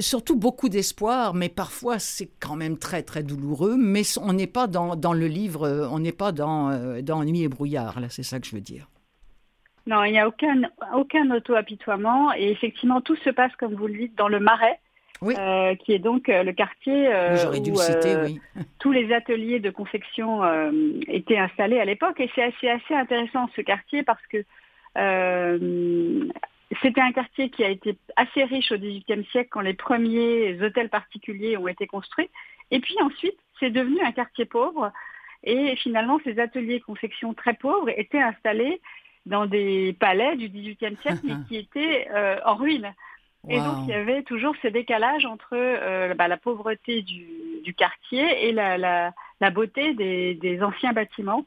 surtout 0.00 0.36
beaucoup 0.36 0.68
d'espoir, 0.68 1.34
mais 1.34 1.48
parfois 1.48 2.00
c'est 2.00 2.30
quand 2.40 2.56
même 2.56 2.76
très 2.76 3.04
très 3.04 3.22
douloureux. 3.22 3.76
Mais 3.76 4.02
on 4.20 4.32
n'est 4.32 4.48
pas 4.48 4.66
dans, 4.66 5.12
le 5.12 5.26
livre, 5.28 5.88
on 5.92 6.00
n'est 6.00 6.12
pas 6.12 6.32
dans, 6.32 7.00
dans 7.02 7.22
Nuit 7.22 7.42
et 7.42 7.48
brouillard, 7.48 8.00
là, 8.00 8.08
c'est 8.10 8.24
ça 8.24 8.40
que 8.40 8.48
je 8.48 8.56
veux 8.56 8.60
dire. 8.60 8.88
Non, 9.88 10.04
il 10.04 10.12
n'y 10.12 10.20
a 10.20 10.28
aucun, 10.28 10.60
aucun 10.94 11.30
auto-apitoiement. 11.30 12.32
Et 12.34 12.50
effectivement, 12.50 13.00
tout 13.00 13.16
se 13.16 13.30
passe, 13.30 13.56
comme 13.56 13.74
vous 13.74 13.86
le 13.86 13.94
dites, 13.94 14.14
dans 14.14 14.28
le 14.28 14.38
Marais. 14.38 14.78
Euh, 15.24 15.74
qui 15.74 15.94
est 15.94 15.98
donc 15.98 16.28
euh, 16.28 16.44
le 16.44 16.52
quartier 16.52 17.08
euh, 17.08 17.50
où 17.50 17.50
oui. 17.50 18.40
tous 18.78 18.92
les 18.92 19.12
ateliers 19.12 19.58
de 19.58 19.68
confection 19.68 20.42
étaient 21.08 21.38
installés 21.38 21.80
à 21.80 21.84
l'époque. 21.84 22.20
Et 22.20 22.30
c'est 22.34 22.44
assez, 22.44 22.68
assez 22.68 22.94
intéressant 22.94 23.48
ce 23.56 23.62
quartier 23.62 24.04
parce 24.04 24.24
que 24.28 24.44
c'était 26.82 27.00
un 27.00 27.12
quartier 27.12 27.50
qui 27.50 27.64
a 27.64 27.68
été 27.68 27.96
assez 28.16 28.44
riche 28.44 28.70
au 28.70 28.76
XVIIIe 28.76 29.24
siècle 29.32 29.48
quand 29.50 29.60
les 29.60 29.74
premiers 29.74 30.62
hôtels 30.62 30.90
particuliers 30.90 31.56
ont 31.56 31.66
été 31.66 31.86
construits. 31.86 32.30
Et 32.70 32.78
puis 32.78 32.94
ensuite, 33.02 33.38
c'est 33.58 33.70
devenu 33.70 34.00
un 34.02 34.12
quartier 34.12 34.44
pauvre. 34.44 34.92
Et 35.42 35.76
finalement, 35.76 36.20
ces 36.24 36.38
ateliers 36.38 36.78
de 36.78 36.84
confection 36.84 37.32
très 37.32 37.54
pauvres 37.54 37.88
étaient 37.96 38.20
installés 38.20 38.80
dans 39.28 39.46
des 39.46 39.94
palais 40.00 40.36
du 40.36 40.48
XVIIIe 40.48 40.96
siècle, 41.02 41.20
mais 41.24 41.34
qui 41.48 41.56
étaient 41.56 42.08
euh, 42.12 42.38
en 42.44 42.54
ruine. 42.54 42.92
Et 43.48 43.56
donc, 43.56 43.84
il 43.84 43.90
y 43.90 43.94
avait 43.94 44.24
toujours 44.24 44.54
ce 44.62 44.68
décalage 44.68 45.24
entre 45.24 45.54
euh, 45.54 46.12
bah, 46.14 46.28
la 46.28 46.36
pauvreté 46.36 47.02
du, 47.02 47.72
quartier 47.74 48.48
et 48.48 48.52
la, 48.52 49.12
beauté 49.52 49.94
des, 49.94 50.58
anciens 50.62 50.92
bâtiments. 50.92 51.46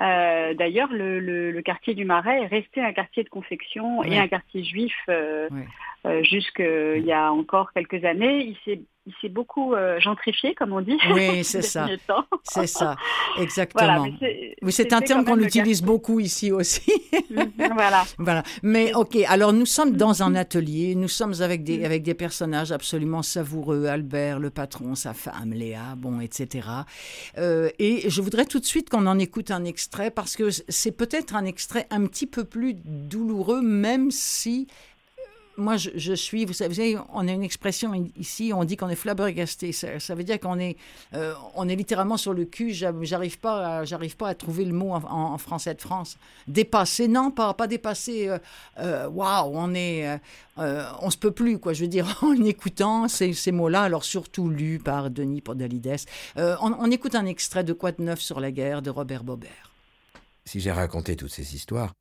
Euh, 0.00 0.52
d'ailleurs, 0.54 0.88
le, 0.90 1.58
quartier 1.60 1.94
du 1.94 2.04
Marais 2.04 2.42
est 2.42 2.46
resté 2.46 2.82
un 2.82 2.92
quartier 2.92 3.22
de 3.22 3.28
confection 3.28 4.02
et 4.02 4.18
un 4.18 4.26
quartier 4.28 4.64
juif 4.64 4.94
jusqu'il 6.22 7.04
y 7.04 7.12
a 7.12 7.32
encore 7.32 7.72
quelques 7.72 8.04
années. 8.04 8.44
Il 8.44 8.56
s'est 8.64 8.82
il 9.04 9.12
s'est 9.20 9.28
beaucoup 9.28 9.74
euh, 9.74 9.98
gentrifié, 9.98 10.54
comme 10.54 10.72
on 10.72 10.80
dit. 10.80 10.96
Oui, 11.12 11.42
c'est 11.44 11.62
ça. 11.62 11.86
C'est 12.44 12.66
ça, 12.66 12.96
exactement. 13.38 14.06
oui, 14.62 14.72
c'est 14.72 14.92
un 14.92 15.00
terme 15.00 15.24
qu'on 15.24 15.38
utilise 15.38 15.80
beaucoup 15.80 16.20
ici 16.20 16.52
aussi. 16.52 16.92
Mhm, 17.32 17.72
voilà. 17.74 18.04
voilà. 18.18 18.42
Mais 18.62 18.92
ok, 18.94 19.16
alors 19.26 19.54
nous 19.54 19.64
sommes 19.64 19.96
dans 19.96 20.22
un 20.22 20.34
atelier, 20.34 20.94
nous 20.94 21.08
sommes 21.08 21.32
avec 21.40 21.64
des, 21.64 21.78
mhm. 21.78 21.84
avec 21.86 22.02
des 22.02 22.12
personnages 22.12 22.72
absolument 22.72 23.22
savoureux, 23.22 23.86
Albert, 23.86 24.38
le 24.38 24.50
patron, 24.50 24.94
sa 24.94 25.14
femme, 25.14 25.52
Léa, 25.52 25.94
bon, 25.96 26.20
etc. 26.20 26.68
Euh, 27.38 27.70
et 27.78 28.10
je 28.10 28.20
voudrais 28.20 28.44
tout 28.44 28.60
de 28.60 28.66
suite 28.66 28.90
qu'on 28.90 29.06
en 29.06 29.18
écoute 29.18 29.50
un 29.50 29.64
extrait 29.64 30.10
parce 30.10 30.36
que 30.36 30.50
c'est 30.50 30.92
peut-être 30.92 31.34
un 31.34 31.46
extrait 31.46 31.86
un 31.90 32.04
petit 32.06 32.26
peu 32.26 32.44
plus 32.44 32.74
douloureux, 32.74 33.62
même 33.62 34.10
si 34.10 34.66
moi, 35.62 35.76
je, 35.76 36.12
suis, 36.12 36.44
vous 36.44 36.52
savez, 36.52 36.98
on 37.12 37.26
a 37.26 37.32
une 37.32 37.42
expression 37.42 37.92
ici, 38.16 38.52
on 38.54 38.64
dit 38.64 38.76
qu'on 38.76 38.88
est 38.88 38.96
flabbergasté. 38.96 39.72
Ça, 39.72 40.14
veut 40.14 40.24
dire 40.24 40.38
qu'on 40.38 40.58
est, 40.58 40.76
euh, 41.14 41.34
on 41.54 41.68
est 41.68 41.76
littéralement 41.76 42.16
sur 42.16 42.34
le 42.34 42.44
cul. 42.44 42.72
J'arrive 42.72 43.38
pas, 43.38 43.84
j'arrive 43.84 44.16
pas 44.16 44.28
à 44.28 44.34
trouver 44.34 44.64
le 44.64 44.72
mot 44.72 44.92
en, 44.92 45.38
français 45.38 45.74
de 45.74 45.80
France. 45.80 46.18
Dépassé, 46.46 47.08
non, 47.08 47.30
pas, 47.30 47.54
pas 47.54 47.66
dépassé. 47.66 48.28
Euh, 48.28 48.38
euh, 48.78 49.08
waouh, 49.08 49.52
on 49.54 49.74
est, 49.74 50.20
on 50.56 51.10
se 51.10 51.16
peut 51.16 51.30
plus, 51.30 51.58
quoi. 51.58 51.72
Je 51.72 51.82
veux 51.82 51.88
dire, 51.88 52.18
en 52.22 52.34
écoutant 52.44 53.08
ces, 53.08 53.32
ces 53.32 53.52
mots-là, 53.52 53.82
alors 53.82 54.04
surtout 54.04 54.48
lus 54.48 54.78
par 54.78 55.10
Denis 55.10 55.40
Podalides. 55.40 55.96
On, 56.36 56.74
on 56.78 56.90
écoute 56.90 57.14
un 57.14 57.26
extrait 57.26 57.64
de 57.64 57.72
Quoi 57.72 57.92
de 57.92 58.02
neuf 58.02 58.20
sur 58.20 58.40
la 58.40 58.50
guerre 58.50 58.82
de 58.82 58.90
Robert 58.90 59.24
Bobert. 59.24 59.72
Si 60.44 60.60
j'ai 60.60 60.72
raconté 60.72 61.16
toutes 61.16 61.32
ces 61.32 61.54
histoires, 61.54 61.92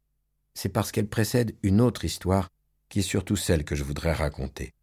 c'est 0.53 0.69
parce 0.69 0.91
qu'elles 0.91 1.07
précèdent 1.07 1.55
une 1.63 1.81
autre 1.81 2.05
histoire 2.05 2.49
qui 2.91 2.99
est 2.99 3.03
surtout 3.03 3.37
celle 3.37 3.63
que 3.63 3.73
je 3.73 3.85
voudrais 3.85 4.11
raconter. 4.11 4.73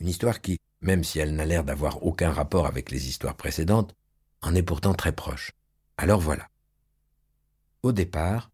Une 0.00 0.08
histoire 0.08 0.40
qui, 0.40 0.58
même 0.80 1.04
si 1.04 1.18
elle 1.18 1.34
n'a 1.34 1.44
l'air 1.44 1.64
d'avoir 1.64 2.02
aucun 2.02 2.32
rapport 2.32 2.66
avec 2.66 2.90
les 2.90 3.08
histoires 3.08 3.36
précédentes, 3.36 3.94
en 4.40 4.54
est 4.54 4.62
pourtant 4.62 4.94
très 4.94 5.12
proche. 5.12 5.52
Alors 5.98 6.20
voilà. 6.20 6.48
Au 7.82 7.92
départ, 7.92 8.50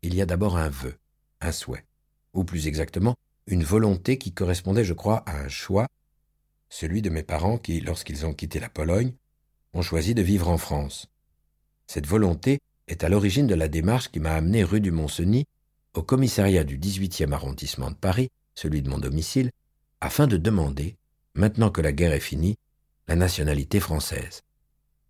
il 0.00 0.14
y 0.14 0.22
a 0.22 0.26
d'abord 0.26 0.56
un 0.56 0.70
vœu, 0.70 0.96
un 1.42 1.52
souhait, 1.52 1.84
ou 2.32 2.42
plus 2.42 2.66
exactement, 2.66 3.16
une 3.46 3.64
volonté 3.64 4.16
qui 4.16 4.32
correspondait, 4.32 4.84
je 4.84 4.94
crois, 4.94 5.22
à 5.26 5.36
un 5.36 5.48
choix, 5.48 5.88
celui 6.70 7.02
de 7.02 7.10
mes 7.10 7.22
parents 7.22 7.58
qui, 7.58 7.80
lorsqu'ils 7.80 8.24
ont 8.24 8.32
quitté 8.32 8.60
la 8.60 8.70
Pologne, 8.70 9.12
ont 9.74 9.82
choisi 9.82 10.14
de 10.14 10.22
vivre 10.22 10.48
en 10.48 10.56
France. 10.56 11.06
Cette 11.86 12.06
volonté 12.06 12.60
est 12.88 13.04
à 13.04 13.10
l'origine 13.10 13.46
de 13.46 13.54
la 13.54 13.68
démarche 13.68 14.10
qui 14.10 14.20
m'a 14.20 14.34
amené 14.34 14.64
rue 14.64 14.80
du 14.80 14.90
Mont-Cenis 14.90 15.44
au 15.94 16.02
commissariat 16.02 16.64
du 16.64 16.78
18e 16.78 17.32
arrondissement 17.32 17.90
de 17.90 17.96
Paris, 17.96 18.30
celui 18.54 18.82
de 18.82 18.90
mon 18.90 18.98
domicile, 18.98 19.50
afin 20.00 20.26
de 20.26 20.36
demander, 20.36 20.96
maintenant 21.34 21.70
que 21.70 21.80
la 21.80 21.92
guerre 21.92 22.12
est 22.12 22.20
finie, 22.20 22.56
la 23.08 23.16
nationalité 23.16 23.80
française. 23.80 24.42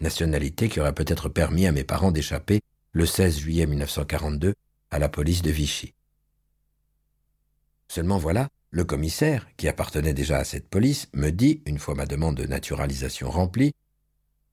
Nationalité 0.00 0.68
qui 0.68 0.80
aurait 0.80 0.94
peut-être 0.94 1.28
permis 1.28 1.66
à 1.66 1.72
mes 1.72 1.84
parents 1.84 2.10
d'échapper, 2.10 2.60
le 2.92 3.06
16 3.06 3.38
juillet 3.38 3.66
1942, 3.66 4.54
à 4.90 4.98
la 4.98 5.08
police 5.08 5.42
de 5.42 5.50
Vichy. 5.50 5.94
Seulement 7.88 8.18
voilà, 8.18 8.48
le 8.70 8.84
commissaire, 8.84 9.46
qui 9.56 9.68
appartenait 9.68 10.14
déjà 10.14 10.38
à 10.38 10.44
cette 10.44 10.68
police, 10.68 11.08
me 11.12 11.30
dit, 11.30 11.62
une 11.66 11.78
fois 11.78 11.94
ma 11.94 12.06
demande 12.06 12.36
de 12.36 12.46
naturalisation 12.46 13.30
remplie, 13.30 13.72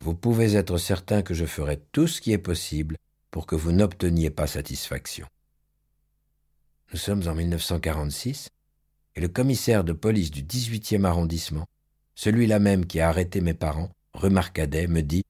Vous 0.01 0.15
pouvez 0.15 0.55
être 0.55 0.77
certain 0.77 1.21
que 1.21 1.33
je 1.33 1.45
ferai 1.45 1.81
tout 1.91 2.07
ce 2.07 2.21
qui 2.21 2.31
est 2.31 2.37
possible 2.37 2.95
pour 3.31 3.45
que 3.45 3.55
vous 3.55 3.73
n'obteniez 3.73 4.29
pas 4.29 4.47
satisfaction. 4.47 5.27
Nous 6.91 6.97
sommes 6.97 7.27
en 7.27 7.35
1946, 7.35 8.49
et 9.15 9.21
le 9.21 9.27
commissaire 9.27 9.83
de 9.83 9.93
police 9.93 10.31
du 10.31 10.41
18e 10.41 11.05
arrondissement, 11.05 11.67
celui-là 12.15 12.57
même 12.57 12.87
qui 12.87 12.99
a 12.99 13.09
arrêté 13.09 13.41
mes 13.41 13.53
parents, 13.53 13.91
rue 14.15 14.31
Marcadet, 14.31 14.87
me 14.87 15.01
dit 15.01 15.23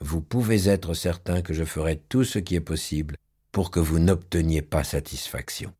Vous 0.00 0.20
pouvez 0.20 0.68
être 0.68 0.94
certain 0.94 1.40
que 1.40 1.54
je 1.54 1.64
ferai 1.64 2.00
tout 2.08 2.24
ce 2.24 2.40
qui 2.40 2.56
est 2.56 2.60
possible 2.60 3.16
pour 3.52 3.70
que 3.70 3.78
vous 3.78 4.00
n'obteniez 4.00 4.60
pas 4.60 4.82
satisfaction. 4.82 5.72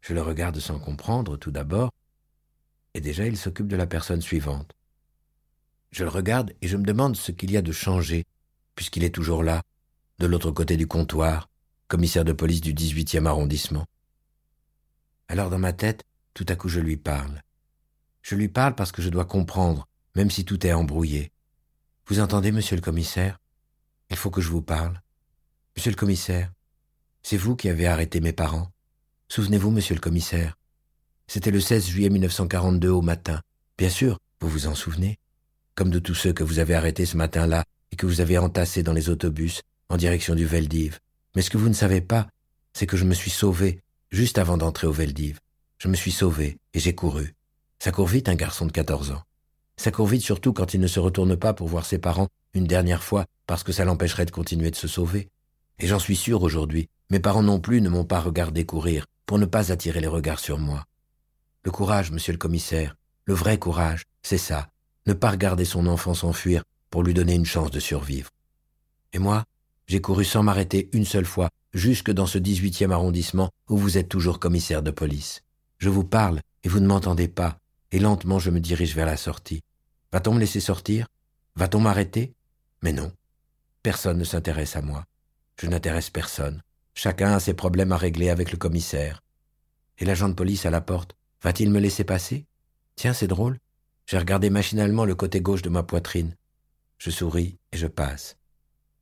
Je 0.00 0.12
le 0.12 0.22
regarde 0.22 0.58
sans 0.58 0.80
comprendre 0.80 1.36
tout 1.36 1.52
d'abord, 1.52 1.92
et 2.94 3.00
déjà 3.00 3.26
il 3.26 3.36
s'occupe 3.36 3.68
de 3.68 3.76
la 3.76 3.86
personne 3.86 4.22
suivante. 4.22 4.72
Je 5.92 6.02
le 6.02 6.10
regarde 6.10 6.52
et 6.62 6.66
je 6.66 6.76
me 6.76 6.84
demande 6.84 7.16
ce 7.16 7.30
qu'il 7.30 7.52
y 7.52 7.56
a 7.56 7.62
de 7.62 7.72
changé, 7.72 8.24
puisqu'il 8.74 9.04
est 9.04 9.14
toujours 9.14 9.44
là, 9.44 9.62
de 10.18 10.26
l'autre 10.26 10.50
côté 10.50 10.76
du 10.76 10.88
comptoir, 10.88 11.47
commissaire 11.88 12.24
de 12.24 12.32
police 12.32 12.60
du 12.60 12.74
18e 12.74 13.26
arrondissement. 13.26 13.86
Alors 15.28 15.50
dans 15.50 15.58
ma 15.58 15.72
tête, 15.72 16.04
tout 16.34 16.46
à 16.48 16.54
coup 16.54 16.68
je 16.68 16.80
lui 16.80 16.96
parle. 16.96 17.42
Je 18.22 18.34
lui 18.34 18.48
parle 18.48 18.74
parce 18.74 18.92
que 18.92 19.02
je 19.02 19.08
dois 19.08 19.24
comprendre, 19.24 19.88
même 20.14 20.30
si 20.30 20.44
tout 20.44 20.66
est 20.66 20.72
embrouillé. 20.72 21.32
Vous 22.06 22.20
entendez, 22.20 22.52
monsieur 22.52 22.76
le 22.76 22.82
commissaire? 22.82 23.38
Il 24.10 24.16
faut 24.16 24.30
que 24.30 24.40
je 24.40 24.50
vous 24.50 24.62
parle. 24.62 25.00
Monsieur 25.76 25.90
le 25.90 25.96
commissaire, 25.96 26.52
c'est 27.22 27.36
vous 27.36 27.56
qui 27.56 27.68
avez 27.68 27.86
arrêté 27.86 28.20
mes 28.20 28.32
parents. 28.32 28.70
Souvenez-vous, 29.28 29.70
monsieur 29.70 29.94
le 29.94 30.00
commissaire. 30.00 30.56
C'était 31.26 31.50
le 31.50 31.60
16 31.60 31.86
juillet 31.86 32.08
1942 32.08 32.88
au 32.88 33.02
matin. 33.02 33.42
Bien 33.76 33.90
sûr, 33.90 34.18
vous 34.40 34.48
vous 34.48 34.66
en 34.66 34.74
souvenez. 34.74 35.18
Comme 35.74 35.90
de 35.90 35.98
tous 35.98 36.14
ceux 36.14 36.32
que 36.32 36.44
vous 36.44 36.58
avez 36.58 36.74
arrêtés 36.74 37.06
ce 37.06 37.16
matin-là 37.16 37.64
et 37.92 37.96
que 37.96 38.06
vous 38.06 38.20
avez 38.20 38.38
entassés 38.38 38.82
dans 38.82 38.94
les 38.94 39.10
autobus 39.10 39.62
en 39.88 39.96
direction 39.96 40.34
du 40.34 40.46
Veldiv. 40.46 40.98
Mais 41.34 41.42
ce 41.42 41.50
que 41.50 41.58
vous 41.58 41.68
ne 41.68 41.74
savez 41.74 42.00
pas, 42.00 42.28
c'est 42.72 42.86
que 42.86 42.96
je 42.96 43.04
me 43.04 43.14
suis 43.14 43.30
sauvé 43.30 43.80
juste 44.10 44.38
avant 44.38 44.56
d'entrer 44.56 44.86
au 44.86 44.92
Veldiv. 44.92 45.40
Je 45.78 45.88
me 45.88 45.94
suis 45.94 46.12
sauvé 46.12 46.58
et 46.74 46.80
j'ai 46.80 46.94
couru. 46.94 47.34
Ça 47.78 47.92
court 47.92 48.08
vite 48.08 48.28
un 48.28 48.34
garçon 48.34 48.66
de 48.66 48.72
14 48.72 49.12
ans. 49.12 49.22
Ça 49.76 49.90
court 49.90 50.06
vite 50.06 50.22
surtout 50.22 50.52
quand 50.52 50.74
il 50.74 50.80
ne 50.80 50.86
se 50.86 50.98
retourne 50.98 51.36
pas 51.36 51.54
pour 51.54 51.68
voir 51.68 51.86
ses 51.86 51.98
parents 51.98 52.28
une 52.54 52.66
dernière 52.66 53.02
fois 53.02 53.26
parce 53.46 53.62
que 53.62 53.72
ça 53.72 53.84
l'empêcherait 53.84 54.26
de 54.26 54.30
continuer 54.30 54.70
de 54.70 54.76
se 54.76 54.88
sauver. 54.88 55.28
Et 55.78 55.86
j'en 55.86 56.00
suis 56.00 56.16
sûr 56.16 56.42
aujourd'hui, 56.42 56.88
mes 57.10 57.20
parents 57.20 57.42
non 57.42 57.60
plus 57.60 57.80
ne 57.80 57.88
m'ont 57.88 58.04
pas 58.04 58.20
regardé 58.20 58.66
courir 58.66 59.06
pour 59.26 59.38
ne 59.38 59.46
pas 59.46 59.70
attirer 59.70 60.00
les 60.00 60.08
regards 60.08 60.40
sur 60.40 60.58
moi. 60.58 60.84
Le 61.62 61.70
courage, 61.70 62.10
monsieur 62.10 62.32
le 62.32 62.38
commissaire, 62.38 62.96
le 63.24 63.34
vrai 63.34 63.58
courage, 63.58 64.04
c'est 64.22 64.38
ça, 64.38 64.68
ne 65.06 65.12
pas 65.12 65.30
regarder 65.30 65.64
son 65.64 65.86
enfant 65.86 66.14
s'enfuir 66.14 66.64
pour 66.90 67.02
lui 67.02 67.14
donner 67.14 67.34
une 67.34 67.44
chance 67.44 67.70
de 67.70 67.80
survivre. 67.80 68.30
Et 69.12 69.18
moi, 69.18 69.44
j'ai 69.88 70.00
couru 70.00 70.24
sans 70.24 70.42
m'arrêter 70.42 70.88
une 70.92 71.04
seule 71.04 71.24
fois, 71.24 71.48
jusque 71.72 72.10
dans 72.10 72.26
ce 72.26 72.38
dix-huitième 72.38 72.92
arrondissement 72.92 73.50
où 73.68 73.76
vous 73.76 73.98
êtes 73.98 74.08
toujours 74.08 74.38
commissaire 74.38 74.82
de 74.82 74.90
police. 74.90 75.42
Je 75.78 75.88
vous 75.88 76.04
parle 76.04 76.40
et 76.62 76.68
vous 76.68 76.80
ne 76.80 76.86
m'entendez 76.86 77.28
pas, 77.28 77.58
et 77.90 77.98
lentement 77.98 78.38
je 78.38 78.50
me 78.50 78.60
dirige 78.60 78.94
vers 78.94 79.06
la 79.06 79.16
sortie. 79.16 79.62
Va-t-on 80.12 80.34
me 80.34 80.40
laisser 80.40 80.60
sortir? 80.60 81.06
Va-t-on 81.56 81.80
m'arrêter? 81.80 82.34
Mais 82.82 82.92
non. 82.92 83.12
Personne 83.82 84.18
ne 84.18 84.24
s'intéresse 84.24 84.76
à 84.76 84.82
moi. 84.82 85.04
Je 85.60 85.66
n'intéresse 85.66 86.10
personne. 86.10 86.62
Chacun 86.94 87.32
a 87.32 87.40
ses 87.40 87.54
problèmes 87.54 87.92
à 87.92 87.96
régler 87.96 88.28
avec 88.28 88.52
le 88.52 88.58
commissaire. 88.58 89.22
Et 89.98 90.04
l'agent 90.04 90.28
de 90.28 90.34
police 90.34 90.66
à 90.66 90.70
la 90.70 90.80
porte, 90.80 91.16
va-t-il 91.42 91.70
me 91.70 91.80
laisser 91.80 92.04
passer? 92.04 92.46
Tiens, 92.96 93.12
c'est 93.12 93.26
drôle. 93.26 93.58
J'ai 94.06 94.18
regardé 94.18 94.50
machinalement 94.50 95.04
le 95.04 95.14
côté 95.14 95.40
gauche 95.40 95.62
de 95.62 95.68
ma 95.68 95.82
poitrine. 95.82 96.34
Je 96.98 97.10
souris 97.10 97.58
et 97.72 97.76
je 97.76 97.86
passe. 97.86 98.36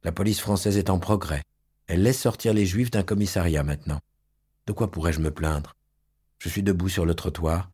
La 0.07 0.13
police 0.13 0.39
française 0.39 0.77
est 0.77 0.89
en 0.89 1.01
progrès. 1.01 1.43
Elle 1.89 2.05
laisse 2.05 2.21
sortir 2.21 2.55
les 2.55 2.65
juifs 2.65 2.93
d'un 2.93 3.03
commissariat 3.03 3.65
maintenant. 3.65 3.99
De 4.69 4.73
quoi 4.73 4.89
pourrais-je 4.89 5.19
me 5.19 5.33
plaindre? 5.33 5.75
Je 6.39 6.49
suis 6.49 6.63
debout 6.63 6.89
sur 6.89 7.05
le 7.05 7.15
trottoir. 7.15 7.73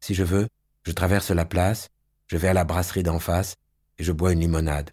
Si 0.00 0.14
je 0.14 0.24
veux, 0.24 0.48
je 0.84 0.92
traverse 0.92 1.30
la 1.30 1.44
place, 1.44 1.90
je 2.28 2.38
vais 2.38 2.48
à 2.48 2.54
la 2.54 2.64
brasserie 2.64 3.02
d'en 3.02 3.18
face 3.18 3.56
et 3.98 4.04
je 4.04 4.12
bois 4.12 4.32
une 4.32 4.40
limonade. 4.40 4.90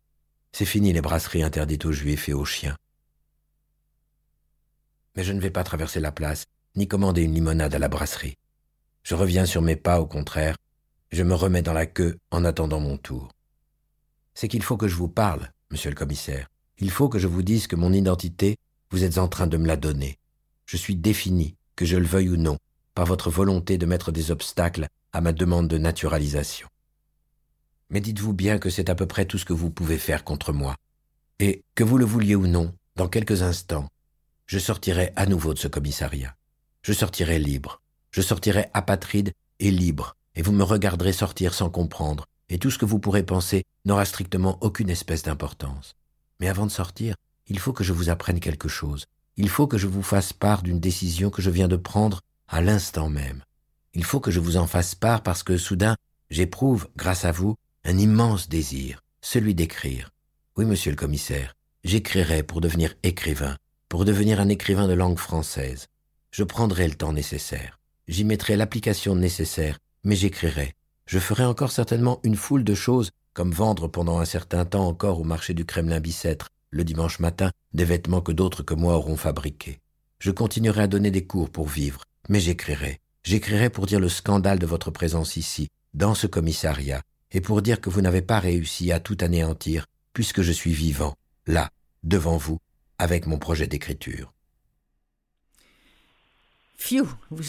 C'est 0.52 0.66
fini 0.66 0.92
les 0.92 1.00
brasseries 1.00 1.42
interdites 1.42 1.86
aux 1.86 1.94
juifs 1.94 2.28
et 2.28 2.34
aux 2.34 2.44
chiens. 2.44 2.76
Mais 5.16 5.24
je 5.24 5.32
ne 5.32 5.40
vais 5.40 5.52
pas 5.52 5.64
traverser 5.64 6.02
la 6.02 6.12
place, 6.12 6.48
ni 6.76 6.90
commander 6.90 7.22
une 7.22 7.34
limonade 7.34 7.74
à 7.74 7.80
la 7.80 7.88
brasserie. 7.88 8.36
Je 9.04 9.16
reviens 9.16 9.46
sur 9.46 9.62
mes 9.62 9.78
pas, 9.78 10.02
au 10.02 10.06
contraire, 10.06 10.58
je 11.14 11.24
me 11.24 11.34
remets 11.34 11.62
dans 11.62 11.72
la 11.72 11.86
queue 11.86 12.20
en 12.30 12.44
attendant 12.44 12.82
mon 12.82 12.98
tour. 12.98 13.32
C'est 14.34 14.50
qu'il 14.50 14.64
faut 14.64 14.76
que 14.76 14.90
je 14.90 14.98
vous 14.98 15.08
parle, 15.08 15.50
monsieur 15.72 15.90
le 15.90 15.96
commissaire. 15.96 16.50
Il 16.84 16.92
faut 16.92 17.08
que 17.08 17.18
je 17.18 17.30
vous 17.30 17.44
dise 17.44 17.68
que 17.68 17.78
mon 17.78 17.94
identité, 17.94 18.58
vous 18.92 19.06
êtes 19.06 19.18
en 19.18 19.30
train 19.30 19.48
de 19.48 19.56
me 19.56 19.68
la 19.68 19.78
donner. 19.78 20.20
Je 20.66 20.76
suis 20.76 20.98
défini, 20.98 21.56
que 21.78 21.86
je 21.86 21.96
le 21.96 22.06
veuille 22.06 22.28
ou 22.28 22.36
non, 22.36 22.58
par 22.94 23.06
votre 23.06 23.30
volonté 23.30 23.78
de 23.78 23.86
mettre 23.86 24.12
des 24.12 24.32
obstacles 24.32 24.90
à 25.14 25.22
ma 25.22 25.32
demande 25.32 25.70
de 25.70 25.78
naturalisation. 25.78 26.68
Mais 27.90 28.02
dites-vous 28.02 28.34
bien 28.34 28.60
que 28.60 28.70
c'est 28.70 28.90
à 28.90 28.96
peu 28.96 29.06
près 29.06 29.24
tout 29.24 29.38
ce 29.38 29.46
que 29.46 29.54
vous 29.54 29.70
pouvez 29.70 29.98
faire 29.98 30.26
contre 30.26 30.52
moi. 30.52 30.76
Et, 31.40 31.64
que 31.74 31.86
vous 31.86 31.98
le 31.98 32.04
vouliez 32.04 32.36
ou 32.36 32.48
non, 32.48 32.74
dans 32.98 33.08
quelques 33.08 33.44
instants, 33.44 33.88
je 34.46 34.60
sortirai 34.60 35.14
à 35.16 35.26
nouveau 35.26 35.54
de 35.54 35.60
ce 35.60 35.70
commissariat. 35.70 36.36
Je 36.82 36.92
sortirai 36.92 37.40
libre. 37.40 37.82
Je 38.12 38.20
sortirai 38.20 38.66
apatride 38.74 39.32
et 39.60 39.72
libre, 39.72 40.18
et 40.36 40.42
vous 40.42 40.52
me 40.52 40.64
regarderez 40.64 41.14
sortir 41.14 41.54
sans 41.54 41.70
comprendre, 41.70 42.26
et 42.50 42.60
tout 42.60 42.72
ce 42.72 42.78
que 42.78 42.84
vous 42.84 43.00
pourrez 43.00 43.24
penser 43.24 43.64
n'aura 43.86 44.04
strictement 44.04 44.58
aucune 44.60 44.90
espèce 44.90 45.24
d'importance. 45.24 45.96
Mais 46.44 46.50
avant 46.50 46.66
de 46.66 46.72
sortir, 46.72 47.16
il 47.48 47.58
faut 47.58 47.72
que 47.72 47.86
je 47.86 47.94
vous 47.94 48.10
apprenne 48.10 48.42
quelque 48.42 48.68
chose. 48.68 49.06
Il 49.38 49.48
faut 49.48 49.66
que 49.66 49.78
je 49.78 49.88
vous 49.88 50.04
fasse 50.04 50.34
part 50.34 50.62
d'une 50.62 50.82
décision 50.82 51.30
que 51.30 51.42
je 51.42 51.50
viens 51.50 51.70
de 51.70 51.78
prendre 51.78 52.20
à 52.50 52.60
l'instant 52.60 53.08
même. 53.08 53.44
Il 53.94 54.04
faut 54.04 54.20
que 54.20 54.30
je 54.30 54.42
vous 54.42 54.58
en 54.58 54.68
fasse 54.68 54.94
part 54.94 55.24
parce 55.24 55.42
que 55.42 55.56
soudain, 55.56 55.96
j'éprouve, 56.30 56.90
grâce 56.98 57.24
à 57.24 57.32
vous, 57.32 57.56
un 57.86 57.98
immense 57.98 58.50
désir, 58.50 59.00
celui 59.22 59.56
d'écrire. 59.56 60.10
Oui, 60.58 60.66
monsieur 60.66 60.92
le 60.92 60.98
commissaire, 60.98 61.56
j'écrirai 61.86 62.44
pour 62.44 62.60
devenir 62.60 62.94
écrivain, 63.04 63.56
pour 63.88 64.04
devenir 64.04 64.42
un 64.42 64.50
écrivain 64.50 64.90
de 64.90 64.94
langue 64.94 65.20
française. 65.20 65.88
Je 66.32 66.44
prendrai 66.44 66.90
le 66.90 66.96
temps 66.96 67.14
nécessaire. 67.14 67.80
J'y 68.10 68.26
mettrai 68.26 68.58
l'application 68.58 69.16
nécessaire, 69.16 69.80
mais 70.04 70.18
j'écrirai. 70.18 70.74
Je 71.06 71.20
ferai 71.20 71.46
encore 71.46 71.72
certainement 71.72 72.20
une 72.24 72.36
foule 72.36 72.66
de 72.66 72.76
choses, 72.76 73.12
comme 73.34 73.52
vendre 73.52 73.88
pendant 73.88 74.20
un 74.20 74.26
certain 74.26 74.66
temps 74.66 74.88
encore 74.88 75.20
au 75.20 75.24
marché 75.24 75.54
du 75.54 75.66
Kremlin-Bicêtre, 75.66 76.50
le 76.70 76.84
dimanche 76.84 77.20
matin, 77.20 77.52
des 77.74 77.86
vêtements 77.86 78.22
que 78.22 78.32
d'autres 78.32 78.64
que 78.64 78.74
moi 78.74 78.96
auront 78.96 79.18
fabriqués. 79.18 79.80
Je 80.20 80.32
continuerai 80.32 80.84
à 80.84 80.88
donner 80.88 81.12
des 81.12 81.26
cours 81.26 81.50
pour 81.50 81.68
vivre, 81.68 82.04
mais 82.30 82.40
j'écrirai. 82.40 83.00
J'écrirai 83.24 83.70
pour 83.70 83.86
dire 83.86 84.00
le 84.00 84.10
scandale 84.10 84.60
de 84.60 84.66
votre 84.66 84.92
présence 84.92 85.38
ici, 85.38 85.70
dans 85.94 86.16
ce 86.16 86.28
commissariat, 86.28 87.02
et 87.32 87.42
pour 87.42 87.62
dire 87.62 87.82
que 87.82 87.90
vous 87.90 88.02
n'avez 88.02 88.22
pas 88.22 88.40
réussi 88.40 88.92
à 88.92 89.00
tout 89.00 89.18
anéantir, 89.22 89.88
puisque 90.14 90.42
je 90.42 90.52
suis 90.52 90.74
vivant, 90.74 91.16
là, 91.48 91.70
devant 92.04 92.38
vous, 92.38 92.60
avec 92.98 93.26
mon 93.26 93.40
projet 93.40 93.68
d'écriture. 93.68 94.34
Fiu, 96.76 97.04
vous, 97.32 97.44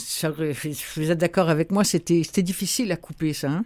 vous 0.96 1.10
êtes 1.10 1.18
d'accord 1.18 1.50
avec 1.50 1.70
moi, 1.70 1.84
c'était 1.84 2.42
difficile 2.42 2.92
à 2.92 2.96
couper 2.96 3.32
ça. 3.32 3.50
Hein? 3.50 3.64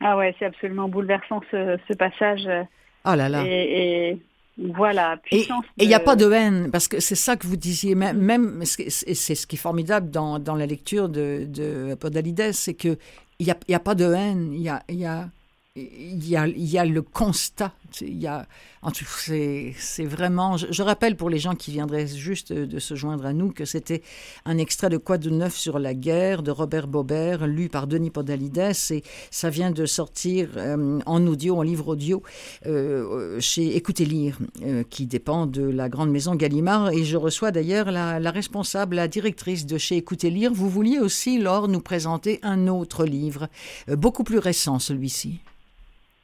Ah 0.00 0.16
ouais, 0.16 0.34
c'est 0.38 0.44
absolument 0.44 0.88
bouleversant 0.88 1.40
ce, 1.50 1.94
passage. 1.94 2.48
Ah 3.04 3.16
là 3.16 3.28
là. 3.28 3.42
Et, 3.44 4.18
voilà, 4.58 5.16
puissance. 5.18 5.64
Et 5.78 5.84
il 5.84 5.88
n'y 5.88 5.94
a 5.94 6.00
pas 6.00 6.16
de 6.16 6.30
haine, 6.30 6.70
parce 6.72 6.88
que 6.88 6.98
c'est 6.98 7.14
ça 7.14 7.36
que 7.36 7.46
vous 7.46 7.56
disiez, 7.56 7.94
même, 7.94 8.18
même 8.18 8.64
c'est 8.64 8.90
ce 8.90 9.46
qui 9.46 9.56
est 9.56 9.58
formidable 9.58 10.10
dans, 10.10 10.40
dans 10.40 10.56
la 10.56 10.66
lecture 10.66 11.08
de, 11.08 11.46
de 11.46 11.94
Podalides, 11.94 12.52
c'est 12.52 12.74
qu'il 12.74 12.98
n'y 13.40 13.50
a, 13.50 13.56
y 13.68 13.74
a 13.74 13.80
pas 13.80 13.94
de 13.94 14.12
haine, 14.12 14.52
il 14.52 14.62
y 14.62 14.68
a, 14.68 14.82
y 14.88 15.04
a 15.04 15.28
il 15.78 16.28
y, 16.28 16.36
a, 16.78 16.84
le 16.84 17.02
constat. 17.02 17.72
Il 18.00 18.18
y 18.18 18.26
a, 18.26 18.46
c'est, 18.94 20.04
vraiment. 20.04 20.56
Je, 20.56 20.82
rappelle 20.82 21.16
pour 21.16 21.30
les 21.30 21.38
gens 21.38 21.54
qui 21.54 21.70
viendraient 21.70 22.06
juste 22.06 22.52
de 22.52 22.78
se 22.78 22.94
joindre 22.94 23.26
à 23.26 23.32
nous 23.32 23.50
que 23.50 23.64
c'était 23.64 24.02
un 24.44 24.58
extrait 24.58 24.88
de 24.88 24.96
Quoi 24.96 25.18
de 25.18 25.30
neuf 25.30 25.56
sur 25.56 25.78
la 25.78 25.94
guerre 25.94 26.42
de 26.42 26.50
Robert 26.50 26.86
Bobert, 26.86 27.46
lu 27.46 27.68
par 27.68 27.86
Denis 27.86 28.10
Podalides, 28.10 28.72
et 28.90 29.02
ça 29.30 29.50
vient 29.50 29.70
de 29.70 29.86
sortir 29.86 30.50
euh, 30.56 31.00
en 31.06 31.26
audio, 31.26 31.56
en 31.56 31.62
livre 31.62 31.88
audio, 31.88 32.22
euh, 32.66 33.40
chez 33.40 33.76
Écoutez 33.76 34.04
Lire, 34.04 34.38
euh, 34.62 34.82
qui 34.88 35.06
dépend 35.06 35.46
de 35.46 35.62
la 35.62 35.88
grande 35.88 36.10
maison 36.10 36.34
Gallimard. 36.34 36.90
Et 36.90 37.04
je 37.04 37.16
reçois 37.16 37.50
d'ailleurs 37.50 37.90
la, 37.90 38.20
la 38.20 38.30
responsable, 38.30 38.96
la 38.96 39.08
directrice 39.08 39.66
de 39.66 39.78
chez 39.78 39.96
Écoutez 39.96 40.30
Lire. 40.30 40.52
Vous 40.52 40.68
vouliez 40.68 40.98
aussi, 40.98 41.38
Laure, 41.38 41.68
nous 41.68 41.80
présenter 41.80 42.38
un 42.42 42.68
autre 42.68 43.04
livre, 43.04 43.48
beaucoup 43.88 44.24
plus 44.24 44.38
récent 44.38 44.78
celui-ci. 44.78 45.40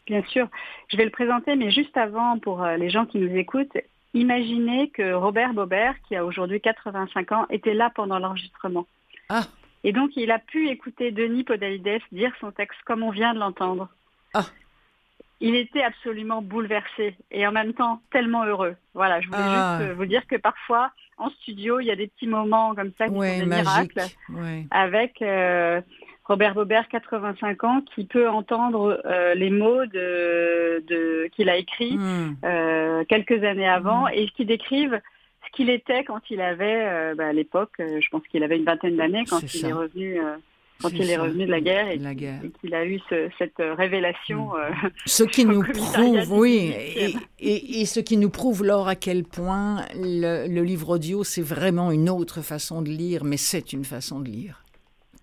Bien 0.07 0.23
sûr, 0.25 0.49
je 0.89 0.97
vais 0.97 1.05
le 1.05 1.11
présenter, 1.11 1.57
mais 1.57 1.71
juste 1.71 1.97
avant, 1.97 2.39
pour 2.39 2.63
euh, 2.63 2.77
les 2.77 2.91
gens 2.91 3.07
qui 3.07 3.19
nous 3.19 3.35
écoutent, 3.37 3.77
imaginez 4.13 4.91
que 4.91 5.15
Robert 5.15 5.55
Bobert, 5.55 5.95
qui 6.07 6.17
a 6.17 6.25
aujourd'hui 6.25 6.61
85 6.61 7.33
ans, 7.33 7.47
était 7.51 7.75
là 7.75 7.91
pendant 7.95 8.19
l'enregistrement. 8.19 8.87
Ah. 9.31 9.45
Et 9.83 9.93
donc, 9.93 10.17
il 10.17 10.31
a 10.31 10.39
pu 10.39 10.69
écouter 10.69 11.11
Denis 11.11 11.45
Podalides 11.45 12.03
dire 12.13 12.33
son 12.41 12.51
texte 12.51 12.79
comme 12.85 13.03
on 13.03 13.11
vient 13.11 13.35
de 13.35 13.39
l'entendre. 13.39 13.89
Ah. 14.35 14.45
Il 15.41 15.55
était 15.57 15.83
absolument 15.83 16.43
bouleversé 16.43 17.17
et 17.31 17.47
en 17.47 17.53
même 17.53 17.75
temps 17.75 18.01
tellement 18.11 18.45
heureux. 18.45 18.77
Voilà, 18.95 19.21
je 19.21 19.27
voulais 19.27 19.39
ah. 19.41 19.79
juste 19.81 19.93
vous 19.93 20.07
dire 20.07 20.27
que 20.27 20.37
parfois, 20.37 20.91
en 21.17 21.31
studio, 21.31 21.81
il 21.81 21.87
y 21.87 21.91
a 21.91 21.97
des 21.97 22.09
petits 22.09 22.27
moments 22.27 22.75
comme 22.75 22.93
ça 22.99 23.09
qui 23.09 23.15
sont 23.15 23.21
des 23.21 23.47
miracles. 23.47 24.03
Avec 24.71 25.21
euh, 25.23 25.81
Robert 26.25 26.55
Bobert, 26.55 26.89
85 26.89 27.65
ans, 27.65 27.83
qui 27.95 28.05
peut 28.05 28.29
entendre 28.29 29.03
euh, 29.05 29.35
les 29.35 29.51
mots 29.51 29.85
de, 29.85 31.29
qu'il 31.37 31.51
a 31.51 31.57
écrits 31.57 31.99
hmm. 31.99 32.37
euh, 32.45 33.05
quelques 33.05 33.45
années 33.45 33.69
avant 33.69 34.07
hmm. 34.07 34.15
et 34.15 34.29
qui 34.29 34.47
décrivent 34.47 35.01
ce 35.47 35.57
qu'il 35.57 35.69
était 35.69 36.03
quand 36.05 36.31
il 36.31 36.41
avait, 36.41 36.87
euh, 36.87 37.15
bah, 37.15 37.27
à 37.27 37.33
l'époque, 37.33 37.73
je 37.79 38.09
pense 38.11 38.23
qu'il 38.29 38.43
avait 38.43 38.57
une 38.57 38.65
vingtaine 38.65 38.97
d'années 38.97 39.25
quand 39.29 39.43
il 39.55 39.67
est 39.67 39.73
revenu. 39.73 40.19
quand 40.81 40.89
il 40.95 41.11
est 41.11 41.19
revenu 41.19 41.45
de 41.45 41.51
la 41.51 41.61
guerre 41.61 41.91
et, 41.91 41.99
qu'il 42.61 42.75
a 42.75 42.87
eu 42.87 42.99
cette 43.37 43.59
révélation. 43.59 44.49
Hmm. 44.55 44.89
ce 45.05 45.25
qui 45.25 45.45
nous 45.45 45.63
prouve, 45.63 46.33
oui, 46.33 46.73
et, 47.39 47.85
ce 47.85 48.01
qui 48.01 48.17
nous 48.17 48.31
prouve, 48.31 48.65
Laure, 48.65 48.89
à 48.89 48.97
quel 48.97 49.25
point 49.25 49.85
le 49.95 50.63
livre 50.63 50.89
audio, 50.89 51.23
c'est 51.23 51.43
vraiment 51.43 51.93
une 51.93 52.09
autre 52.09 52.41
façon 52.41 52.81
de 52.81 52.89
lire, 52.89 53.25
mais 53.25 53.37
c'est 53.37 53.75
une 53.75 53.85
façon 53.85 54.21
de 54.21 54.31
lire 54.31 54.64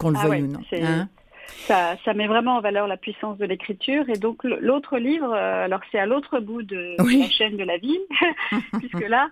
qu'on 0.02 0.10
le 0.10 0.18
ah 0.20 0.28
veuille 0.28 0.43
ou 0.43 0.47
non. 0.47 0.60
Hein. 0.74 1.08
ça, 1.68 1.95
ça, 2.04 2.14
met 2.14 2.28
vraiment 2.28 2.58
en 2.58 2.62
valeur 2.62 2.88
la 2.88 2.97
puissance 2.97 3.38
de 3.38 3.45
l'écriture. 3.45 4.10
Et 4.10 4.18
donc 4.18 4.43
l'autre 4.43 4.97
livre, 4.97 5.32
euh, 5.34 5.66
alors 5.66 5.82
c'est 5.91 5.99
à 5.99 6.06
l'autre 6.06 6.39
bout 6.39 6.64
de, 6.64 6.95
la 6.97 7.30
chaîne 7.30 7.58
de 7.58 7.64
la 7.64 7.78
vie, 7.78 7.99
puisque 8.80 9.08
là, 9.08 9.30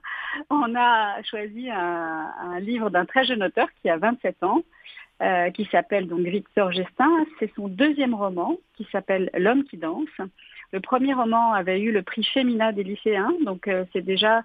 on 0.49 0.75
a 0.75 1.21
choisi 1.23 1.69
un, 1.69 2.59
livre 2.59 2.89
d'un 2.89 3.05
très 3.05 3.25
jeune 3.25 3.43
auteur 3.43 3.67
qui 3.81 3.89
a 3.89 3.97
27 3.97 4.43
ans, 4.43 4.61
euh, 5.21 5.49
qui 5.51 5.67
s'appelle 5.71 6.07
donc 6.07 6.21
Victor 6.21 6.71
Gestin. 6.71 7.09
C'est 7.39 7.51
son 7.55 7.67
deuxième 7.67 8.13
roman 8.13 8.57
qui 8.77 8.87
s'appelle 8.91 9.29
L'homme 9.37 9.63
qui 9.63 9.77
danse. 9.77 10.07
Le 10.71 10.79
premier 10.79 11.13
roman 11.13 11.53
avait 11.53 11.81
eu 11.81 11.91
le 11.91 12.03
prix 12.03 12.23
Femina 12.23 12.71
des 12.71 12.83
lycéens, 12.83 13.33
donc 13.43 13.67
euh, 13.67 13.85
c'est 13.91 14.03
déjà 14.03 14.43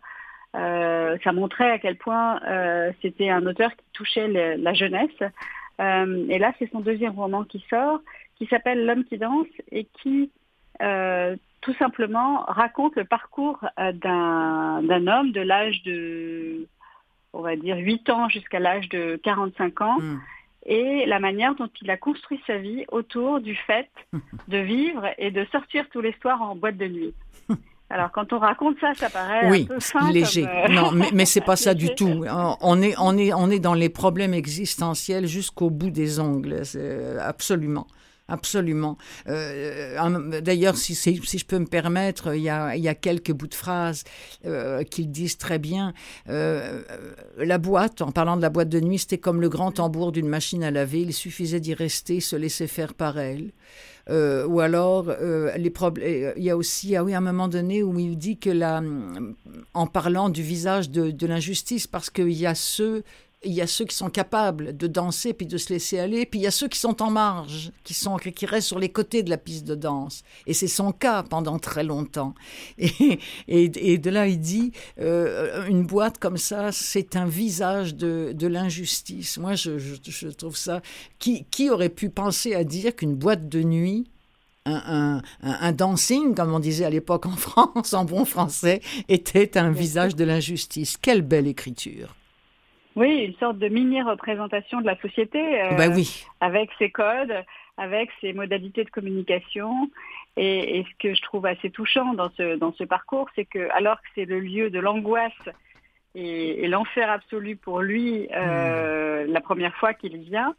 ça 0.57 1.33
montrait 1.33 1.72
à 1.72 1.81
quel 1.81 1.97
point 1.97 2.39
c'était 3.03 3.29
un 3.29 3.45
auteur 3.45 3.72
qui 3.72 3.85
touchait 3.93 4.29
la 4.57 4.72
jeunesse. 4.72 5.11
Euh, 5.81 6.27
et 6.29 6.39
là, 6.39 6.53
c'est 6.59 6.70
son 6.70 6.81
deuxième 6.81 7.18
roman 7.18 7.45
qui 7.45 7.64
sort, 7.68 8.01
qui 8.37 8.47
s'appelle 8.47 8.85
L'homme 8.85 9.05
qui 9.05 9.18
danse 9.18 9.47
et 9.70 9.87
qui 10.03 10.31
euh, 10.83 11.37
tout 11.61 11.75
simplement 11.75 12.45
raconte 12.47 12.97
le 12.97 13.05
parcours 13.05 13.59
euh, 13.79 13.93
d'un 13.93 15.07
homme 15.07 15.33
de 15.33 15.41
l'âge 15.41 15.83
de, 15.85 16.66
on 17.33 17.41
va 17.41 17.57
dire, 17.57 17.77
8 17.77 18.11
ans 18.11 18.29
jusqu'à 18.29 18.61
l'âge 18.61 18.89
de 18.89 19.20
45 19.22 19.81
ans. 19.81 19.99
Hmm. 19.99 20.18
Et 20.66 21.05
la 21.07 21.18
manière 21.18 21.55
dont 21.55 21.68
il 21.83 21.91
a 21.91 21.97
construit 21.97 22.41
sa 22.47 22.57
vie 22.57 22.85
autour 22.89 23.41
du 23.41 23.55
fait 23.55 23.91
de 24.49 24.59
vivre 24.59 25.07
et 25.18 25.31
de 25.31 25.45
sortir 25.47 25.89
tous 25.91 26.01
les 26.01 26.14
soirs 26.20 26.41
en 26.43 26.57
boîte 26.57 26.77
de 26.77 26.89
nuit. 26.89 27.14
Alors 27.91 28.11
quand 28.12 28.32
on 28.32 28.39
raconte 28.39 28.76
ça, 28.80 28.93
ça 28.95 29.11
paraît 29.11 29.51
oui, 29.51 29.66
un 29.70 29.74
peu 29.74 29.80
fin 29.80 30.11
léger. 30.11 30.47
Euh, 30.47 30.68
non, 30.68 30.91
mais, 30.91 31.11
mais 31.12 31.26
c'est 31.26 31.41
pas 31.41 31.57
ça 31.64 31.74
du 31.74 31.95
tout. 31.95 32.24
On 32.61 32.82
est, 32.82 32.95
on 32.99 33.16
est, 33.16 33.32
on 33.32 33.51
est 33.51 33.61
dans 33.61 33.74
les 33.74 33.89
problèmes 33.89 34.35
existentiels 34.35 35.26
jusqu'au 35.26 35.70
bout 35.70 35.91
des 35.91 36.18
ongles, 36.20 36.62
absolument. 37.20 37.87
Absolument. 38.26 38.97
Euh, 39.28 40.41
d'ailleurs, 40.41 40.78
si, 40.78 40.95
si, 40.95 41.20
je 41.20 41.45
peux 41.45 41.59
me 41.59 41.66
permettre, 41.66 42.35
il 42.35 42.41
y 42.41 42.49
a, 42.49 42.74
il 42.74 42.82
y 42.82 42.89
a 42.89 42.95
quelques 42.95 43.32
bouts 43.32 43.49
de 43.49 43.55
phrases 43.55 44.05
euh, 44.47 44.82
qui 44.82 45.07
disent 45.07 45.37
très 45.37 45.59
bien. 45.59 45.93
Euh, 46.30 46.82
la 47.37 47.59
boîte, 47.59 48.01
en 48.01 48.12
parlant 48.12 48.39
de 48.39 48.43
la 48.43 48.49
boîte 48.49 48.70
de 48.70 48.80
nuit, 48.80 48.99
c'était 48.99 49.18
comme 49.18 49.43
le 49.43 49.51
grand 49.51 49.72
tambour 49.72 50.11
d'une 50.11 50.28
machine 50.28 50.64
à 50.64 50.70
laver. 50.70 51.03
Il 51.03 51.12
suffisait 51.12 51.61
d'y 51.61 51.74
rester, 51.74 52.20
se 52.20 52.35
laisser 52.35 52.66
faire 52.66 52.95
par 52.95 53.18
elle. 53.18 53.53
Ou 54.09 54.61
alors, 54.61 55.11
les 55.57 55.70
problèmes. 55.70 56.32
Il 56.36 56.42
y 56.42 56.50
a 56.50 56.57
aussi, 56.57 56.96
ah 56.96 57.05
oui, 57.05 57.14
à 57.14 57.18
un 57.18 57.20
moment 57.20 57.48
donné 57.48 57.82
où 57.82 57.98
il 57.98 58.16
dit 58.16 58.38
que 58.38 58.50
la, 58.50 58.82
en 59.72 59.86
parlant 59.86 60.28
du 60.28 60.42
visage 60.42 60.90
de, 60.90 61.11
de 61.11 61.26
l'injustice, 61.26 61.86
parce 61.86 62.11
qu'il 62.11 62.32
y 62.32 62.46
a 62.46 62.55
ceux 62.55 63.02
il 63.45 63.53
y 63.53 63.61
a 63.61 63.66
ceux 63.66 63.84
qui 63.84 63.97
sont 63.97 64.11
capables 64.11 64.76
de 64.76 64.86
danser 64.86 65.32
puis 65.32 65.47
de 65.47 65.59
se 65.59 65.72
laisser 65.72 65.99
aller, 65.99 66.26
puis 66.26 66.40
il 66.40 66.42
y 66.42 66.47
a 66.47 66.51
ceux 66.51 66.68
qui 66.68 66.78
sont 66.78 67.03
en 67.03 67.11
marge, 67.11 67.72
qui 67.82 67.95
sont 67.95 68.16
qui 68.16 68.47
restent 68.47 68.68
sur 68.68 68.78
les 68.78 68.88
côtés 68.88 69.22
de 69.22 69.30
la 69.30 69.36
piste 69.36 69.64
de 69.64 69.74
danse. 69.74 70.22
Et 70.47 70.55
c'est 70.55 70.68
son 70.68 70.92
cas 70.92 71.22
pendant 71.22 71.59
très 71.59 71.84
longtemps. 71.84 72.34
Et, 72.78 73.18
et, 73.49 73.99
de 73.99 74.11
là, 74.11 74.26
il 74.26 74.40
dit 74.40 74.72
euh, 75.01 75.66
une 75.66 75.84
boîte 75.84 76.18
comme 76.18 76.36
ça, 76.36 76.72
c'est 76.72 77.16
un 77.16 77.26
visage 77.26 77.95
de, 77.95 78.32
de 78.34 78.47
l'injustice. 78.47 79.38
Moi, 79.38 79.55
je, 79.55 79.78
je, 79.78 80.28
trouve 80.28 80.57
ça. 80.57 80.80
Qui, 81.18 81.45
qui 81.51 81.70
aurait 81.70 81.88
pu 81.88 82.11
penser 82.11 82.55
à 82.55 82.64
dire 82.64 82.97
qu'une 82.97 83.14
boîte 83.14 83.49
de 83.49 83.62
nuit 83.62 84.07
un, 84.66 84.82
un, 84.86 85.22
un, 85.42 85.72
dancing, 85.72 86.34
comme 86.34 86.53
on 86.55 86.59
disait 86.59 86.84
à 86.84 86.90
l'époque 86.90 87.26
en 87.26 87.36
France, 87.36 87.92
en 87.92 88.05
bon 88.05 88.24
français, 88.24 88.80
était 89.09 89.59
un 89.59 89.70
visage 89.70 90.16
de 90.16 90.24
l'injustice? 90.24 90.97
Quelle 90.97 91.22
belle 91.22 91.47
écriture. 91.47 92.14
Oui, 92.97 93.24
une 93.24 93.34
sorte 93.36 93.59
de 93.59 93.68
mini-représentation 93.68 94.80
de 94.80 94.86
la 94.86 94.97
société. 95.01 95.62
Euh, 95.62 95.74
bah 95.76 95.88
oui. 95.88 96.24
Avec 96.40 96.70
ses 96.78 96.90
codes, 96.90 97.45
avec 97.76 98.11
ses 98.20 98.32
modalités 98.32 98.84
de 98.84 98.90
communication. 98.90 99.90
Et, 100.36 100.84
ce 100.88 100.95
que 100.99 101.14
je 101.14 101.22
trouve 101.22 101.47
assez 101.47 101.70
touchant 101.70 102.14
dans 102.14 102.30
ce, 102.36 102.57
dans 102.57 102.72
ce 102.72 102.84
parcours, 102.84 103.28
c'est 103.34 103.45
que 103.45 103.68
alors 103.70 104.01
que 104.01 104.09
c'est 104.14 104.24
le 104.24 104.40
lieu 104.40 104.68
de 104.70 104.80
l'angoisse 104.80 105.32
et, 106.14 106.66
l'enfer 106.66 107.11
absolu 107.11 107.57
pour 107.57 107.80
lui 107.80 108.28
euh, 108.34 109.26
hmm. 109.26 109.32
la 109.32 109.40
première 109.40 109.74
fois 109.76 109.95
qu'il 109.95 110.16
vient, 110.18 110.55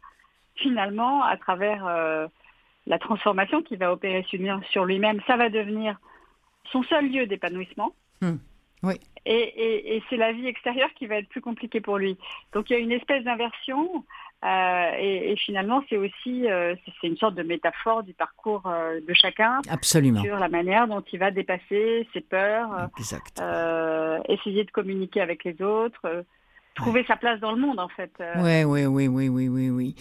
finalement, 0.56 1.22
à 1.22 1.36
travers 1.36 1.86
euh, 1.86 2.26
la 2.86 2.98
transformation 2.98 3.62
qu'il 3.62 3.78
va 3.78 3.92
opérer 3.92 4.24
sur 4.70 4.84
lui-même, 4.84 5.20
ça 5.26 5.36
va 5.36 5.50
devenir 5.50 5.98
son 6.72 6.82
seul 6.84 7.10
lieu 7.10 7.26
d'épanouissement. 7.26 7.94
Hmm. 8.22 8.36
Oui. 8.82 8.94
Et, 9.28 10.02
c'est 10.08 10.16
la 10.16 10.32
vie 10.32 10.46
extérieure 10.46 10.90
qui 10.94 11.06
va 11.06 11.16
être 11.16 11.28
plus 11.28 11.40
compliquée 11.40 11.80
pour 11.80 11.98
lui. 11.98 12.16
Donc 12.52 12.70
il 12.70 12.74
y 12.74 12.76
a 12.76 12.78
une 12.78 12.92
espèce 12.92 13.24
d'inversion. 13.24 14.04
Euh, 14.44 14.90
et, 14.98 15.34
finalement, 15.36 15.82
c'est 15.88 15.96
aussi 15.96 16.48
euh, 16.48 16.76
c'est 17.00 17.08
une 17.08 17.16
sorte 17.16 17.34
de 17.34 17.42
métaphore 17.42 18.02
du 18.02 18.12
parcours 18.12 18.62
euh, 18.66 19.00
de 19.00 19.14
chacun 19.14 19.60
Absolument. 19.68 20.22
sur 20.22 20.38
la 20.38 20.48
manière 20.48 20.86
dont 20.86 21.02
il 21.12 21.18
va 21.18 21.30
dépasser 21.30 22.06
ses 22.12 22.20
peurs, 22.20 22.88
essayer 24.28 24.64
de 24.64 24.70
communiquer 24.70 25.20
avec 25.20 25.42
les 25.42 25.60
autres, 25.62 26.24
trouver 26.76 27.04
sa 27.08 27.16
place 27.16 27.40
dans 27.40 27.52
le 27.52 27.60
monde, 27.60 27.80
en 27.80 27.88
fait. 27.88 28.12
Oui, 28.36 28.64
oui, 28.64 28.86
oui, 28.86 29.08
oui, 29.08 29.28
oui, 29.28 29.48
oui, 29.48 29.70
oui. 29.70 29.94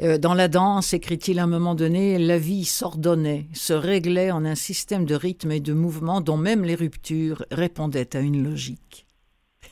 Euh, 0.00 0.18
dans 0.18 0.34
la 0.34 0.48
danse, 0.48 0.92
écrit-il 0.92 1.38
à 1.38 1.44
un 1.44 1.48
moment 1.48 1.74
donné, 1.74 2.18
la 2.18 2.38
vie 2.38 2.64
s'ordonnait, 2.64 3.46
se 3.52 3.72
réglait 3.72 4.30
en 4.30 4.44
un 4.44 4.54
système 4.54 5.04
de 5.04 5.14
rythme 5.14 5.50
et 5.50 5.60
de 5.60 5.72
mouvement 5.72 6.20
dont 6.20 6.36
même 6.36 6.62
les 6.62 6.74
ruptures 6.74 7.44
répondaient 7.50 8.16
à 8.16 8.20
une 8.20 8.44
logique. 8.44 9.06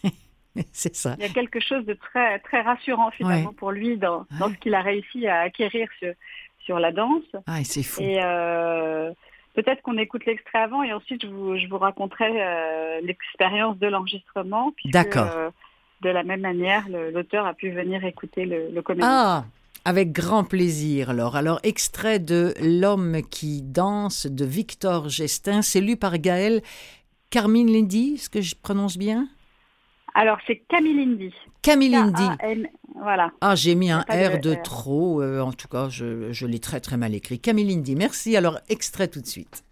C'est 0.73 0.97
ça. 0.97 1.15
Il 1.19 1.27
y 1.27 1.29
a 1.29 1.33
quelque 1.33 1.61
chose 1.61 1.85
de 1.85 1.95
très, 1.95 2.39
très 2.41 2.63
rassurant, 2.63 3.11
finalement, 3.11 3.53
pour 3.53 3.71
lui 3.71 3.99
dans, 3.99 4.27
dans 4.41 4.49
ce 4.49 4.55
qu'il 4.55 4.75
a 4.75 4.81
réussi 4.81 5.27
à 5.27 5.41
acquérir 5.41 5.89
sur, 5.99 6.13
sur 6.65 6.79
la 6.79 6.93
danse. 6.93 7.25
Ah, 7.47 7.63
c'est 7.63 7.83
fou. 7.83 8.01
Et 8.01 8.19
euh, 8.23 9.13
peut-être 9.55 9.83
qu'on 9.83 9.99
écoute 9.99 10.25
l'extrait 10.25 10.61
avant 10.61 10.83
et 10.83 10.95
ensuite 10.95 11.23
je 11.23 11.29
vous, 11.29 11.59
je 11.59 11.67
vous 11.67 11.77
raconterai 11.77 12.43
euh, 12.43 13.01
l'expérience 13.03 13.79
de 13.79 13.87
l'enregistrement. 13.87 14.73
D'accord 14.87 15.53
de 16.07 16.11
la 16.13 16.23
même 16.23 16.41
manière, 16.41 16.85
l'auteur 16.89 17.47
a 17.47 17.55
pu 17.55 17.71
venir 17.71 18.05
écouter 18.05 18.45
le, 18.45 18.71
le 18.71 18.83
Ah 19.03 19.45
avec 19.85 20.13
grand 20.13 20.43
plaisir. 20.43 21.11
Alors, 21.11 21.37
alors 21.37 21.61
extrait 21.63 22.19
de 22.19 22.55
L'homme 22.61 23.23
qui 23.31 23.63
danse 23.63 24.27
de 24.27 24.45
Victor 24.45 25.09
Gestin, 25.09 25.63
c'est 25.63 25.81
lu 25.81 25.97
par 25.97 26.19
Gaël 26.19 26.61
Carmine 27.31 27.73
Lindy, 27.73 28.15
est-ce 28.15 28.29
que 28.29 28.41
je 28.41 28.55
prononce 28.61 28.99
bien? 28.99 29.29
Alors, 30.15 30.39
c'est 30.47 30.63
Camille 30.69 30.97
Lindy. 30.97 31.35
Camille 31.63 31.91
Lindy. 31.91 32.29
Voilà. 32.95 33.31
Ah, 33.41 33.55
j'ai 33.55 33.75
mis 33.75 33.91
un 33.91 34.01
R 34.01 34.41
de, 34.41 34.55
trop. 34.55 35.23
Euh, 35.23 35.41
en 35.41 35.53
tout 35.53 35.69
cas, 35.69 35.89
je, 35.89 36.33
je 36.33 36.47
l'ai 36.47 36.59
très 36.59 36.81
très 36.81 36.97
mal 36.97 37.15
écrit. 37.15 37.39
Camille 37.39 37.69
Lindy, 37.69 37.95
merci. 37.97 38.37
Alors, 38.37 38.59
extrait 38.69 39.09
tout 39.09 39.21
de 39.21 39.27
suite. 39.27 39.63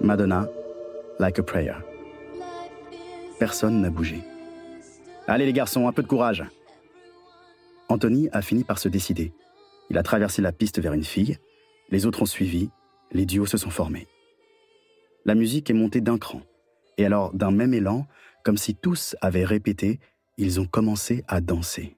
Madonna, 0.00 0.48
Like 1.18 1.38
a 1.38 1.42
Prayer. 1.42 1.74
Personne 3.38 3.82
n'a 3.82 3.90
bougé. 3.90 4.20
Allez 5.26 5.44
les 5.44 5.52
garçons, 5.52 5.86
un 5.86 5.92
peu 5.92 6.02
de 6.02 6.08
courage. 6.08 6.42
Anthony 7.88 8.28
a 8.32 8.40
fini 8.40 8.64
par 8.64 8.78
se 8.78 8.88
décider. 8.88 9.32
Il 9.90 9.98
a 9.98 10.02
traversé 10.02 10.40
la 10.40 10.52
piste 10.52 10.80
vers 10.80 10.94
une 10.94 11.04
fille, 11.04 11.36
les 11.90 12.06
autres 12.06 12.22
ont 12.22 12.26
suivi, 12.26 12.70
les 13.12 13.26
duos 13.26 13.46
se 13.46 13.58
sont 13.58 13.70
formés. 13.70 14.06
La 15.26 15.34
musique 15.34 15.68
est 15.68 15.74
montée 15.74 16.00
d'un 16.00 16.16
cran, 16.16 16.40
et 16.96 17.04
alors 17.04 17.34
d'un 17.34 17.50
même 17.50 17.74
élan, 17.74 18.06
comme 18.42 18.56
si 18.56 18.74
tous 18.74 19.16
avaient 19.20 19.44
répété, 19.44 20.00
ils 20.38 20.60
ont 20.60 20.66
commencé 20.66 21.24
à 21.28 21.40
danser. 21.40 21.96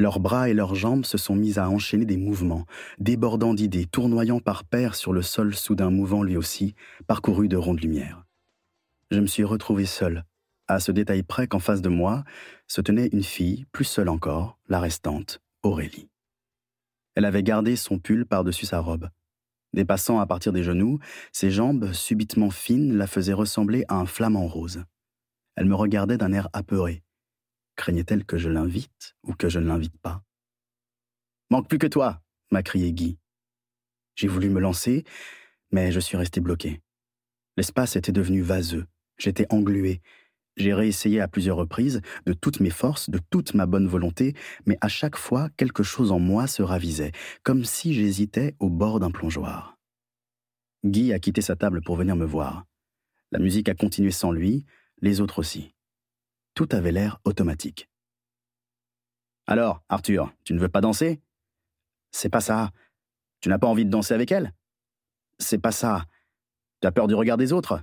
Leurs 0.00 0.18
bras 0.18 0.48
et 0.48 0.54
leurs 0.54 0.76
jambes 0.76 1.04
se 1.04 1.18
sont 1.18 1.34
mis 1.34 1.58
à 1.58 1.68
enchaîner 1.68 2.06
des 2.06 2.16
mouvements, 2.16 2.64
débordant 2.98 3.52
d'idées, 3.52 3.84
tournoyant 3.84 4.40
par 4.40 4.64
paires 4.64 4.94
sur 4.94 5.12
le 5.12 5.20
sol 5.20 5.54
soudain 5.54 5.90
mouvant 5.90 6.22
lui 6.22 6.38
aussi, 6.38 6.74
parcouru 7.06 7.48
de 7.48 7.58
rondes 7.58 7.82
lumières. 7.82 8.24
Je 9.10 9.20
me 9.20 9.26
suis 9.26 9.44
retrouvé 9.44 9.84
seul, 9.84 10.24
à 10.68 10.80
ce 10.80 10.90
détail 10.90 11.22
près 11.22 11.48
qu'en 11.48 11.58
face 11.58 11.82
de 11.82 11.90
moi 11.90 12.24
se 12.66 12.80
tenait 12.80 13.10
une 13.12 13.22
fille, 13.22 13.66
plus 13.72 13.84
seule 13.84 14.08
encore, 14.08 14.56
la 14.70 14.80
restante, 14.80 15.42
Aurélie. 15.62 16.08
Elle 17.14 17.26
avait 17.26 17.42
gardé 17.42 17.76
son 17.76 17.98
pull 17.98 18.24
par-dessus 18.24 18.64
sa 18.64 18.80
robe. 18.80 19.10
Dépassant 19.74 20.18
à 20.18 20.24
partir 20.24 20.54
des 20.54 20.62
genoux, 20.62 20.98
ses 21.30 21.50
jambes, 21.50 21.92
subitement 21.92 22.48
fines, 22.48 22.96
la 22.96 23.06
faisaient 23.06 23.34
ressembler 23.34 23.84
à 23.88 23.96
un 23.96 24.06
flamant 24.06 24.46
rose. 24.46 24.82
Elle 25.56 25.66
me 25.66 25.74
regardait 25.74 26.16
d'un 26.16 26.32
air 26.32 26.48
apeuré, 26.54 27.02
Craignait-elle 27.80 28.26
que 28.26 28.36
je 28.36 28.50
l'invite 28.50 29.16
ou 29.22 29.32
que 29.32 29.48
je 29.48 29.58
ne 29.58 29.66
l'invite 29.66 29.96
pas? 29.96 30.22
Manque 31.48 31.66
plus 31.66 31.78
que 31.78 31.86
toi 31.86 32.20
m'a 32.50 32.62
crié 32.62 32.92
Guy. 32.92 33.16
J'ai 34.16 34.28
voulu 34.28 34.50
me 34.50 34.60
lancer, 34.60 35.04
mais 35.72 35.90
je 35.90 35.98
suis 35.98 36.18
resté 36.18 36.42
bloqué. 36.42 36.82
L'espace 37.56 37.96
était 37.96 38.12
devenu 38.12 38.42
vaseux, 38.42 38.84
j'étais 39.16 39.46
englué. 39.48 40.02
J'ai 40.58 40.74
réessayé 40.74 41.22
à 41.22 41.28
plusieurs 41.28 41.56
reprises, 41.56 42.02
de 42.26 42.34
toutes 42.34 42.60
mes 42.60 42.68
forces, 42.68 43.08
de 43.08 43.18
toute 43.30 43.54
ma 43.54 43.64
bonne 43.64 43.88
volonté, 43.88 44.34
mais 44.66 44.76
à 44.82 44.88
chaque 44.88 45.16
fois, 45.16 45.48
quelque 45.56 45.82
chose 45.82 46.12
en 46.12 46.18
moi 46.18 46.46
se 46.48 46.62
ravisait, 46.62 47.12
comme 47.44 47.64
si 47.64 47.94
j'hésitais 47.94 48.56
au 48.58 48.68
bord 48.68 49.00
d'un 49.00 49.10
plongeoir. 49.10 49.78
Guy 50.84 51.14
a 51.14 51.18
quitté 51.18 51.40
sa 51.40 51.56
table 51.56 51.80
pour 51.80 51.96
venir 51.96 52.14
me 52.14 52.26
voir. 52.26 52.66
La 53.32 53.38
musique 53.38 53.70
a 53.70 53.74
continué 53.74 54.10
sans 54.10 54.32
lui, 54.32 54.66
les 55.00 55.22
autres 55.22 55.38
aussi. 55.38 55.72
Tout 56.60 56.76
avait 56.76 56.92
l'air 56.92 57.22
automatique. 57.24 57.88
Alors, 59.46 59.82
Arthur, 59.88 60.30
tu 60.44 60.52
ne 60.52 60.58
veux 60.58 60.68
pas 60.68 60.82
danser? 60.82 61.22
C'est 62.10 62.28
pas 62.28 62.42
ça. 62.42 62.70
Tu 63.40 63.48
n'as 63.48 63.58
pas 63.58 63.66
envie 63.66 63.86
de 63.86 63.90
danser 63.90 64.12
avec 64.12 64.30
elle? 64.30 64.52
C'est 65.38 65.56
pas 65.56 65.72
ça. 65.72 66.04
Tu 66.82 66.86
as 66.86 66.92
peur 66.92 67.06
du 67.06 67.14
regard 67.14 67.38
des 67.38 67.54
autres? 67.54 67.82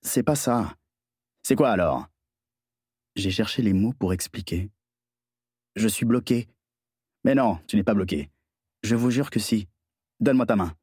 C'est 0.00 0.22
pas 0.22 0.34
ça. 0.34 0.78
C'est 1.42 1.56
quoi 1.56 1.68
alors? 1.70 2.06
J'ai 3.16 3.30
cherché 3.30 3.60
les 3.60 3.74
mots 3.74 3.92
pour 3.92 4.14
expliquer. 4.14 4.70
Je 5.76 5.88
suis 5.88 6.06
bloqué. 6.06 6.48
Mais 7.22 7.34
non, 7.34 7.60
tu 7.66 7.76
n'es 7.76 7.84
pas 7.84 7.92
bloqué. 7.92 8.30
Je 8.82 8.96
vous 8.96 9.10
jure 9.10 9.28
que 9.28 9.40
si. 9.40 9.68
Donne-moi 10.20 10.46
ta 10.46 10.56
main. 10.56 10.74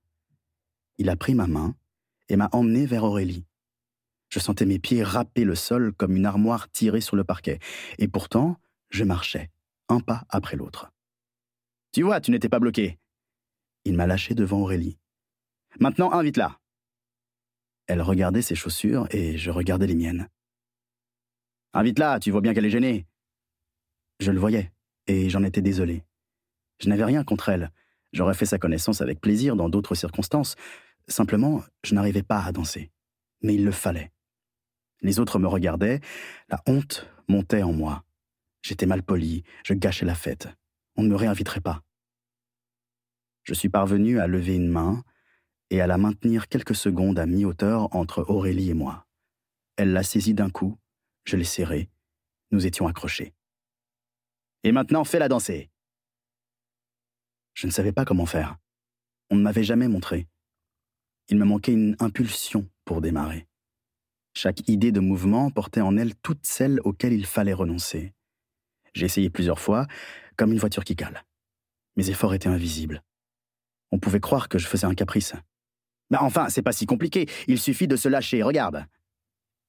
Il 0.99 1.09
a 1.09 1.15
pris 1.15 1.33
ma 1.33 1.47
main 1.47 1.75
et 2.29 2.35
m'a 2.35 2.49
emmené 2.51 2.85
vers 2.85 3.05
Aurélie. 3.05 3.47
Je 4.29 4.39
sentais 4.39 4.65
mes 4.65 4.79
pieds 4.79 5.03
râper 5.03 5.43
le 5.43 5.55
sol 5.55 5.93
comme 5.93 6.15
une 6.15 6.25
armoire 6.25 6.69
tirée 6.71 7.01
sur 7.01 7.15
le 7.15 7.23
parquet. 7.23 7.59
Et 7.99 8.07
pourtant, 8.07 8.57
je 8.89 9.03
marchais, 9.03 9.49
un 9.89 9.99
pas 9.99 10.25
après 10.29 10.57
l'autre. 10.57 10.91
Tu 11.91 12.03
vois, 12.03 12.19
tu 12.19 12.31
n'étais 12.31 12.49
pas 12.49 12.59
bloqué. 12.59 12.99
Il 13.85 13.95
m'a 13.95 14.07
lâché 14.07 14.35
devant 14.35 14.59
Aurélie. 14.59 14.97
Maintenant, 15.79 16.11
invite-la. 16.11 16.59
Elle 17.87 18.01
regardait 18.01 18.41
ses 18.41 18.55
chaussures 18.55 19.07
et 19.11 19.37
je 19.37 19.51
regardais 19.51 19.87
les 19.87 19.95
miennes. 19.95 20.27
Invite-la, 21.73 22.19
tu 22.19 22.31
vois 22.31 22.41
bien 22.41 22.53
qu'elle 22.53 22.65
est 22.65 22.69
gênée. 22.69 23.05
Je 24.19 24.31
le 24.31 24.39
voyais, 24.39 24.71
et 25.07 25.29
j'en 25.29 25.43
étais 25.43 25.61
désolé. 25.61 26.03
Je 26.79 26.89
n'avais 26.89 27.03
rien 27.03 27.23
contre 27.23 27.49
elle. 27.49 27.71
J'aurais 28.13 28.33
fait 28.33 28.45
sa 28.45 28.57
connaissance 28.57 29.01
avec 29.01 29.19
plaisir 29.19 29.55
dans 29.55 29.69
d'autres 29.69 29.95
circonstances. 29.95 30.55
Simplement, 31.07 31.61
je 31.83 31.93
n'arrivais 31.93 32.23
pas 32.23 32.41
à 32.43 32.51
danser. 32.51 32.91
Mais 33.41 33.55
il 33.55 33.65
le 33.65 33.71
fallait. 33.71 34.11
Les 35.05 35.19
autres 35.19 35.37
me 35.37 35.47
regardaient, 35.47 35.99
la 36.49 36.63
honte 36.65 37.07
montait 37.27 37.61
en 37.61 37.71
moi. 37.71 38.03
J'étais 38.63 38.87
mal 38.87 39.03
poli, 39.03 39.43
je 39.63 39.75
gâchais 39.75 40.03
la 40.03 40.15
fête. 40.15 40.47
On 40.95 41.03
ne 41.03 41.09
me 41.09 41.15
réinviterait 41.15 41.61
pas. 41.61 41.83
Je 43.43 43.53
suis 43.53 43.69
parvenu 43.69 44.19
à 44.19 44.25
lever 44.25 44.55
une 44.55 44.67
main 44.67 45.03
et 45.69 45.79
à 45.79 45.85
la 45.85 45.99
maintenir 45.99 46.47
quelques 46.47 46.73
secondes 46.73 47.19
à 47.19 47.27
mi-hauteur 47.27 47.95
entre 47.95 48.25
Aurélie 48.27 48.71
et 48.71 48.73
moi. 48.73 49.05
Elle 49.77 49.93
l'a 49.93 50.01
saisie 50.01 50.33
d'un 50.33 50.49
coup, 50.49 50.79
je 51.23 51.37
l'ai 51.37 51.43
serrée, 51.43 51.87
nous 52.49 52.65
étions 52.65 52.87
accrochés. 52.87 53.35
Et 54.63 54.71
maintenant, 54.71 55.03
fais-la 55.03 55.29
danser. 55.29 55.69
Je 57.53 57.67
ne 57.67 57.71
savais 57.71 57.91
pas 57.91 58.05
comment 58.05 58.25
faire. 58.25 58.57
On 59.29 59.35
ne 59.35 59.43
m'avait 59.43 59.63
jamais 59.63 59.87
montré. 59.87 60.27
Il 61.29 61.37
me 61.37 61.45
manquait 61.45 61.73
une 61.73 61.95
impulsion 61.99 62.67
pour 62.85 63.01
démarrer. 63.01 63.47
Chaque 64.37 64.67
idée 64.67 64.91
de 64.91 64.99
mouvement 64.99 65.49
portait 65.49 65.79
en 65.79 65.95
elle 65.95 66.13
toutes 66.13 66.45
celles 66.45 66.81
auxquelles 66.83 67.13
il 67.13 67.25
fallait 67.25 67.53
renoncer. 67.53 68.13
J'ai 68.93 69.05
essayé 69.05 69.29
plusieurs 69.29 69.61
fois, 69.61 69.87
comme 70.35 70.51
une 70.51 70.59
voiture 70.59 70.83
qui 70.83 70.97
cale. 70.97 71.23
Mes 71.95 72.09
efforts 72.09 72.33
étaient 72.33 72.49
invisibles. 72.49 73.01
On 73.91 73.99
pouvait 73.99 74.19
croire 74.19 74.49
que 74.49 74.57
je 74.57 74.67
faisais 74.67 74.85
un 74.85 74.93
caprice. 74.93 75.33
Mais 76.09 76.17
enfin, 76.17 76.49
c'est 76.49 76.61
pas 76.61 76.73
si 76.73 76.85
compliqué, 76.85 77.29
il 77.47 77.59
suffit 77.59 77.87
de 77.87 77.95
se 77.95 78.09
lâcher, 78.09 78.43
regarde. 78.43 78.85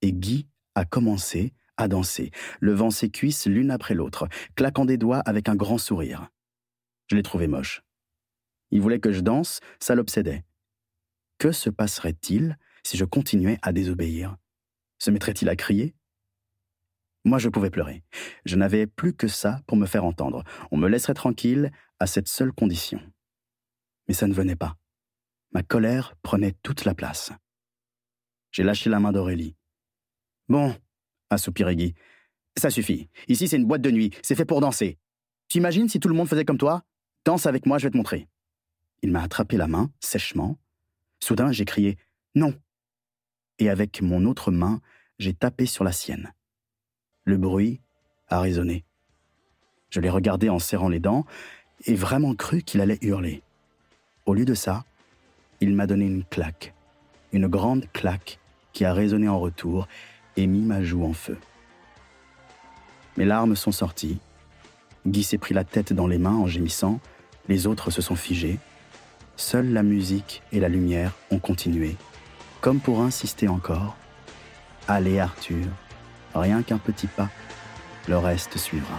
Et 0.03 0.13
Guy 0.13 0.49
a 0.75 0.85
commencé 0.85 1.55
à 1.77 1.87
danser, 1.87 2.33
levant 2.61 2.91
ses 2.91 3.09
cuisses 3.09 3.47
l'une 3.47 3.71
après 3.71 3.95
l'autre, 3.95 4.29
claquant 4.57 4.85
des 4.85 4.99
doigts 4.99 5.21
avec 5.21 5.49
un 5.49 5.55
grand 5.55 5.79
sourire. 5.79 6.29
Je 7.07 7.15
l'ai 7.15 7.23
trouvé 7.23 7.47
moche. 7.47 7.83
Il 8.73 8.81
voulait 8.81 8.99
que 8.99 9.13
je 9.13 9.21
danse, 9.21 9.61
ça 9.79 9.95
l'obsédait. 9.95 10.45
Que 11.39 11.53
se 11.53 11.71
passerait-il 11.71 12.59
si 12.83 12.97
je 12.97 13.05
continuais 13.05 13.59
à 13.63 13.73
désobéir? 13.73 14.37
Se 14.99 15.11
mettrait-il 15.11 15.49
à 15.49 15.57
crier? 15.57 15.95
Moi, 17.25 17.39
je 17.39 17.49
pouvais 17.49 17.71
pleurer. 17.71 18.05
Je 18.45 18.57
n'avais 18.57 18.87
plus 18.87 19.13
que 19.13 19.29
ça 19.29 19.61
pour 19.67 19.77
me 19.77 19.87
faire 19.87 20.05
entendre. 20.05 20.45
On 20.71 20.77
me 20.77 20.89
laisserait 20.89 21.15
tranquille 21.15 21.73
à 21.99 22.07
cette 22.07 22.29
seule 22.29 22.53
condition. 22.53 23.01
Mais 24.07 24.15
ça 24.15 24.29
ne 24.29 24.33
venait 24.33 24.57
pas. 24.57 24.77
Ma 25.53 25.63
colère 25.63 26.15
prenait 26.23 26.53
toute 26.63 26.85
la 26.85 26.95
place. 26.95 27.33
J'ai 28.53 28.63
lâché 28.63 28.91
la 28.91 29.01
main 29.01 29.13
d'Aurélie. 29.13 29.57
Bon, 30.49 30.75
a 31.31 31.39
soupiré 31.39 31.75
Guy. 31.75 31.95
Ça 32.57 32.71
suffit. 32.71 33.11
Ici, 33.29 33.49
c'est 33.49 33.57
une 33.57 33.67
boîte 33.67 33.83
de 33.83 33.91
nuit. 33.91 34.11
C'est 34.23 34.37
fait 34.37 34.45
pour 34.45 34.61
danser. 34.61 34.99
T'imagines 35.49 35.89
si 35.89 36.01
tout 36.01 36.09
le 36.09 36.15
monde 36.15 36.29
faisait 36.29 36.45
comme 36.45 36.59
toi? 36.59 36.85
Danse 37.25 37.47
avec 37.47 37.67
moi, 37.67 37.79
je 37.79 37.87
vais 37.87 37.91
te 37.91 37.97
montrer. 37.97 38.29
Il 39.03 39.11
m'a 39.11 39.23
attrapé 39.23 39.57
la 39.57 39.67
main, 39.67 39.91
sèchement. 40.01 40.59
Soudain, 41.21 41.51
j'ai 41.53 41.65
crié 41.65 41.99
Non 42.35 42.55
Et 43.59 43.71
avec 43.71 44.03
mon 44.03 44.25
autre 44.27 44.51
main, 44.51 44.81
j'ai 45.19 45.35
tapé 45.35 45.67
sur 45.67 45.85
la 45.85 45.93
sienne. 45.93 46.33
Le 47.25 47.37
bruit 47.37 47.81
a 48.29 48.41
résonné. 48.41 48.85
Je 49.91 50.01
l'ai 50.01 50.11
regardé 50.11 50.49
en 50.49 50.59
serrant 50.59 50.89
les 50.89 51.01
dents 51.01 51.25
et 51.85 51.95
vraiment 51.95 52.35
cru 52.35 52.63
qu'il 52.63 52.81
allait 52.81 52.99
hurler. 53.03 53.43
Au 54.27 54.35
lieu 54.35 54.45
de 54.45 54.55
ça, 54.55 54.85
il 55.61 55.75
m'a 55.75 55.87
donné 55.87 56.05
une 56.05 56.25
claque, 56.25 56.75
une 57.33 57.47
grande 57.47 57.91
claque 57.93 58.39
qui 58.73 58.85
a 58.85 58.93
résonné 58.93 59.29
en 59.29 59.39
retour 59.39 59.89
et 60.37 60.47
mis 60.47 60.63
ma 60.63 60.83
joue 60.83 61.05
en 61.05 61.13
feu. 61.13 61.39
Mes 63.17 63.25
larmes 63.25 63.57
sont 63.57 63.73
sorties. 63.73 64.19
Guy 65.07 65.23
s'est 65.23 65.39
pris 65.39 65.55
la 65.55 65.65
tête 65.65 65.93
dans 65.93 66.07
les 66.07 66.19
mains 66.19 66.37
en 66.37 66.47
gémissant, 66.47 67.01
les 67.49 67.67
autres 67.67 67.91
se 67.91 68.03
sont 68.03 68.17
figés. 68.17 68.59
Seule 69.37 69.73
la 69.73 69.83
musique 69.83 70.43
et 70.53 70.61
la 70.61 70.69
lumière 70.69 71.13
ont 71.31 71.39
continué, 71.39 71.97
comme 72.61 72.81
pour 72.81 73.01
insister 73.03 73.49
encore. 73.49 73.97
Allez 74.89 75.19
Arthur, 75.19 75.67
rien 76.35 76.63
qu'un 76.63 76.79
petit 76.79 77.07
pas, 77.07 77.29
le 78.09 78.19
reste 78.19 78.59
suivra. 78.59 78.99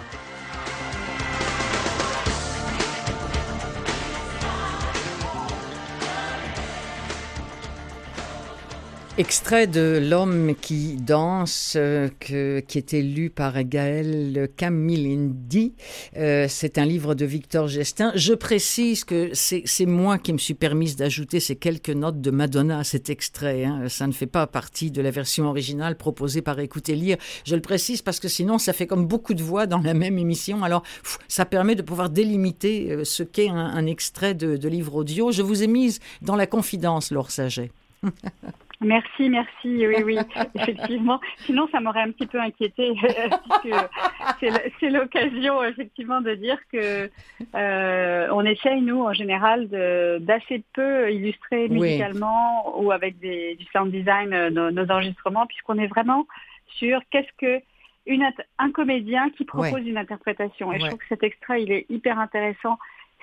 Extrait 9.19 9.65
de 9.65 9.99
L'homme 9.99 10.53
qui 10.61 10.95
danse, 10.95 11.73
euh, 11.75 12.07
qui 12.19 12.77
était 12.77 13.01
lu 13.01 13.31
par 13.31 13.63
Gaël 13.63 14.47
Camilindi. 14.55 15.73
Euh, 16.17 16.45
c'est 16.47 16.77
un 16.77 16.85
livre 16.85 17.15
de 17.15 17.25
Victor 17.25 17.67
Gestin. 17.67 18.11
Je 18.13 18.35
précise 18.35 19.03
que 19.05 19.31
c'est 19.33 19.85
moi 19.87 20.19
qui 20.19 20.33
me 20.33 20.37
suis 20.37 20.53
permise 20.53 20.97
d'ajouter 20.97 21.39
ces 21.39 21.55
quelques 21.55 21.89
notes 21.89 22.21
de 22.21 22.29
Madonna 22.29 22.77
à 22.77 22.83
cet 22.83 23.09
extrait. 23.09 23.65
Hein. 23.65 23.89
Ça 23.89 24.05
ne 24.05 24.11
fait 24.11 24.27
pas 24.27 24.45
partie 24.45 24.91
de 24.91 25.01
la 25.01 25.09
version 25.09 25.47
originale 25.47 25.97
proposée 25.97 26.43
par 26.43 26.59
Écouter 26.59 26.93
Lire. 26.93 27.17
Je 27.43 27.55
le 27.55 27.61
précise 27.61 28.03
parce 28.03 28.19
que 28.19 28.27
sinon, 28.27 28.59
ça 28.59 28.71
fait 28.71 28.85
comme 28.85 29.07
beaucoup 29.07 29.33
de 29.33 29.41
voix 29.41 29.65
dans 29.65 29.81
la 29.81 29.95
même 29.95 30.19
émission. 30.19 30.63
Alors, 30.63 30.83
ça 31.27 31.45
permet 31.45 31.73
de 31.73 31.81
pouvoir 31.81 32.11
délimiter 32.11 32.91
euh, 32.91 33.03
ce 33.03 33.23
qu'est 33.23 33.49
un, 33.49 33.87
extrait 33.87 34.35
de, 34.35 34.57
de 34.57 34.69
livre 34.69 34.93
audio. 34.93 35.31
Je 35.31 35.41
vous 35.41 35.63
ai 35.63 35.67
mise 35.67 36.01
dans 36.21 36.35
la 36.35 36.45
confidence, 36.45 37.09
Laure 37.09 37.31
Saget. 37.31 37.71
Merci, 38.81 39.29
merci. 39.29 39.87
Oui, 39.87 40.03
oui, 40.03 40.17
effectivement. 40.55 41.19
Sinon, 41.45 41.67
ça 41.71 41.79
m'aurait 41.79 42.01
un 42.01 42.11
petit 42.11 42.27
peu 42.27 42.39
inquiété. 42.39 42.93
c'est 44.79 44.89
l'occasion, 44.89 45.63
effectivement, 45.63 46.21
de 46.21 46.35
dire 46.35 46.59
que 46.71 47.09
euh, 47.55 48.27
on 48.31 48.45
essaye, 48.45 48.81
nous, 48.81 49.01
en 49.01 49.13
général, 49.13 49.67
d'assez 50.19 50.63
peu 50.73 51.11
illustrer 51.11 51.69
musicalement 51.69 52.79
ou 52.79 52.91
avec 52.91 53.17
des, 53.19 53.55
du 53.55 53.65
sound 53.73 53.91
design 53.91 54.33
euh, 54.33 54.49
nos, 54.49 54.91
enregistrements, 54.91 55.47
puisqu'on 55.47 55.79
est 55.79 55.87
vraiment 55.87 56.27
sur 56.77 56.99
qu'est-ce 57.09 57.33
que 57.39 57.63
une, 58.05 58.25
un 58.59 58.71
comédien 58.71 59.29
qui 59.31 59.43
propose 59.43 59.85
une 59.85 59.97
interprétation. 59.97 60.71
Et 60.71 60.79
je 60.79 60.85
trouve 60.85 60.99
que 60.99 61.07
cet 61.09 61.23
extrait, 61.23 61.63
il 61.63 61.71
est 61.71 61.85
hyper 61.89 62.19
intéressant 62.19 62.77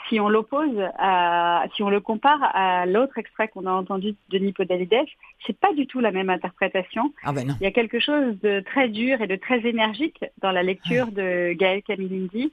si 0.08 0.20
on 0.20 0.28
l'oppose 0.28 0.76
à, 0.98 1.64
si 1.74 1.82
on 1.82 1.90
le 1.90 2.00
compare 2.00 2.40
à 2.54 2.86
l'autre 2.86 3.18
extrait 3.18 3.48
qu'on 3.48 3.66
a 3.66 3.72
entendu 3.72 4.14
de 4.30 4.38
Nipodalides, 4.38 5.06
c'est 5.46 5.58
pas 5.58 5.72
du 5.72 5.86
tout 5.86 6.00
la 6.00 6.12
même 6.12 6.30
interprétation. 6.30 7.12
Ah 7.22 7.32
ben 7.32 7.56
Il 7.60 7.64
y 7.64 7.66
a 7.66 7.70
quelque 7.70 8.00
chose 8.00 8.38
de 8.42 8.60
très 8.60 8.88
dur 8.88 9.20
et 9.22 9.26
de 9.26 9.36
très 9.36 9.66
énergique 9.66 10.24
dans 10.42 10.50
la 10.50 10.62
lecture 10.62 11.06
de 11.08 11.52
Gaël 11.54 11.82
Camilindi 11.82 12.52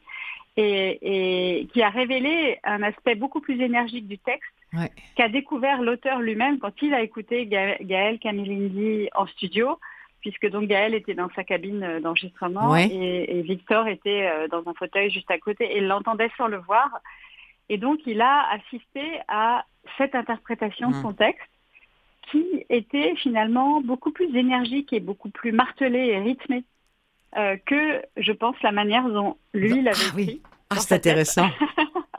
et, 0.57 1.67
qui 1.73 1.81
a 1.81 1.89
révélé 1.89 2.59
un 2.63 2.83
aspect 2.83 3.15
beaucoup 3.15 3.41
plus 3.41 3.61
énergique 3.61 4.07
du 4.07 4.17
texte 4.17 4.51
qu'a 5.15 5.29
découvert 5.29 5.81
l'auteur 5.81 6.19
lui-même 6.19 6.59
quand 6.59 6.81
il 6.81 6.93
a 6.93 7.01
écouté 7.01 7.45
Gaël 7.47 8.19
Camilindi 8.19 9.09
en 9.15 9.27
studio 9.27 9.79
puisque 10.21 10.49
donc 10.49 10.67
Gaël 10.67 10.93
était 10.93 11.15
dans 11.15 11.29
sa 11.35 11.43
cabine 11.43 11.99
d'enregistrement 12.01 12.75
et, 12.75 13.25
et, 13.27 13.41
Victor 13.41 13.87
était 13.87 14.29
euh, 14.31 14.47
dans 14.47 14.61
un 14.69 14.73
fauteuil 14.75 15.09
juste 15.09 15.31
à 15.31 15.39
côté 15.39 15.75
et 15.75 15.81
l'entendait 15.81 16.29
sans 16.37 16.47
le 16.47 16.57
voir. 16.57 16.89
Et 17.71 17.77
donc, 17.77 18.01
il 18.05 18.19
a 18.19 18.49
assisté 18.51 19.01
à 19.29 19.63
cette 19.97 20.13
interprétation 20.13 20.89
de 20.89 20.95
mmh. 20.97 21.01
son 21.01 21.13
texte 21.13 21.49
qui 22.29 22.65
était 22.69 23.15
finalement 23.15 23.79
beaucoup 23.79 24.11
plus 24.11 24.35
énergique 24.35 24.91
et 24.91 24.99
beaucoup 24.99 25.29
plus 25.29 25.53
martelée 25.53 26.07
et 26.07 26.19
rythmée 26.19 26.65
euh, 27.37 27.55
que, 27.65 28.01
je 28.17 28.33
pense, 28.33 28.61
la 28.61 28.73
manière 28.73 29.07
dont 29.07 29.37
lui 29.53 29.81
l'avait 29.81 29.97
ah, 30.01 30.13
Oui. 30.13 30.41
Ah, 30.69 30.75
c'est 30.79 30.95
intéressant. 30.95 31.47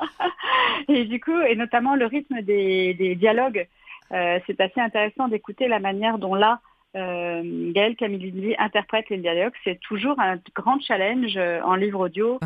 et 0.88 1.04
du 1.04 1.20
coup, 1.20 1.38
et 1.38 1.54
notamment 1.54 1.96
le 1.96 2.06
rythme 2.06 2.40
des, 2.40 3.14
dialogues, 3.16 3.68
euh, 4.12 4.40
c'est 4.46 4.58
assez 4.58 4.80
intéressant 4.80 5.28
d'écouter 5.28 5.68
la 5.68 5.80
manière 5.80 6.16
dont 6.16 6.34
là, 6.34 6.62
euh, 6.94 7.72
Gaël 7.72 7.96
Camilini 7.96 8.54
interprète 8.58 9.08
les 9.08 9.18
dialogues. 9.18 9.54
C'est 9.64 9.80
toujours 9.80 10.20
un 10.20 10.38
grand 10.54 10.80
challenge 10.80 11.36
euh, 11.36 11.60
en 11.62 11.74
livre 11.74 12.00
audio, 12.00 12.38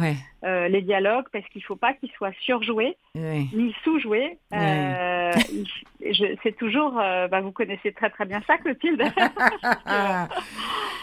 euh, 0.45 0.69
les 0.69 0.83
dialogues, 0.83 1.27
parce 1.33 1.47
qu'il 1.49 1.63
ne 1.63 1.67
faut 1.67 1.77
pas 1.77 1.95
qu'ils 1.95 2.13
soient 2.13 2.33
surjoués 2.43 2.97
ni 3.15 3.75
sous-joués. 3.83 4.39
Euh, 4.53 5.33
c'est 6.43 6.57
toujours, 6.57 6.93
bah, 6.93 7.41
vous 7.41 7.53
connaissez 7.53 7.93
très 7.93 8.11
très 8.11 8.25
bien 8.25 8.41
ça, 8.47 8.59
Clotilde. 8.59 9.03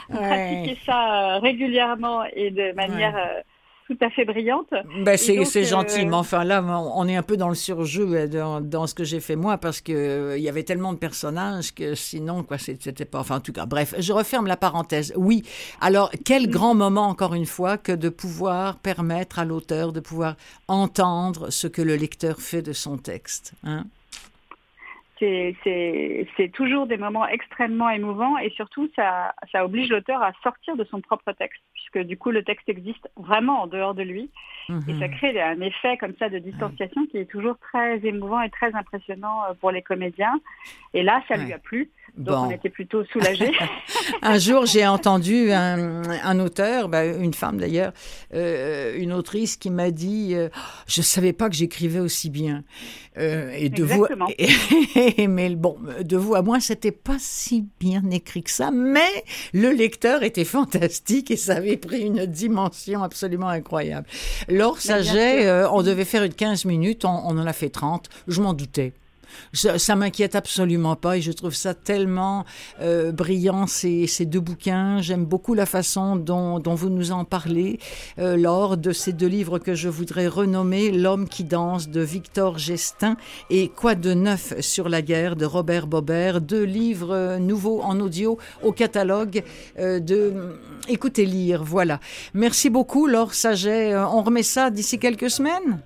pratiquer 0.10 0.78
ça 0.86 1.40
régulièrement 1.40 2.24
et 2.34 2.52
de 2.52 2.74
manière 2.74 3.16
tout 3.88 3.98
à 4.02 4.10
fait 4.10 4.26
brillante. 4.26 4.74
Ben, 5.04 5.18
c'est 5.18 5.64
gentil, 5.64 6.02
euh, 6.02 6.06
mais 6.06 6.16
enfin 6.16 6.44
là, 6.44 6.64
on 6.64 7.08
est 7.08 7.16
un 7.16 7.24
peu 7.24 7.38
dans 7.38 7.50
le 7.50 7.56
surjeu 7.56 8.08
euh, 8.14 8.60
dans, 8.62 8.88
ce 8.88 8.96
que 8.96 9.04
j'ai 9.04 9.20
fait 9.20 9.36
moi 9.36 9.58
parce 9.58 9.82
que 9.82 9.92
euh, 9.94 10.38
il 10.38 10.44
y 10.44 10.50
avait 10.50 10.64
tellement 10.64 10.94
de 10.94 10.98
personnages 10.98 11.74
que 11.74 11.96
sinon, 11.96 12.44
quoi, 12.44 12.58
c'était 12.58 13.06
pas. 13.06 13.20
Enfin, 13.20 13.38
en 13.38 13.42
tout 13.42 13.54
cas, 13.54 13.66
bref, 13.66 13.94
je 14.00 14.14
referme 14.14 14.48
la 14.48 14.58
parenthèse. 14.58 15.14
Oui. 15.16 15.44
Alors, 15.82 16.12
quel 16.26 16.50
grand 16.50 16.76
moment, 16.76 17.08
encore 17.08 17.34
une 17.34 17.46
fois, 17.46 17.78
que 17.78 17.92
de 17.92 18.10
pouvoir 18.10 18.80
permettre 18.80 19.40
à 19.40 19.46
l'auteur 19.46 19.92
de 19.92 20.00
pouvoir 20.00 20.36
entendre 20.68 21.50
ce 21.50 21.68
que 21.68 21.82
le 21.82 21.96
lecteur 21.96 22.40
fait 22.40 22.62
de 22.62 22.74
son 22.74 22.98
texte. 22.98 23.54
Hein? 23.64 23.86
c'est 25.64 26.52
toujours 26.54 26.86
des 26.86 26.98
moments 26.98 27.26
extrêmement 27.26 27.90
émouvants 27.90 28.38
et 28.38 28.50
surtout 28.50 28.90
ça, 28.94 29.34
ça 29.54 29.64
oblige 29.64 29.90
l'auteur 29.90 30.22
à 30.22 30.34
sortir 30.44 30.76
de 30.76 30.84
son 30.84 31.00
propre 31.00 31.32
texte 31.32 31.64
puisque 31.94 32.08
du 32.08 32.18
coup 32.18 32.32
le 32.32 32.44
texte 32.44 32.68
existe 32.70 33.10
vraiment 33.18 33.62
en 33.62 33.68
dehors 33.68 33.94
de 33.94 34.04
lui. 34.04 34.30
Et 34.70 34.98
ça 34.98 35.08
mhm. 35.08 35.12
crée 35.18 35.42
un 35.42 35.60
effet 35.60 35.98
comme 35.98 36.14
ça 36.18 36.30
de 36.30 36.40
distanciation 36.40 37.06
qui 37.08 37.18
est 37.18 37.30
toujours 37.30 37.58
très 37.60 38.00
émouvant 38.06 38.42
et 38.42 38.50
très 38.50 38.74
impressionnant 38.74 39.44
euh, 39.44 39.54
pour 39.60 39.72
les 39.72 39.82
comédiens. 39.82 40.40
Et 40.94 41.04
là 41.04 41.22
ça 41.28 41.36
lui 41.36 41.52
a 41.52 41.60
plu 41.60 41.90
Donc 42.18 42.48
on 42.48 42.52
était 42.52 42.70
plutôt 42.70 43.04
soulagés. 43.06 43.52
un 44.22 44.38
jour, 44.38 44.68
j'ai 44.68 44.86
entendu 44.86 45.52
un, 45.52 46.40
auteur, 46.40 46.88
bah, 46.88 47.06
une 47.06 47.34
femme 47.34 47.58
d'ailleurs, 47.58 47.92
euh, 48.36 48.96
une 48.98 49.12
autrice 49.12 49.58
qui 49.58 49.72
m'a 49.72 49.90
dit 49.90 50.36
euh, 50.36 50.50
Je 50.86 51.02
ne 51.02 51.04
savais 51.04 51.34
pas 51.34 51.50
que 51.50 51.56
j'écrivais 51.56 52.00
aussi 52.00 52.30
bien. 52.30 52.64
Euh, 53.18 53.52
et 53.56 53.70
de 53.70 53.84
vous, 53.84 54.06
mais 55.28 55.56
bon, 55.56 55.78
de 56.02 56.18
vous 56.18 56.36
à 56.36 56.44
moi, 56.44 56.60
c'était 56.60 56.92
pas 56.92 57.18
si 57.20 57.68
bien 57.80 58.04
écrit 58.12 58.44
que 58.44 58.52
ça, 58.52 58.70
mais 58.70 59.24
le 59.54 59.70
lecteur 59.70 60.22
était 60.22 60.46
fantastique 60.46 61.32
et 61.32 61.38
ça 61.38 61.56
avait 61.56 61.78
pris 61.78 62.02
une 62.02 62.28
dimension 62.28 63.02
absolument 63.02 63.50
incroyable. 63.50 64.08
Laure 64.50 64.80
Saget, 64.80 65.66
on 65.72 65.82
devait 65.82 66.06
faire 66.06 66.24
une 66.24 66.34
15 66.34 66.66
minutes, 66.66 67.06
on, 67.06 67.22
on 67.26 67.38
en 67.38 67.48
a 67.48 67.54
fait 67.54 67.70
30, 67.70 68.10
je 68.28 68.42
m'en 68.42 68.54
doutais. 68.54 68.94
Ça, 69.54 69.96
m'inquiète 69.96 70.36
absolument 70.36 70.96
pas 70.96 71.18
et 71.18 71.22
je 71.22 71.32
trouve 71.32 71.54
ça 71.54 71.74
tellement 71.74 72.46
euh, 72.82 73.12
brillant 73.12 73.68
ces, 73.68 74.08
ces, 74.08 74.26
deux 74.26 74.40
bouquins. 74.40 75.02
J'aime 75.02 75.26
beaucoup 75.26 75.54
la 75.54 75.66
façon 75.66 76.16
dont, 76.16 76.60
dont, 76.60 76.76
vous 76.76 76.90
nous 76.90 77.12
en 77.12 77.26
parlez 77.26 77.80
euh, 78.20 78.36
lors 78.36 78.78
de 78.78 78.92
ces 78.92 79.14
deux 79.14 79.28
livres 79.28 79.60
que 79.60 79.76
je 79.76 79.90
voudrais 79.90 80.28
renommer 80.28 80.92
L'homme 80.92 81.28
qui 81.28 81.44
danse 81.44 81.90
de 81.90 82.02
Victor 82.02 82.58
Gestin 82.58 83.16
et 83.50 83.70
Quoi 83.70 83.96
de 83.96 84.14
neuf 84.14 84.60
sur 84.60 84.90
la 84.90 85.02
guerre 85.02 85.36
de 85.36 85.46
Robert 85.46 85.88
Bobert. 85.88 86.42
Deux 86.42 86.64
livres 86.64 87.14
euh, 87.14 87.40
nouveaux 87.40 87.82
en 87.82 88.00
audio 88.00 88.38
au 88.64 88.72
catalogue 88.72 89.44
de 89.78 90.34
Écoutez 90.88 91.26
lire. 91.26 91.64
Voilà. 91.64 92.00
Merci 92.34 92.70
beaucoup 92.70 93.08
Laure 93.08 93.34
Saget. 93.34 93.96
On 93.96 94.22
remet 94.22 94.44
ça 94.44 94.70
d'ici 94.70 95.00
quelques 95.00 95.30
semaines? 95.30 95.82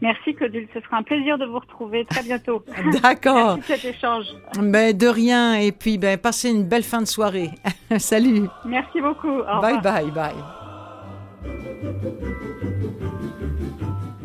Merci 0.00 0.34
Claudine, 0.34 0.66
ce 0.74 0.80
sera 0.80 0.98
un 0.98 1.02
plaisir 1.02 1.38
de 1.38 1.46
vous 1.46 1.58
retrouver 1.58 2.04
très 2.04 2.22
bientôt. 2.22 2.62
D'accord. 3.02 3.56
Merci 3.56 3.80
cet 3.80 3.94
échange. 3.94 4.26
Ben, 4.58 4.96
de 4.96 5.06
rien, 5.06 5.54
et 5.54 5.72
puis 5.72 5.98
ben, 5.98 6.18
passez 6.18 6.50
une 6.50 6.64
belle 6.64 6.82
fin 6.82 7.00
de 7.00 7.06
soirée. 7.06 7.50
Salut. 7.98 8.48
Merci 8.64 9.00
beaucoup. 9.00 9.42
bye 9.60 9.80
bye 9.80 10.10
bye. 10.10 10.34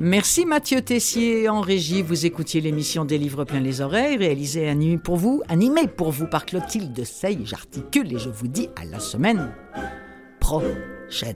Merci 0.01 0.45
Mathieu 0.45 0.81
Tessier 0.81 1.49
en 1.49 1.59
régie. 1.59 2.01
Vous 2.01 2.25
écoutiez 2.25 2.61
l'émission 2.61 3.03
des 3.03 3.17
livres 3.17 3.43
plein 3.43 3.59
les 3.59 3.81
oreilles, 3.81 4.15
réalisée 4.15 4.63
et 4.63 4.69
animée 4.69 4.97
pour 4.97 5.17
vous, 5.17 5.43
animée 5.49 5.87
pour 5.87 6.11
vous 6.11 6.25
par 6.25 6.45
Clotilde 6.45 7.03
Sey. 7.03 7.39
J'articule 7.43 8.13
et 8.13 8.17
je 8.17 8.29
vous 8.29 8.47
dis 8.47 8.69
à 8.81 8.85
la 8.85 8.99
semaine 8.99 9.51
prochaine. 10.39 11.35